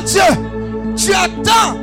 [0.00, 0.22] Dieu.
[0.96, 1.77] Tu attends.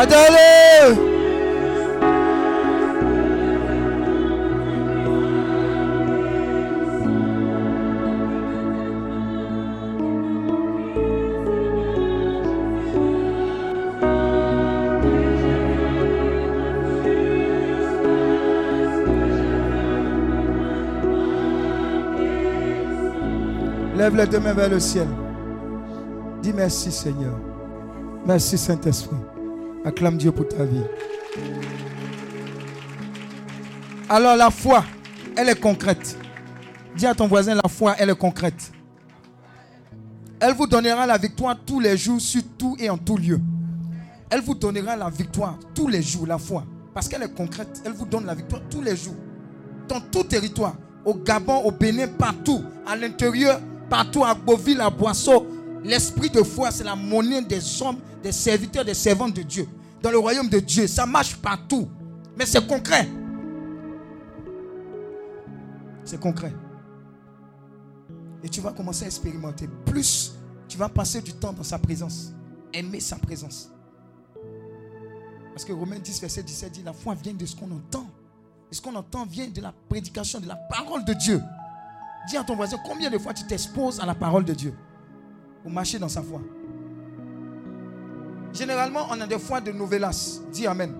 [0.00, 0.96] Adore
[23.96, 25.08] Lève les deux mains vers le ciel.
[26.40, 27.34] Dis merci Seigneur.
[28.24, 29.16] Merci Saint-Esprit.
[29.88, 30.82] Acclame Dieu pour ta vie.
[34.10, 34.84] Alors la foi,
[35.34, 36.18] elle est concrète.
[36.94, 38.70] Dis à ton voisin, la foi, elle est concrète.
[40.40, 43.40] Elle vous donnera la victoire tous les jours, sur tout et en tout lieu.
[44.28, 46.64] Elle vous donnera la victoire tous les jours, la foi.
[46.92, 47.80] Parce qu'elle est concrète.
[47.86, 49.16] Elle vous donne la victoire tous les jours.
[49.88, 50.74] Dans tout territoire.
[51.06, 52.62] Au Gabon, au Bénin, partout.
[52.86, 53.58] À l'intérieur,
[53.88, 54.22] partout.
[54.22, 55.46] À Beauville, à Boisseau.
[55.82, 59.66] L'esprit de foi, c'est la monnaie des hommes, des serviteurs, des servantes de Dieu.
[60.02, 60.86] Dans le royaume de Dieu.
[60.86, 61.88] Ça marche partout.
[62.36, 63.08] Mais c'est concret.
[66.04, 66.54] C'est concret.
[68.42, 69.68] Et tu vas commencer à expérimenter.
[69.84, 70.34] Plus
[70.68, 72.32] tu vas passer du temps dans sa présence.
[72.72, 73.70] Aimer sa présence.
[75.52, 78.06] Parce que Romains 10, verset 17 dit, la foi vient de ce qu'on entend.
[78.70, 81.42] Et ce qu'on entend vient de la prédication, de la parole de Dieu.
[82.28, 84.74] Dis à ton voisin, combien de fois tu t'exposes à la parole de Dieu
[85.62, 86.40] pour marcher dans sa foi?
[88.52, 90.40] Généralement, on a des fois de novelas.
[90.52, 90.92] Dis Amen.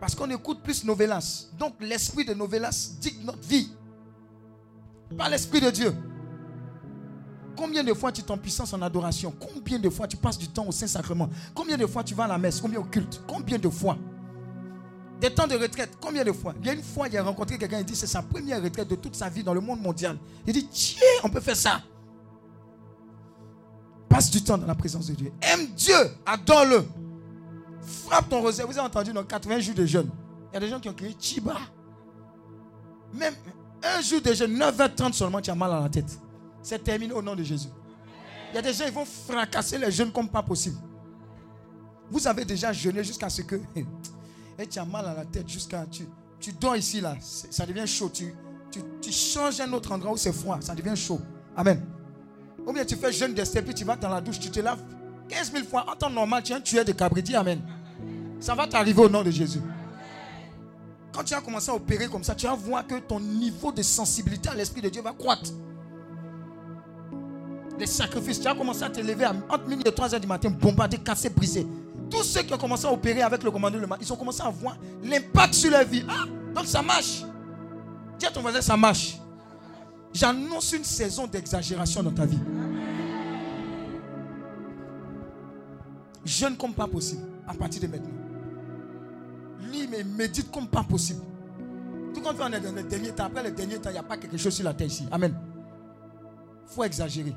[0.00, 1.48] Parce qu'on écoute plus novelas.
[1.58, 3.70] Donc l'esprit de novelas dicte notre vie.
[5.16, 5.94] Pas l'esprit de Dieu.
[7.56, 9.32] Combien de fois tu t'en puissance en adoration?
[9.40, 11.30] Combien de fois tu passes du temps au Saint-Sacrement?
[11.54, 12.60] Combien de fois tu vas à la messe?
[12.60, 13.22] Combien au culte?
[13.26, 13.96] Combien de fois?
[15.20, 16.54] Des temps de retraite Combien de fois?
[16.60, 18.88] Il y a une fois, il a rencontré quelqu'un, il dit c'est sa première retraite
[18.88, 20.18] de toute sa vie dans le monde mondial.
[20.46, 21.80] Il dit tiens, on peut faire ça.
[24.08, 25.32] Passe du temps dans la présence de Dieu.
[25.42, 26.84] Aime Dieu, adore-le.
[27.80, 28.66] Frappe ton rosaire.
[28.66, 30.10] Vous avez entendu dans 80 jours de jeûne.
[30.50, 31.56] Il y a des gens qui ont crié Chiba.
[33.12, 33.34] Même
[33.82, 36.18] un jour de jeûne, 9h30 seulement, tu as mal à la tête.
[36.62, 37.68] C'est terminé au nom de Jésus.
[38.50, 40.76] Il y a des gens, ils vont fracasser les jeûnes comme pas possible.
[42.10, 43.56] Vous avez déjà jeûné jusqu'à ce que.
[44.58, 45.84] Et tu as mal à la tête jusqu'à.
[46.40, 47.16] Tu, dors ici, là.
[47.20, 48.10] Ça devient chaud.
[48.12, 48.34] Tu,
[48.70, 50.58] tu, tu changes un autre endroit où c'est froid.
[50.60, 51.20] Ça devient chaud.
[51.56, 51.95] Amen.
[52.66, 54.82] Ou bien tu fais jeûne d'esprit, puis tu vas dans la douche, tu te laves
[55.28, 55.86] 15 000 fois.
[55.90, 57.22] En temps normal, tu es un tueur de cabri.
[57.22, 57.60] Dis Amen.
[58.40, 59.60] Ça va t'arriver au nom de Jésus.
[61.12, 63.82] Quand tu as commencé à opérer comme ça, tu vas voir que ton niveau de
[63.82, 65.50] sensibilité à l'Esprit de Dieu va croître.
[67.78, 70.50] Les sacrifices, tu as commencé à te lever entre minuit et 3 heures du matin,
[70.50, 71.66] bombardé, cassé, brisé.
[72.10, 74.50] Tous ceux qui ont commencé à opérer avec le commandant de ils ont commencé à
[74.50, 76.04] voir l'impact sur leur vie.
[76.08, 76.24] Ah,
[76.54, 77.24] donc ça marche.
[78.18, 79.18] Dis à ton voisin, ça marche.
[80.16, 82.38] J'annonce une saison d'exagération dans ta vie.
[86.24, 88.14] Jeûne comme pas possible à partir de maintenant.
[89.70, 91.20] Lis mais médite comme pas possible.
[92.14, 94.02] Tout quand on est dans le dernier temps, après le dernier temps, il n'y a
[94.02, 95.06] pas quelque chose sur la terre ici.
[95.10, 95.38] Amen.
[96.64, 97.36] Il faut exagérer.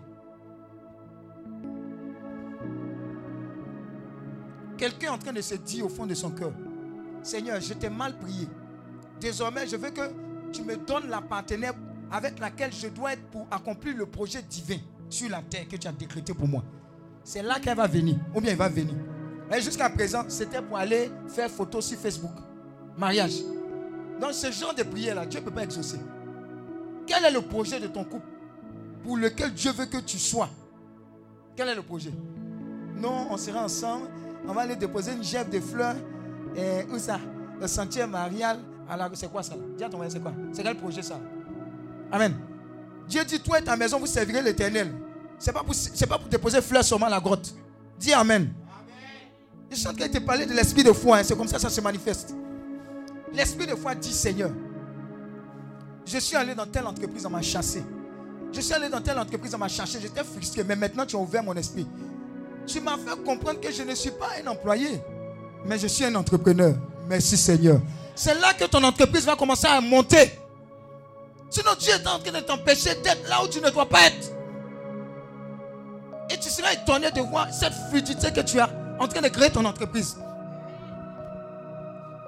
[4.77, 6.53] Quelqu'un est en train de se dire au fond de son cœur,
[7.23, 8.47] Seigneur, je t'ai mal prié.
[9.19, 10.13] Désormais, je veux que
[10.53, 11.73] tu me donnes la partenaire
[12.11, 14.77] avec laquelle je dois être pour accomplir le projet divin
[15.09, 16.63] sur la terre que tu as décrété pour moi.
[17.23, 18.95] C'est là qu'elle va venir, ou bien il va venir.
[19.49, 22.31] Mais jusqu'à présent, c'était pour aller faire photo sur Facebook.
[22.97, 23.41] Mariage.
[24.19, 25.99] Dans ce genre de prière-là, Dieu ne peut pas exaucer.
[27.07, 28.27] Quel est le projet de ton couple
[29.03, 30.49] pour lequel Dieu veut que tu sois?
[31.55, 32.11] Quel est le projet?
[32.95, 34.07] Non, on sera ensemble.
[34.47, 35.95] On va aller déposer une gerbe de fleurs.
[36.55, 37.19] Et où ça?
[37.59, 38.59] Le sentier marial.
[39.13, 39.55] C'est quoi ça?
[39.77, 40.33] Dis à ton c'est quoi?
[40.51, 41.19] C'est quel projet ça?
[42.11, 42.35] Amen.
[43.07, 44.93] Dieu dit, toi et ta maison, vous servirez l'éternel.
[45.39, 45.75] Ce n'est pas, pour,
[46.09, 47.53] pas pour déposer fleurs seulement à la grotte.
[47.97, 48.53] Dis Amen.
[49.71, 51.17] Je train de te parler de l'esprit de foi.
[51.17, 51.23] Hein.
[51.23, 52.33] C'est comme ça que ça se manifeste.
[53.33, 54.49] L'esprit de foi dit Seigneur,
[56.05, 57.83] je suis allé dans telle entreprise, on m'a chassé.
[58.51, 59.99] Je suis allé dans telle entreprise, on m'a cherché.
[60.01, 60.63] J'étais frustré.
[60.63, 61.87] Mais maintenant, tu as ouvert mon esprit.
[62.65, 65.01] Tu m'as fait comprendre que je ne suis pas un employé,
[65.65, 66.75] mais je suis un entrepreneur.
[67.07, 67.79] Merci Seigneur.
[68.15, 70.31] C'est là que ton entreprise va commencer à monter.
[71.49, 74.31] Sinon, Dieu est en train de t'empêcher d'être là où tu ne dois pas être.
[76.29, 78.69] Et tu seras étonné de voir cette fluidité que tu as
[78.99, 80.17] en train de créer ton entreprise.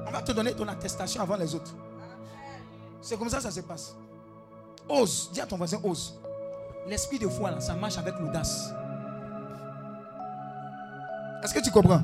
[0.08, 1.72] On va te donner ton attestation avant les autres.
[3.02, 3.96] C'est comme ça que ça se passe.
[4.90, 5.30] Ose.
[5.32, 6.20] Dis à ton voisin, ose.
[6.88, 8.72] L'esprit de foi, là, ça marche avec l'audace.
[11.44, 12.02] Est-ce que tu comprends?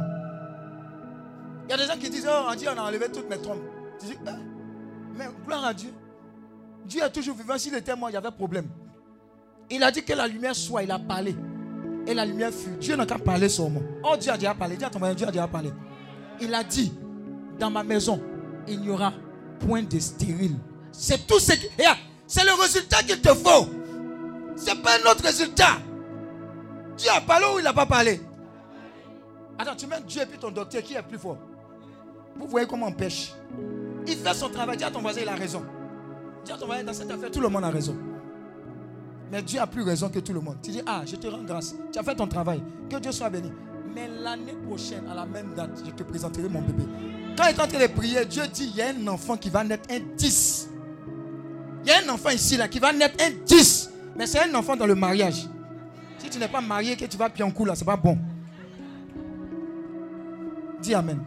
[1.65, 3.61] Il y a des gens qui disent, oh, on on a enlevé toutes mes trompes.
[3.99, 4.35] Tu dis, ah,
[5.15, 5.93] mais gloire à Dieu.
[6.85, 7.57] Dieu est toujours vivant.
[7.57, 8.67] S'il était mort, il y avait problème.
[9.69, 11.35] Il a dit que la lumière soit, il a parlé.
[12.05, 12.77] Et la lumière fut.
[12.79, 13.81] Dieu n'a qu'à parler seulement.
[14.03, 14.81] Oh, Dieu a déjà parlé.
[14.81, 15.71] À ton mari, Dieu a déjà parlé.
[16.39, 16.93] Il a dit,
[17.59, 18.21] dans ma maison,
[18.67, 19.11] il n'y aura
[19.59, 20.55] point de stérile.
[20.91, 21.67] C'est tout ce qui...
[22.25, 23.67] C'est le résultat qu'il te faut.
[24.55, 25.77] Ce n'est pas un autre résultat.
[26.97, 28.21] Dieu a parlé ou il n'a pas parlé?
[29.59, 31.37] Attends, tu mets Dieu et puis ton docteur qui est plus fort.
[32.35, 33.33] Vous voyez comment on pêche.
[34.07, 34.77] Il fait son travail.
[34.77, 35.63] Dis à ton voisin, il a raison.
[36.85, 37.95] Dans cette affaire, tout le monde a raison.
[39.31, 40.57] Mais Dieu a plus raison que tout le monde.
[40.63, 41.75] Tu dis, ah, je te rends grâce.
[41.91, 42.63] Tu as fait ton travail.
[42.89, 43.51] Que Dieu soit béni.
[43.93, 46.83] Mais l'année prochaine, à la même date, je te présenterai mon bébé.
[47.35, 49.49] Quand il est en train de prier, Dieu dit, il y a un enfant qui
[49.49, 50.69] va naître un 10.
[51.83, 53.91] Il y a un enfant ici là qui va naître un 10.
[54.15, 55.47] Mais c'est un enfant dans le mariage.
[56.17, 58.17] Si tu n'es pas marié, que tu vas pied en coup là, c'est pas bon.
[60.81, 61.19] Dis Amen.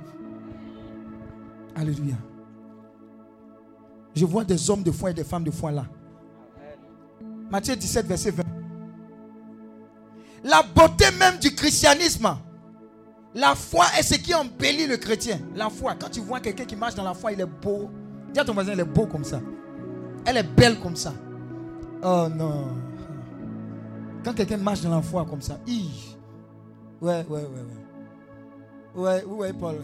[1.75, 2.17] Alléluia.
[4.15, 5.87] Je vois des hommes de foi et des femmes de foi là.
[7.51, 8.43] Matthieu 17, verset 20.
[10.45, 12.37] La beauté même du christianisme.
[13.35, 15.39] La foi est ce qui embellit le chrétien.
[15.55, 15.95] La foi.
[16.01, 17.91] Quand tu vois quelqu'un qui marche dans la foi, il est beau.
[18.33, 19.41] Dis à ton voisin, il est beau comme ça.
[20.25, 21.13] Elle est belle comme ça.
[22.03, 22.69] Oh non.
[24.25, 25.83] Quand quelqu'un marche dans la foi comme ça, ouais,
[27.01, 27.81] ouais, ouais, ouais.
[28.95, 29.77] Ouais, ouais, Paul.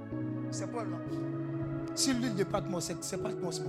[0.50, 0.98] C'est Paul, non?
[1.94, 3.62] Sur l'île de Patmos, c'est Patmos.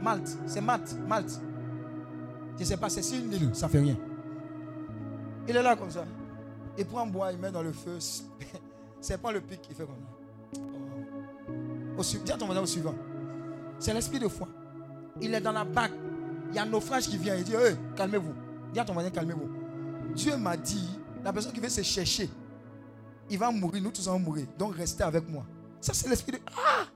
[0.00, 1.40] Malte, c'est Malte, Malte.
[2.56, 3.96] Je ne sais pas, c'est sur une ça ne fait rien.
[5.48, 6.04] Il est là comme ça.
[6.78, 7.98] Il prend bois, il met dans le feu.
[9.00, 10.60] C'est pas le pic, il fait comme ça.
[11.98, 12.02] Oh.
[12.24, 12.94] Dis à ton au suivant.
[13.78, 14.48] C'est l'esprit de foi.
[15.20, 15.92] Il est dans la bague.
[16.50, 17.36] Il y a un naufrage qui vient.
[17.36, 17.52] Il dit
[17.94, 18.32] calmez-vous.
[18.72, 19.50] Dis à ton voisin Calmez-vous.
[20.14, 20.88] Dieu m'a dit
[21.22, 22.28] la personne qui veut se chercher,
[23.30, 23.82] il va mourir.
[23.82, 24.46] Nous tous allons mourir.
[24.58, 25.44] Donc restez avec moi.
[25.84, 26.38] Ça, c'est l'esprit de.
[26.56, 26.86] Ah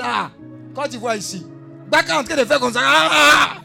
[0.00, 0.30] Ah
[0.72, 1.44] Quand tu vois ici,
[1.92, 2.80] est en train de faire comme ça.
[2.84, 3.60] Ah, ah, ah.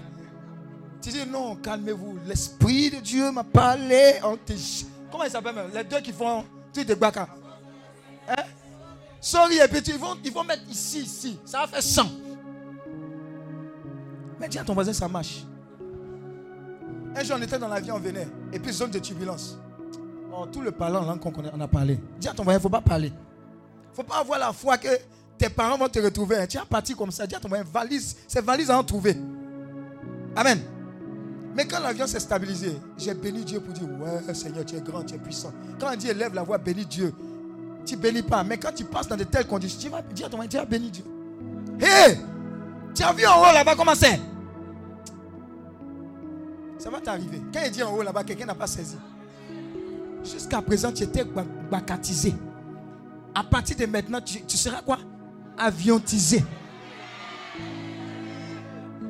[1.00, 2.18] Tu dis non, calmez-vous.
[2.26, 4.16] L'Esprit de Dieu m'a parlé.
[5.12, 6.44] Comment il s'appelle même Les deux qui font
[6.74, 7.28] tout de Baka.
[8.28, 8.44] Hein?
[9.22, 11.38] Sorry et petit, ils vont, ils vont mettre ici, ici.
[11.46, 12.02] Ça va faire 100.
[14.40, 15.44] Mais dis à ton voisin, ça marche.
[17.16, 18.28] Un jour, on était dans l'avion, on venait.
[18.52, 19.56] Et puis, zone de turbulence.
[20.36, 22.00] Oh, tout le parlant langue qu'on on a parlé.
[22.20, 23.14] Dis à ton voisin, il ne faut pas parler.
[23.94, 24.90] Ne faut pas avoir la foi que
[25.38, 26.48] tes parents vont te retrouver.
[26.48, 27.28] Tu es parti comme ça.
[27.28, 29.16] Dis à ton voisin, valise, c'est valise à en trouver.
[30.36, 30.60] Amen.
[31.56, 35.04] Mais quand l'avion s'est stabilisé, j'ai béni Dieu pour dire Ouais, Seigneur, tu es grand,
[35.04, 35.54] tu es puissant.
[35.80, 37.14] Quand on dit élève la voix, bénis Dieu,
[37.86, 38.44] tu bénis pas.
[38.44, 40.66] Mais quand tu passes dans de telles conditions, tu vas dire à ton tu as
[40.66, 41.04] béni Dieu.
[41.80, 42.18] Hé
[42.96, 44.20] Tu as vu en haut là-bas comment c'est?
[46.80, 47.42] Ça va t'arriver.
[47.54, 48.98] Quand il dit en haut là-bas, quelqu'un n'a pas saisi.
[50.24, 51.24] Jusqu'à présent, tu étais
[51.70, 52.34] bacatisé.
[53.36, 55.00] À partir de maintenant, tu, seras quoi?
[55.58, 56.44] Aviontisé.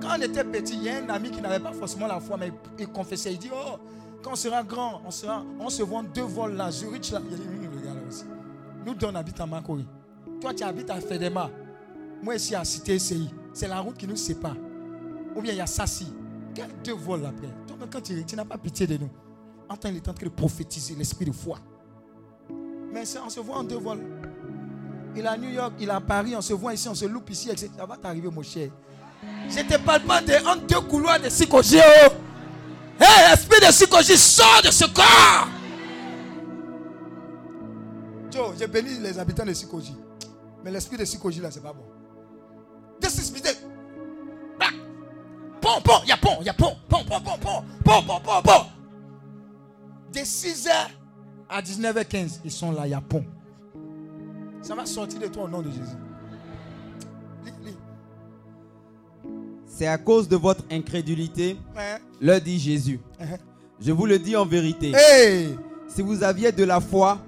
[0.02, 2.38] Quand on était petit, il y a un ami qui n'avait pas forcément la foi,
[2.38, 3.34] mais il confessait.
[3.34, 3.78] Il dit Oh,
[4.22, 7.22] quand on sera grand, on, sera, on se voit deux vols là, Zurich là.
[7.30, 8.26] Il dit regarde aussi.
[8.86, 9.86] Nous, on habite à Makori.
[10.42, 11.50] Toi, tu habites à Fedema.
[12.22, 13.30] Moi, ici à Cité SCI.
[13.54, 14.56] C'est la route qui nous sépare.
[15.36, 16.14] Ou bien il y a Sassi.
[16.54, 17.50] Quel deux vols après?
[17.68, 19.10] Toi, quand tu, tu n'as pas pitié de nous.
[19.70, 21.60] Entends, il est en train de prophétiser l'esprit de foi.
[22.94, 24.04] Mais on se voit en deux vols.
[25.16, 27.06] Il est à New York, il est à Paris, on se voit ici, on se
[27.06, 27.72] loupe ici, etc.
[27.76, 28.70] Ça va t'arriver, mon cher.
[29.50, 31.78] Je te parle pas de entre deux couloirs de Sikoji.
[31.80, 32.10] Oh.
[33.00, 35.48] Hé, l'esprit de Sikoji sort de ce corps.
[38.32, 39.96] Joe, j'ai béni les habitants de Sikoji.
[40.64, 41.84] Mais l'esprit de Sikoji là, c'est pas bon.
[43.04, 43.32] Is
[45.62, 48.06] Pom, pom, il y a pom, il y a pom, pom, pom, pom, pom, pom,
[48.06, 48.66] pom, pom, pom.
[50.12, 50.70] De 6h
[51.54, 53.24] à 19h15, ils sont là, il y a pom.
[54.62, 55.98] Ça va sortir de toi au nom de Jésus.
[59.68, 61.58] C'est à cause de votre incrédulité,
[62.20, 63.00] leur dit Jésus.
[63.20, 63.38] Uh-huh.
[63.80, 64.94] Je vous le dis en vérité.
[65.88, 67.20] Si vous aviez de la foi,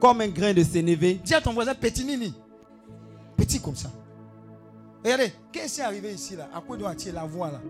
[0.00, 1.20] comme un grain de sénévé.
[1.22, 2.34] Dis à ton voisin petit nini.
[3.36, 3.90] Petit comme ça.
[5.04, 6.48] Regardez, qu'est-ce qui est arrivé ici là?
[6.54, 7.60] À quoi doit tirer la voix là?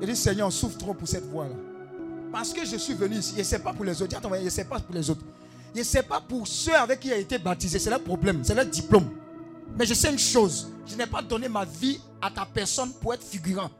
[0.00, 1.54] Il dit Seigneur, on souffre trop pour cette voix là.
[2.34, 3.34] Parce que je suis venu ici.
[3.38, 4.18] Et ce n'est pas pour les autres.
[4.26, 5.20] Voisin, ce n'est pas pour les autres.
[5.72, 7.78] Et ce n'est pas pour ceux avec qui a été baptisé.
[7.78, 8.40] C'est leur problème.
[8.42, 9.08] C'est leur diplôme.
[9.78, 10.68] Mais je sais une chose.
[10.84, 13.70] Je n'ai pas donné ma vie à ta personne pour être figurant.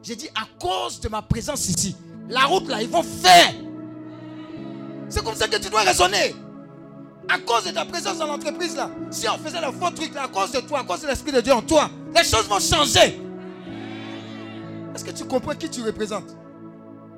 [0.00, 1.96] J'ai dit à cause de ma présence ici,
[2.28, 3.52] la route là, ils vont faire.
[5.08, 6.36] C'est comme ça que tu dois raisonner.
[7.28, 10.24] À cause de ta présence dans l'entreprise là, si on faisait le faux truc là,
[10.24, 12.60] à cause de toi, à cause de l'Esprit de Dieu en toi, les choses vont
[12.60, 13.20] changer.
[14.94, 16.43] Est-ce que tu comprends qui tu représentes?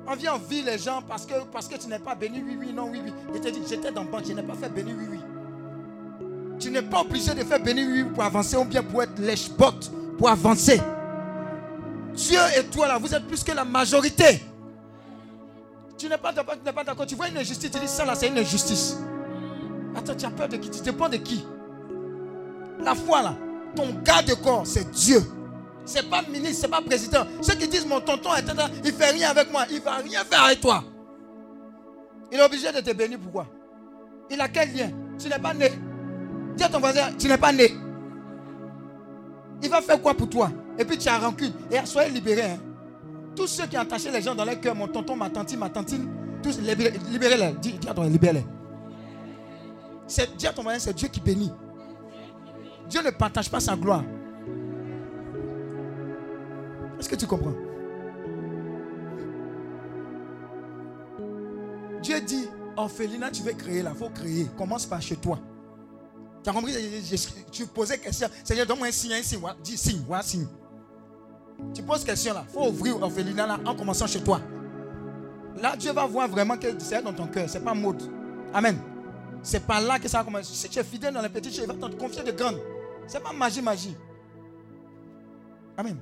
[0.09, 2.55] On vient en vie les gens parce que, parce que tu n'es pas béni, oui,
[2.57, 3.11] oui, non, oui, oui.
[3.33, 5.19] Je te dis, j'étais dans le banque, je n'ai pas fait béni, oui, oui.
[6.59, 9.91] Tu n'es pas obligé de faire béni oui, pour avancer ou bien pour être lèche-bot,
[10.17, 10.81] pour avancer.
[12.13, 14.41] Dieu et toi là, vous êtes plus que la majorité.
[15.97, 18.97] Tu n'es pas d'accord, tu vois une injustice, tu dis ça là, c'est une injustice.
[19.95, 20.69] Attends, tu as peur de qui?
[20.71, 21.45] Tu dépends de qui?
[22.79, 23.35] La foi là,
[23.75, 25.21] ton garde-corps, c'est Dieu.
[25.87, 27.25] C'est pas ministre, c'est pas président.
[27.41, 30.43] Ceux qui disent mon tonton, etc., il fait rien avec moi, il va rien faire
[30.43, 30.83] avec toi.
[32.29, 33.47] Il est obligé de te bénir, pourquoi?
[34.29, 34.89] Il a quel lien?
[35.17, 35.71] Tu n'es pas né.
[36.57, 37.73] Dis à ton voisin, tu n'es pas né.
[39.63, 40.51] Il va faire quoi pour toi?
[40.77, 41.53] Et puis tu as rancune.
[41.71, 42.51] Et soyez libérés.
[42.51, 42.59] Hein.
[43.33, 45.69] Tous ceux qui ont attaché les gens dans leur cœur, mon tonton, ma tante, ma
[45.69, 46.05] tantine,
[46.43, 47.53] tous libérez-les.
[47.61, 48.45] Dis, dis à ton libérez-les.
[50.37, 51.53] Dis à ton voisin, c'est Dieu qui bénit.
[52.89, 54.03] Dieu ne partage pas sa gloire.
[56.99, 57.53] Est-ce que tu comprends?
[62.01, 64.47] Dieu dit, orphelinat, tu veux créer là, il faut créer.
[64.57, 65.39] Commence par chez toi.
[66.43, 66.73] Tu as compris?
[67.51, 68.27] Tu posais question.
[68.43, 69.41] Seigneur, donne-moi un signe, un signe.
[69.63, 70.47] Dis signe, voilà signe.
[71.73, 72.45] Tu poses question là.
[72.47, 74.39] Il faut ouvrir orphelinat là en commençant chez toi.
[75.61, 77.49] Là, Dieu va voir vraiment que c'est dans ton cœur.
[77.49, 78.01] Ce n'est pas mode.
[78.53, 78.77] Amen.
[79.41, 80.53] C'est pas là que ça va commencer.
[80.53, 82.59] Si tu es fidèle dans les petites choses, il va te confier de grandes.
[83.07, 83.95] Ce n'est pas magie, magie.
[85.75, 85.97] Amen.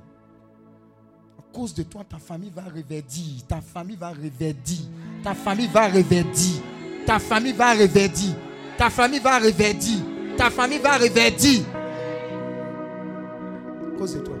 [1.56, 3.42] Cause de toi, ta famille va reverdir.
[3.48, 4.80] Ta famille va reverdir.
[5.24, 6.60] Ta famille va reverdir.
[7.06, 8.34] Ta famille va reverdir.
[8.76, 10.02] Ta famille va reverdir.
[10.36, 11.62] Ta famille va reverdir.
[13.94, 14.36] À cause de toi.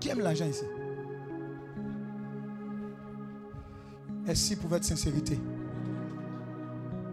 [0.00, 0.64] Qui aime l'argent ici?
[4.26, 5.38] Merci pour votre sincérité.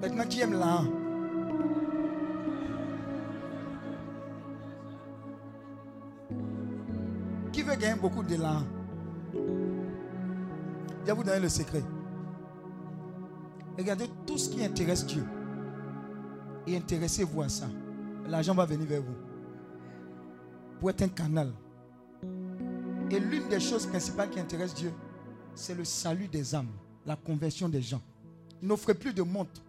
[0.01, 1.06] Maintenant, qui aime l'argent?
[7.77, 8.65] Veut gagner beaucoup de l'argent
[11.07, 11.83] je vais vous donner le secret.
[13.77, 15.23] Regardez tout ce qui intéresse Dieu.
[16.65, 17.69] Et intéressez-vous à ça.
[18.27, 19.15] L'argent va venir vers vous.
[20.79, 21.53] Pour être un canal.
[23.09, 24.91] Et l'une des choses principales qui intéresse Dieu,
[25.55, 26.71] c'est le salut des âmes,
[27.05, 28.01] la conversion des gens.
[28.61, 29.61] N'offrez plus de montres,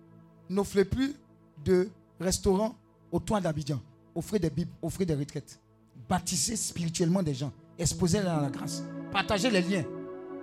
[0.50, 1.14] n'offrez plus
[1.64, 2.74] de restaurants
[3.12, 3.80] au toit d'Abidjan.
[4.12, 5.60] Offrez des Bibles, offrez des retraites.
[6.08, 7.52] Baptisez spirituellement des gens.
[7.78, 8.82] Exposez-les dans la grâce.
[9.12, 9.84] Partagez les liens.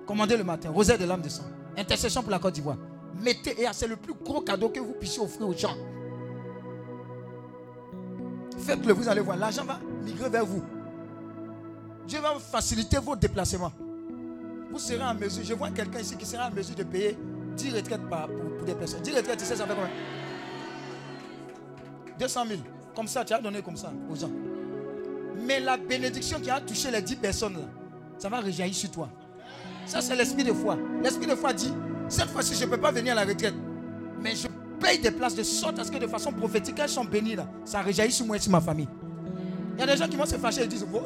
[0.05, 0.69] Commandez le matin.
[0.69, 1.43] Rosaire de l'âme de sang.
[1.77, 2.77] Intercession pour la Côte d'Ivoire.
[3.21, 5.75] Mettez, et c'est le plus gros cadeau que vous puissiez offrir aux gens.
[8.59, 9.37] Faites-le, vous allez voir.
[9.37, 10.63] L'argent va migrer vers vous.
[12.07, 13.71] Dieu va faciliter vos déplacements.
[14.71, 17.17] Vous serez en mesure, je vois quelqu'un ici qui sera en mesure de payer
[17.55, 19.01] 10 retraites par, pour, pour des personnes.
[19.01, 19.89] 10 retraites, tu sais, ça fait combien?
[22.19, 22.59] 200 000.
[22.95, 24.29] Comme ça, tu as donné comme ça aux gens.
[25.41, 27.67] Mais la bénédiction qui a touché les 10 personnes, là,
[28.17, 29.09] ça va rejaillir sur toi.
[29.85, 30.77] Ça, c'est l'esprit de foi.
[31.03, 31.73] L'esprit de foi dit,
[32.07, 33.53] cette fois-ci, je ne peux pas venir à la retraite.
[34.21, 34.47] Mais je
[34.79, 37.47] paye des places de sorte à ce que de façon prophétique, elles sont bénies là.
[37.63, 38.87] Ça rejaillit sur moi et sur ma famille.
[39.73, 41.01] Il y a des gens qui vont se fâcher et disent, vos,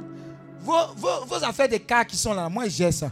[0.61, 3.11] vos, vos, affaires de cas qui sont là, moi, j'ai ça.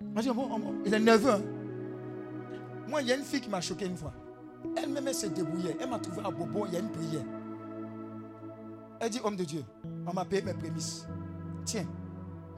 [0.00, 1.32] Moi, je bon, bon, il est nerveux.
[1.32, 1.42] hein.
[2.88, 4.12] Moi, il y a une fille qui m'a choqué une fois.
[4.76, 5.76] Elle-même, elle s'est débrouillée.
[5.80, 7.22] Elle m'a trouvé à Bobo, il y a une prière.
[9.00, 9.64] Elle dit, homme de Dieu,
[10.06, 11.06] on m'a payé mes prémices.
[11.64, 11.86] Tiens.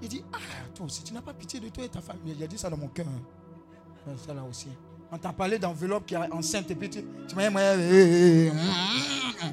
[0.01, 0.39] Il dit, ah,
[0.74, 2.35] toi aussi, tu n'as pas pitié de toi et ta famille.
[2.36, 3.06] Il a dit ça dans mon cœur.
[3.09, 4.12] hein.
[4.24, 4.69] Ça là aussi.
[5.10, 7.02] On t'a parlé d'enveloppe qui est enceinte et puis tu,
[7.35, 9.51] m'as dit, moi, euh, euh, euh,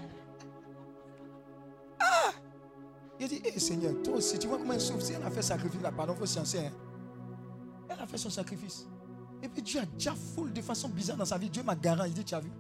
[1.99, 2.31] ah.
[3.19, 5.01] Il dit, eh Seigneur, toi aussi, tu vois comment elle souffre.
[5.01, 6.59] Si elle a fait sacrifice là, pardon, faut sciencer.
[6.59, 6.71] hein.
[7.89, 8.87] Elle a fait son sacrifice.
[9.41, 11.49] Et puis Dieu a déjà full de façon bizarre dans sa vie.
[11.49, 12.03] Dieu m'a garant.
[12.03, 12.51] Il dit, tu as vu?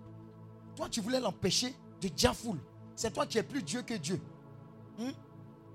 [0.75, 2.57] Toi, tu voulais l'empêcher de déjà full.
[2.95, 4.19] C'est toi qui es plus Dieu que Dieu.
[4.99, 5.13] Hum?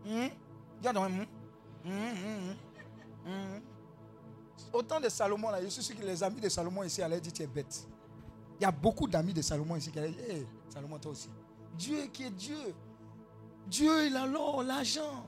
[0.07, 0.31] Hum?
[3.27, 3.61] Hum?
[4.73, 7.21] Au temps de Salomon, là, je suis sûr que les amis de Salomon ici allaient
[7.21, 7.87] dire tu es bête.
[8.59, 11.29] Il y a beaucoup d'amis de Salomon ici qui allaient dire Salomon, toi aussi.
[11.77, 12.75] Dieu qui est Dieu.
[13.67, 15.27] Dieu, il a l'or, l'argent.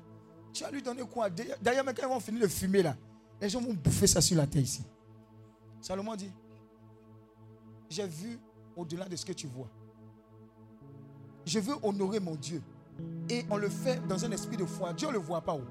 [0.53, 1.31] Tu vas lui donner quoi?
[1.31, 2.97] D'ailleurs, quand ils vont finir de fumer là,
[3.41, 4.83] les gens vont bouffer ça sur la terre ici.
[5.81, 6.31] Salomon dit
[7.89, 8.39] J'ai vu
[8.77, 9.69] au-delà de ce que tu vois.
[11.45, 12.63] Je veux honorer mon Dieu.
[13.29, 14.93] Et on le fait dans un esprit de foi.
[14.93, 15.55] Dieu ne le voit pas.
[15.55, 15.63] oh.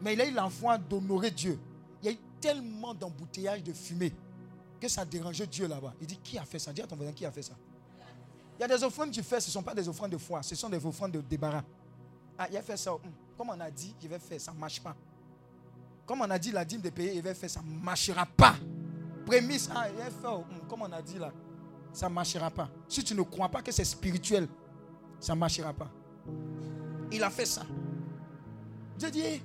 [0.00, 1.58] Mais il a eu foi d'honorer Dieu.
[2.02, 4.12] Il y a eu tellement d'embouteillages de fumée
[4.80, 5.94] que ça dérangeait Dieu là-bas.
[6.00, 6.72] Il dit Qui a fait ça?
[6.72, 7.54] Dis à ton voisin qui a fait ça?
[8.58, 10.18] Il y a des offrandes que tu fais, ce ne sont pas des offrandes de
[10.18, 11.62] foi, ce sont des offrandes de débarras.
[12.38, 12.92] Ah, il a fait ça.
[12.92, 13.00] hum,
[13.36, 14.94] Comme on a dit, je vais faire, ça ne marche pas.
[16.06, 18.56] Comme on a dit, la dîme de payer, il va faire, ça ne marchera pas.
[19.24, 21.32] Prémisse, ah, il a fait, hum, comme on a dit là,
[21.92, 22.68] ça ne marchera pas.
[22.88, 24.46] Si tu ne crois pas que c'est spirituel,
[25.20, 25.90] ça ne marchera pas.
[27.12, 27.62] Il a fait ça.
[28.98, 29.42] Dieu dit,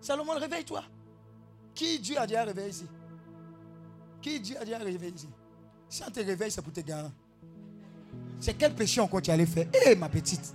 [0.00, 0.82] Salomon, réveille-toi.
[1.74, 2.86] Qui Dieu a dit à réveiller ici?
[4.22, 5.28] Qui Dieu a dit à réveiller ici?
[5.88, 7.10] Si on te réveille, c'est pour te garer.
[8.40, 9.68] C'est quel péché encore tu allais faire?
[9.72, 10.54] Hé, ma petite.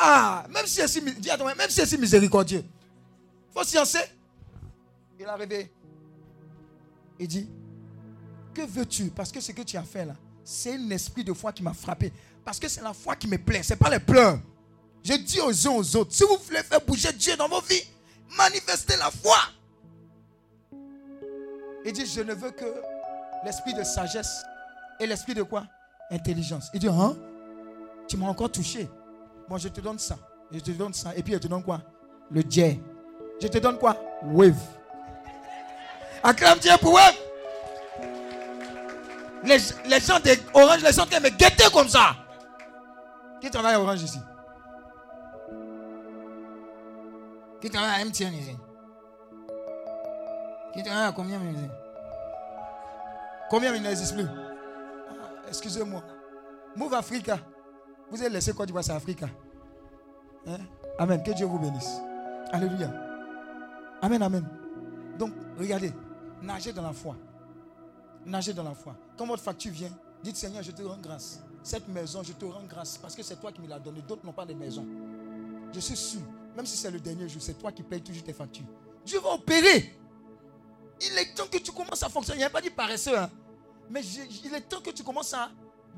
[0.00, 2.64] Ah, même si c'est si, même si si miséricordieux.
[3.52, 4.04] faut sciencer.
[5.18, 5.70] Il a réveillé.
[7.18, 7.48] Il dit,
[8.54, 9.10] que veux-tu?
[9.10, 10.14] Parce que ce que tu as fait là,
[10.44, 12.12] c'est un esprit de foi qui m'a frappé.
[12.48, 14.38] Parce que c'est la foi qui me plaît, ce n'est pas les pleurs.
[15.04, 17.84] Je dis aux uns aux autres, si vous voulez faire bouger Dieu dans vos vies,
[18.38, 19.36] manifestez la foi.
[21.84, 22.64] Il dit, je ne veux que
[23.44, 24.42] l'esprit de sagesse
[24.98, 25.66] et l'esprit de quoi?
[26.10, 26.70] Intelligence.
[26.72, 27.18] Il dit, hein?
[28.08, 28.88] Tu m'as encore touché.
[29.46, 30.16] Moi, je te donne ça.
[30.50, 31.14] Je te donne ça.
[31.14, 31.82] Et puis, je te donne quoi?
[32.30, 32.80] Le jet.
[33.42, 33.94] Je te donne quoi?
[34.22, 34.56] Wave.
[36.22, 37.14] Acclame Dieu pour wave.
[39.44, 42.16] Les, les gens d'Orange, les gens qui me guetter comme ça.
[43.40, 44.18] Qui travaille à Orange ici?
[47.60, 48.56] Qui travaille à MTN ici?
[50.74, 51.68] Qui travaille à combien ici
[53.50, 55.14] Combien il n'existe plus Ah,
[55.48, 56.02] Excusez-moi.
[56.76, 57.38] Move Africa.
[58.10, 59.26] Vous avez laissé Côte d'Ivoire, c'est Africa.
[60.46, 60.58] Hein?
[60.98, 61.22] Amen.
[61.22, 61.98] Que Dieu vous bénisse.
[62.52, 62.90] Alléluia.
[64.02, 64.44] Amen, amen.
[65.18, 65.92] Donc, regardez.
[66.42, 67.16] Nagez dans la foi.
[68.24, 68.94] Nagez dans la foi.
[69.16, 69.90] Quand votre facture vient,
[70.22, 71.42] dites Seigneur, je te rends grâce.
[71.68, 74.00] Cette maison, je te rends grâce parce que c'est toi qui me l'as donnée.
[74.00, 74.86] D'autres n'ont pas de maison.
[75.70, 76.22] Je suis sûr,
[76.56, 78.64] même si c'est le dernier jour, c'est toi qui payes toujours tes factures.
[79.04, 79.94] Dieu va opérer.
[80.98, 82.38] Il est temps que tu commences à fonctionner.
[82.38, 83.30] Il n'y a pas dit paresseux, hein.
[83.90, 85.50] mais il est temps que tu commences à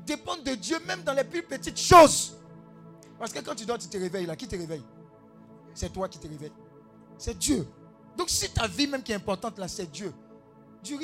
[0.05, 2.35] dépendre de Dieu, même dans les plus petites choses.
[3.17, 4.35] Parce que quand tu dors, tu te réveilles là.
[4.35, 4.83] Qui te réveille?
[5.73, 6.51] C'est toi qui te réveilles.
[7.17, 7.65] C'est Dieu.
[8.17, 10.13] Donc si ta vie même qui est importante là, c'est Dieu.
[10.83, 10.99] Dieu,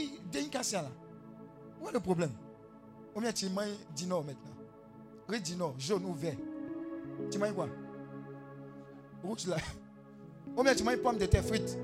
[0.74, 0.92] là.
[1.80, 2.34] Où est le problème?
[3.14, 4.57] Combien tu manges dino maintenant?
[5.28, 6.36] Riz dino, jaune ou vert
[7.32, 7.68] Tu manges quoi?
[9.24, 9.58] Rouge là.
[10.56, 11.78] Combien tu manges pommes de terre frites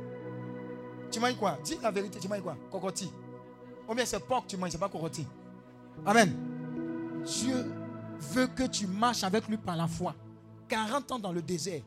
[1.11, 1.57] Tu manges quoi?
[1.63, 2.55] Dis la vérité, tu manges quoi?
[2.71, 3.11] Cocotti.
[3.87, 5.27] Combien c'est porc tu manges, c'est pas cocotti?
[6.05, 6.33] Amen.
[7.25, 7.65] Dieu
[8.19, 10.15] veut que tu marches avec lui par la foi.
[10.69, 11.81] 40 ans dans le désert.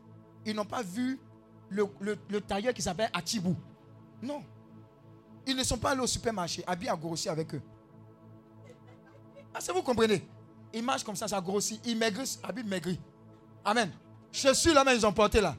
[0.45, 1.19] Ils n'ont pas vu
[1.69, 3.55] le, le- le tailleur qui s'appelle Atibou.
[4.21, 4.43] Non.
[5.45, 7.61] Ils ne sont pas allés au supermarché, habillés à Gorossi avec eux.
[9.53, 10.21] Ah, ça vous comprenez?
[10.73, 11.79] Il marche comme ça, ça grossit.
[11.85, 12.99] Il maigrit, Habib maigrit.
[13.63, 13.91] Amen.
[14.31, 15.55] Chaussures là, même, ils ont porté là.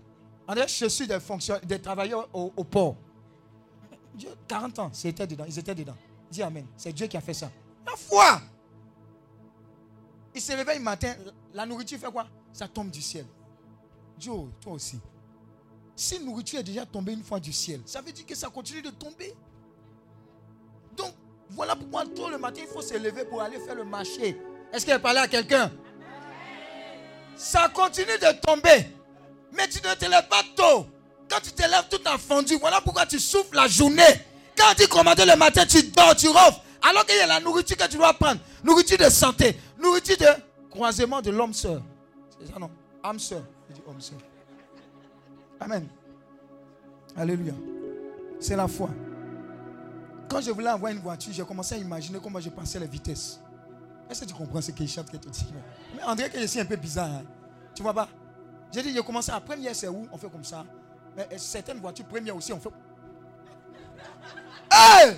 [0.47, 2.97] On dirait chaussures des fonctionnaires, des travailleurs au, port.
[4.15, 5.97] Dieu, 40 ans, c'était dedans, ils étaient dedans.
[6.31, 6.67] Dis Amen.
[6.77, 7.51] C'est Dieu qui a fait ça.
[7.87, 8.41] La foi.
[10.35, 11.15] Il se réveille le matin,
[11.53, 12.27] la nourriture fait quoi?
[12.53, 13.27] Ça tombe du ciel.
[14.19, 14.99] Dieu, toi aussi.
[15.97, 18.83] Si nourriture est déjà tombée une fois du ciel, ça veut dire que ça continue
[18.83, 19.35] de tomber.
[20.97, 21.13] Donc,
[21.51, 24.41] voilà pourquoi tôt le matin, il faut se lever pour aller faire le marché.
[24.73, 25.71] Est-ce qu'elle parlait à quelqu'un?
[27.37, 28.95] Ça continue de tomber.
[29.53, 30.87] Mais tu ne te lèves pas tôt.
[31.29, 34.03] Quand tu te lèves tout en fondu, voilà pourquoi tu souffles la journée.
[34.57, 36.61] Quand tu commandes le matin, tu dors, tu ronfles.
[36.83, 38.41] Alors qu'il y a la nourriture que tu dois prendre.
[38.65, 39.57] Nourriture de santé.
[39.79, 40.27] Nourriture de
[40.71, 41.83] croisement de l'homme sœur.
[42.39, 42.71] C'est ça non?
[43.03, 43.43] Âme sœur.
[43.87, 44.19] Homme sœur.
[45.61, 45.89] Amen.
[47.17, 47.55] Alléluia.
[48.41, 48.91] C'est la foi.
[50.29, 53.41] Quand je voulais avoir une voiture, j'ai commencé à imaginer comment je passais les vitesses.
[54.11, 55.07] Est-ce que tu comprends ce qu'il chante
[55.95, 57.11] Mais André, que je suis un peu bizarre.
[57.11, 57.23] Hein.
[57.75, 58.09] Tu vois pas?
[58.73, 60.07] J'ai dit, j'ai commencé à première, c'est où?
[60.11, 60.65] On fait comme ça.
[61.17, 62.71] Mais certaines voitures premières aussi, on fait.
[64.71, 65.17] Hey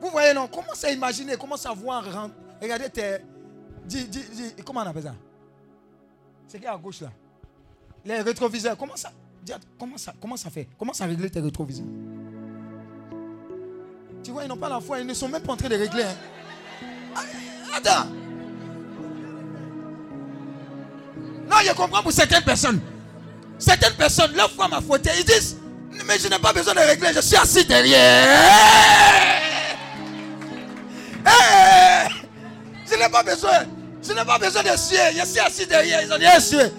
[0.00, 0.48] Vous voyez, non?
[0.48, 2.04] Commence à imaginer, commence à voir.
[2.60, 3.18] Regardez tes.
[3.84, 5.14] Dis, dis, dis, comment on appelle ça?
[6.46, 7.10] C'est qui à gauche là?
[8.04, 8.76] Les rétroviseurs.
[8.76, 9.12] Comment ça
[9.78, 10.68] Comment ça, comment ça fait?
[10.78, 11.86] Comment ça régler tes rétroviseurs?
[14.22, 15.76] Tu vois, ils n'ont pas la foi, ils ne sont même pas en train de
[15.76, 16.02] régler.
[16.02, 16.14] Hein.
[17.74, 18.06] Attends.
[21.50, 22.80] Non, je comprends pour certaines personnes.
[23.58, 25.10] Certaines personnes, leur foi m'a fauté.
[25.18, 25.56] Ils disent,
[26.06, 28.26] mais je n'ai pas besoin de régler, je suis assis derrière.
[32.90, 33.64] je n'ai pas besoin.
[34.02, 34.98] Je n'ai pas besoin de suer.
[35.18, 36.02] Je suis assis derrière.
[36.02, 36.70] Ils ont dit, excuse.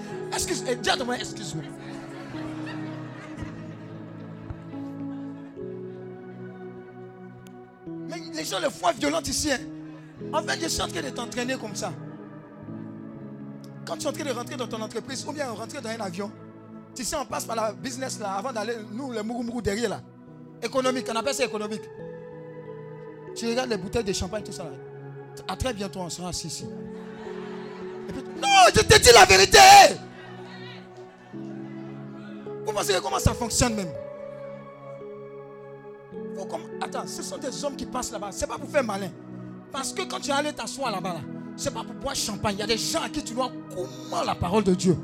[0.68, 1.64] Eh, dis-moi, excuse-moi.
[8.10, 9.52] Mais les gens, les foi violentes ici.
[9.52, 9.60] Hein.
[10.34, 11.92] En fait, je suis en train de t'entraîner comme ça.
[13.86, 16.00] Quand tu es en train de rentrer dans ton entreprise ou bien rentrer dans un
[16.00, 16.32] avion,
[16.96, 20.02] tu sais, on passe par la business là avant d'aller, nous, les mourou derrière là.
[20.62, 21.82] Économique, on appelle ça économique.
[23.36, 24.72] Tu regardes les bouteilles de champagne, tout ça là.
[25.48, 26.66] À très bientôt, on sera assis ici.
[28.42, 29.58] non, je te dis la vérité.
[32.66, 33.92] Vous pensez comment ça fonctionne même?
[36.82, 38.32] Attends, ce sont des hommes qui passent là-bas.
[38.32, 39.10] Ce n'est pas pour faire malin.
[39.72, 41.22] Parce que quand tu es allé t'asseoir là-bas, là,
[41.56, 42.56] ce n'est pas pour boire champagne.
[42.58, 44.98] Il y a des gens à qui tu dois comment la parole de Dieu?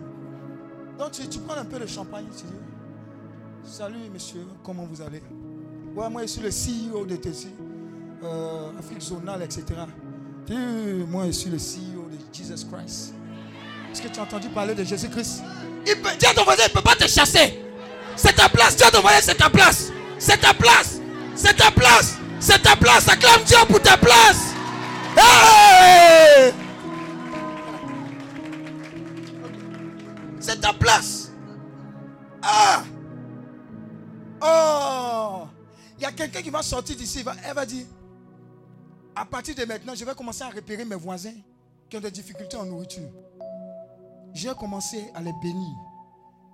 [0.97, 5.21] Donc tu, prends un peu de champagne, tu dis, salut monsieur, comment vous allez?
[5.95, 7.49] Ouais, moi je suis le CEO de TC,
[8.23, 9.63] euh, Afrique zonale, etc.
[11.07, 13.13] moi je suis le CEO de Jesus Christ.
[13.91, 15.43] Est-ce que tu as entendu parler de Jésus-Christ?
[16.27, 17.63] À ton voisin, il ne peut pas te chasser.
[18.15, 19.91] C'est ta place, dis à ton voisin, c'est ta place.
[20.19, 20.99] C'est ta place.
[21.35, 22.17] C'est ta place.
[22.39, 23.07] C'est ta place.
[23.07, 24.53] Acclame Dieu pour ta place.
[30.39, 31.31] C'est ta place.
[32.41, 32.83] Ah.
[34.41, 35.47] Oh.
[35.97, 37.25] Il y a quelqu'un qui va sortir d'ici.
[37.43, 37.85] Elle va dire,
[39.15, 41.33] à partir de maintenant, je vais commencer à repérer mes voisins
[41.89, 43.09] qui ont des difficultés en nourriture.
[44.33, 45.75] J'ai commencé à les bénir.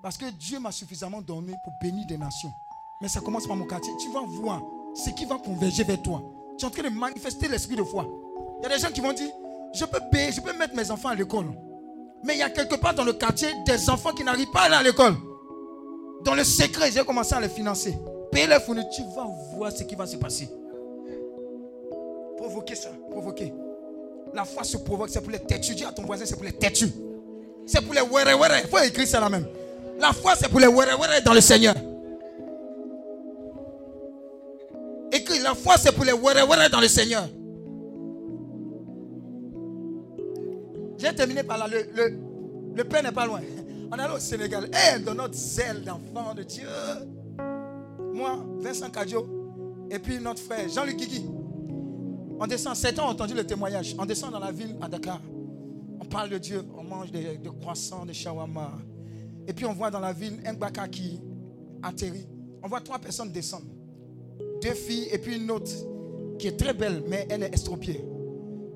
[0.01, 2.51] Parce que Dieu m'a suffisamment donné pour bénir des nations.
[3.01, 3.93] Mais ça commence par mon quartier.
[3.99, 4.61] Tu vas voir
[4.95, 6.23] ce qui va converger vers toi.
[6.57, 8.07] Tu es en train de manifester l'esprit de foi.
[8.63, 9.29] Il y a des gens qui vont dire,
[9.73, 11.47] je peux payer, je peux mettre mes enfants à l'école.
[12.23, 14.63] Mais il y a quelque part dans le quartier des enfants qui n'arrivent pas à
[14.63, 15.15] aller à l'école.
[16.23, 17.93] Dans le secret, j'ai commencé à les financer.
[18.31, 20.47] Payer les fournitures, tu vas voir ce qui va se passer.
[22.37, 23.53] Provoquer ça, provoquer.
[24.33, 25.75] La foi se provoque, c'est pour les têtus.
[25.75, 26.89] Dis à ton voisin, c'est pour les têtus.
[27.65, 28.59] C'est pour les were were.
[28.63, 29.45] Il faut écrire ça là même.
[29.99, 31.75] La foi, c'est pour les were were dans le Seigneur.
[35.11, 37.27] Écris, la foi, c'est pour les were were dans le Seigneur.
[41.03, 41.67] J'ai terminé par là.
[41.67, 43.41] Le, Père n'est pas loin.
[43.91, 44.69] On allé au Sénégal.
[44.73, 46.67] Et dans notre zèle d'enfant de Dieu.
[48.13, 49.27] Moi, Vincent Kadio.
[49.91, 51.25] Et puis notre frère Jean-Luc Guigui.
[52.39, 52.75] On descend.
[52.75, 53.93] Certains ont entendu le témoignage.
[53.99, 55.19] On descend dans la ville à Dakar.
[55.99, 56.63] On parle de Dieu.
[56.77, 58.71] On mange des, croissants, des shawarma.
[59.45, 61.19] Et puis on voit dans la ville un baka qui
[61.81, 62.27] atterrit.
[62.63, 63.65] On voit trois personnes descendre.
[64.61, 65.69] Deux filles et puis une autre
[66.39, 68.05] qui est très belle, mais elle est estropiée.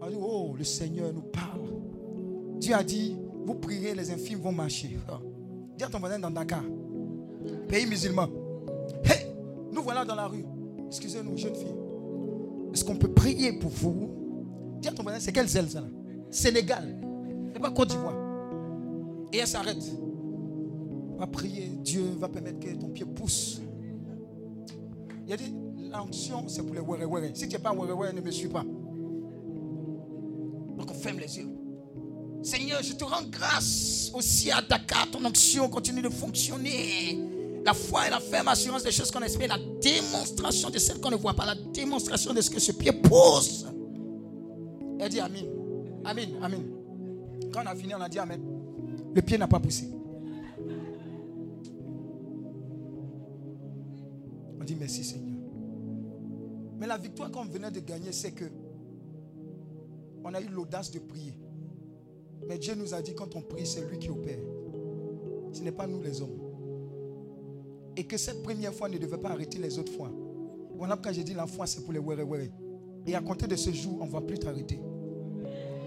[0.01, 1.66] On dit, oh, le Seigneur nous parle.
[2.59, 3.15] Dieu a dit,
[3.45, 4.97] vous prierez, les infimes vont marcher.
[5.07, 5.19] Ah.
[5.77, 6.63] Dis à ton voisin dans Dakar,
[7.67, 8.27] pays musulman.
[9.71, 10.43] Nous voilà dans la rue.
[10.88, 11.75] Excusez-nous, jeune fille.
[12.73, 14.09] Est-ce qu'on peut prier pour vous?
[14.81, 15.84] Dis à ton voisin, c'est quelle zèle ça
[16.31, 16.95] Sénégal.
[17.53, 18.15] C'est pas Côte d'Ivoire.
[19.31, 19.84] Et elle s'arrête.
[21.17, 23.61] Va prier, Dieu va permettre que ton pied pousse.
[25.25, 25.53] Il a dit,
[25.91, 28.63] l'onction, c'est pour les were Si tu n'es pas were ne me suis pas.
[30.77, 31.56] Donc on ferme les yeux.
[32.48, 35.11] Seigneur, je te rends grâce aussi à Dakar.
[35.11, 37.19] Ton onction continue de fonctionner.
[37.65, 39.49] La foi et la ferme assurance des choses qu'on espère.
[39.49, 41.45] La démonstration de celles qu'on ne voit pas.
[41.45, 43.68] La démonstration de ce que ce pied pose.
[44.98, 45.44] Elle dit Amen.
[46.06, 46.30] Amen.
[46.41, 46.64] Amen.
[47.52, 48.41] Quand on a fini, on a dit Amen.
[49.14, 49.90] Le pied n'a pas poussé.
[54.57, 55.36] On dit merci Seigneur.
[56.80, 58.45] Mais la victoire qu'on venait de gagner, c'est que
[60.24, 61.34] on a eu l'audace de prier.
[62.45, 64.39] Mais Dieu nous a dit quand on prie, c'est lui qui opère.
[65.53, 66.39] Ce n'est pas nous les hommes.
[67.95, 70.11] Et que cette première fois ne devait pas arrêter les autres fois.
[70.76, 72.51] Voilà quand j'ai dit la foi, c'est pour les wéré.
[73.05, 74.80] Et à compter de ce jour, on ne va plus t'arrêter.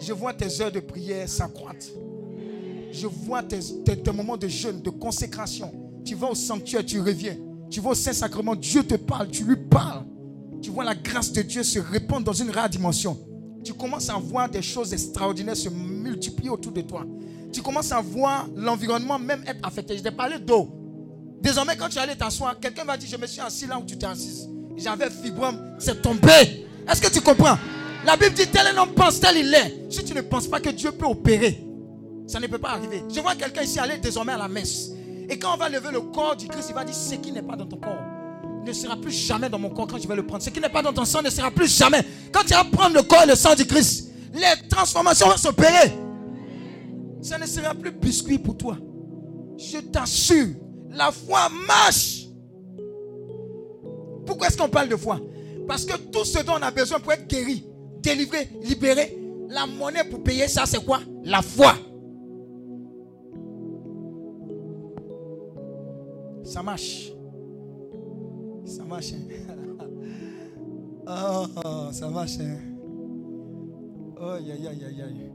[0.01, 1.87] Je vois tes heures de prière s'accroître.
[2.91, 5.73] Je vois tes moments de jeûne, de consécration.
[6.05, 7.37] Tu vas au sanctuaire, tu reviens.
[7.71, 10.05] Tu vas au Saint-Sacrement, Dieu te parle, tu lui parles.
[10.61, 13.17] Tu vois la grâce de Dieu se répandre dans une rare dimension.
[13.65, 17.05] Tu commences à voir des choses extraordinaires se multiplier autour de toi.
[17.53, 19.97] Tu commences à voir l'environnement même être affecté.
[19.99, 20.69] Je t'ai parlé d'eau.
[21.41, 23.99] Désormais, quand tu allais t'asseoir, quelqu'un m'a dit Je me suis assis là où tu
[23.99, 24.49] t'es assis.
[24.77, 26.67] J'avais fibrome, c'est tombé.
[26.89, 27.59] Est-ce que tu comprends?
[28.07, 29.91] La Bible dit Tel un homme pense, tel il est.
[29.91, 31.63] Si tu ne penses pas que Dieu peut opérer,
[32.27, 33.03] ça ne peut pas arriver.
[33.13, 34.91] Je vois quelqu'un ici aller désormais à la messe.
[35.29, 37.43] Et quand on va lever le corps du Christ, il va dire Ce qui n'est
[37.43, 38.10] pas dans ton corps
[38.65, 40.43] ne sera plus jamais dans mon corps quand je vais le prendre.
[40.43, 42.03] Ce qui n'est pas dans ton sang ne sera plus jamais.
[42.33, 45.93] Quand tu vas prendre le corps et le sang du Christ, les transformations vont s'opérer.
[47.23, 48.77] Ça ne sera plus biscuit pour toi.
[49.57, 50.49] Je t'assure,
[50.91, 52.27] la foi marche.
[54.27, 55.21] Pourquoi est-ce qu'on parle de foi?
[55.67, 57.65] Parce que tout ce dont on a besoin pour être guéri,
[58.03, 59.17] délivré, libéré,
[59.49, 61.01] la monnaie pour payer ça, c'est quoi?
[61.25, 61.75] La foi.
[66.45, 67.13] Ça marche.
[68.71, 69.13] Ça marche.
[69.13, 69.19] Hein?
[71.13, 71.47] Oh,
[71.93, 72.39] ça marche.
[72.39, 72.59] Hein?
[74.21, 75.33] Oh, aïe, aïe, aïe, aïe.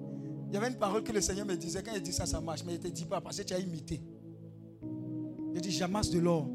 [0.48, 1.84] Il y avait une parole que le Seigneur me disait.
[1.84, 2.64] Quand il dit ça, ça marche.
[2.66, 4.02] Mais il ne te dit pas parce que tu as imité.
[5.54, 6.48] Il dit J'amasse de l'or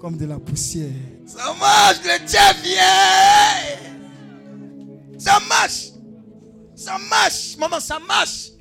[0.00, 0.90] comme de la poussière.
[1.26, 3.78] Ça marche, le tien vient.
[5.18, 5.92] Ça marche.
[6.74, 7.56] Ça marche.
[7.58, 8.52] Maman, ça marche.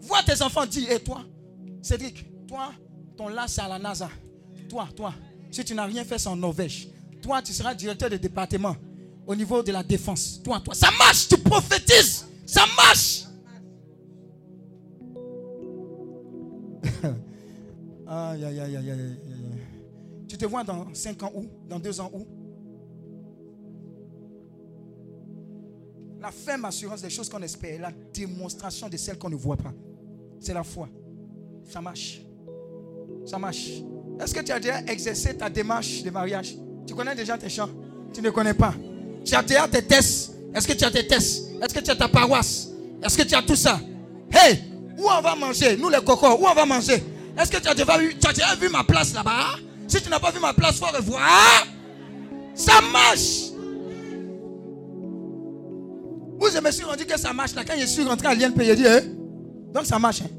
[0.00, 1.22] Vois tes enfants dire Et toi,
[1.82, 2.70] Cédric, toi,
[3.16, 4.08] ton là, c'est à la NASA.
[4.68, 5.12] Toi, toi,
[5.50, 6.88] si tu n'as rien fait, en Norvège.
[7.22, 8.76] Toi, tu seras directeur de département
[9.26, 10.40] au niveau de la défense.
[10.42, 12.26] Toi, toi, ça marche, tu prophétises.
[12.46, 13.24] Ça marche.
[18.06, 19.16] aïe, aïe, aïe, aïe, aïe,
[20.28, 21.46] Tu te vois dans 5 ans où?
[21.68, 22.26] Dans 2 ans où?
[26.20, 29.72] La ferme assurance des choses qu'on espère, la démonstration de celles qu'on ne voit pas.
[30.40, 30.88] C'est la foi.
[31.64, 32.22] Ça marche.
[33.24, 33.82] Ça marche.
[34.20, 36.56] Est-ce que tu as déjà exercé ta démarche de mariage?
[36.86, 37.68] Tu connais déjà tes chants?
[38.12, 38.74] Tu ne connais pas.
[39.24, 40.32] Tu as déjà tes tests.
[40.54, 42.68] Est-ce que tu as tes tests Est-ce que tu as ta paroisse?
[43.02, 43.78] Est-ce que tu as tout ça?
[44.32, 44.62] Hey,
[44.98, 45.76] où on va manger?
[45.76, 47.02] Nous les cocos, où on va manger?
[47.38, 49.58] Est-ce que tu as, déjà vu, tu as déjà vu ma place là-bas?
[49.86, 51.66] Si tu n'as pas vu ma place, faut revoir.
[52.54, 53.50] Ça marche.
[56.40, 57.64] Où je me suis rendu que ça marche là.
[57.64, 59.00] Quand je suis rentré à l'INP, j'ai dit, hein?
[59.72, 60.22] donc ça marche.
[60.22, 60.30] Hein?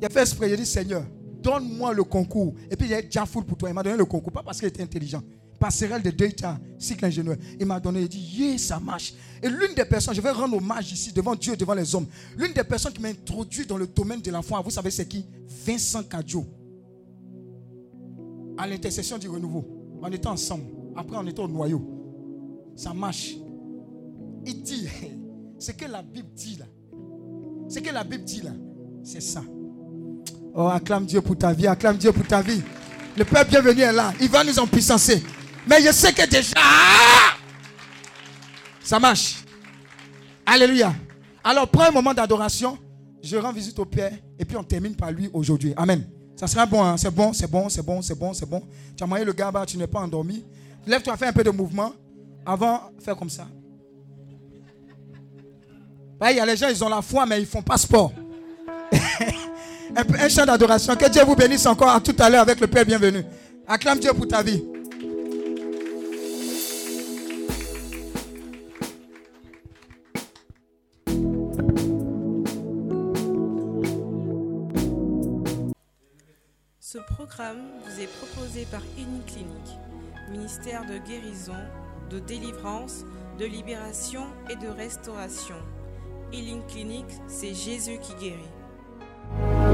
[0.00, 1.04] Il a fait exprès, j'ai dit, Seigneur,
[1.44, 2.54] donne-moi le concours.
[2.70, 3.68] Et puis il y a déjà full pour toi.
[3.68, 5.22] Il m'a donné le concours, pas parce qu'il était intelligent.
[5.60, 7.36] Passerelle de data, cycle ingénieur.
[7.60, 9.14] Il m'a donné, il dit, yeah, ça marche.
[9.42, 12.06] Et l'une des personnes, je vais rendre hommage ici devant Dieu, devant les hommes.
[12.36, 15.24] L'une des personnes qui m'a introduit dans le domaine de l'enfant, vous savez c'est qui?
[15.64, 16.44] Vincent Cadio.
[18.56, 19.64] À l'intercession du renouveau.
[20.02, 20.64] On était ensemble.
[20.96, 21.82] Après, on était au noyau.
[22.74, 23.36] Ça marche.
[24.46, 24.88] Il dit,
[25.58, 26.66] ce que la Bible dit là,
[27.68, 28.52] ce que la Bible dit là,
[29.02, 29.42] c'est ça.
[30.56, 32.62] Oh, acclame Dieu pour ta vie, acclame Dieu pour ta vie.
[33.16, 34.12] Le Père bienvenu est là.
[34.20, 35.20] Il va nous en puissancer.
[35.66, 36.54] Mais je sais que déjà,
[38.80, 39.42] ça marche.
[40.46, 40.94] Alléluia.
[41.42, 42.78] Alors, prends un moment d'adoration.
[43.20, 44.12] Je rends visite au Père.
[44.38, 45.74] Et puis, on termine par lui aujourd'hui.
[45.76, 46.06] Amen.
[46.36, 46.84] Ça sera bon.
[46.84, 46.96] Hein?
[46.98, 48.62] C'est bon, c'est bon, c'est bon, c'est bon, c'est bon.
[48.96, 50.44] Tu as moyen le gars, tu n'es pas endormi.
[50.86, 51.92] Lève-toi, fais un peu de mouvement.
[52.46, 53.48] Avant, fais comme ça.
[56.30, 58.12] Il y a les gens, ils ont la foi, mais ils font pas sport.
[59.96, 60.96] un, chant d'adoration.
[60.96, 63.24] Que Dieu vous bénisse encore à tout à l'heure avec le Père bienvenu.
[63.66, 64.62] Acclame Dieu pour ta vie.
[76.80, 79.78] Ce programme vous est proposé par Clinique,
[80.30, 81.52] ministère de guérison,
[82.10, 83.04] de délivrance,
[83.38, 85.56] de libération et de restauration.
[86.32, 89.73] Healing Clinic, c'est Jésus qui guérit.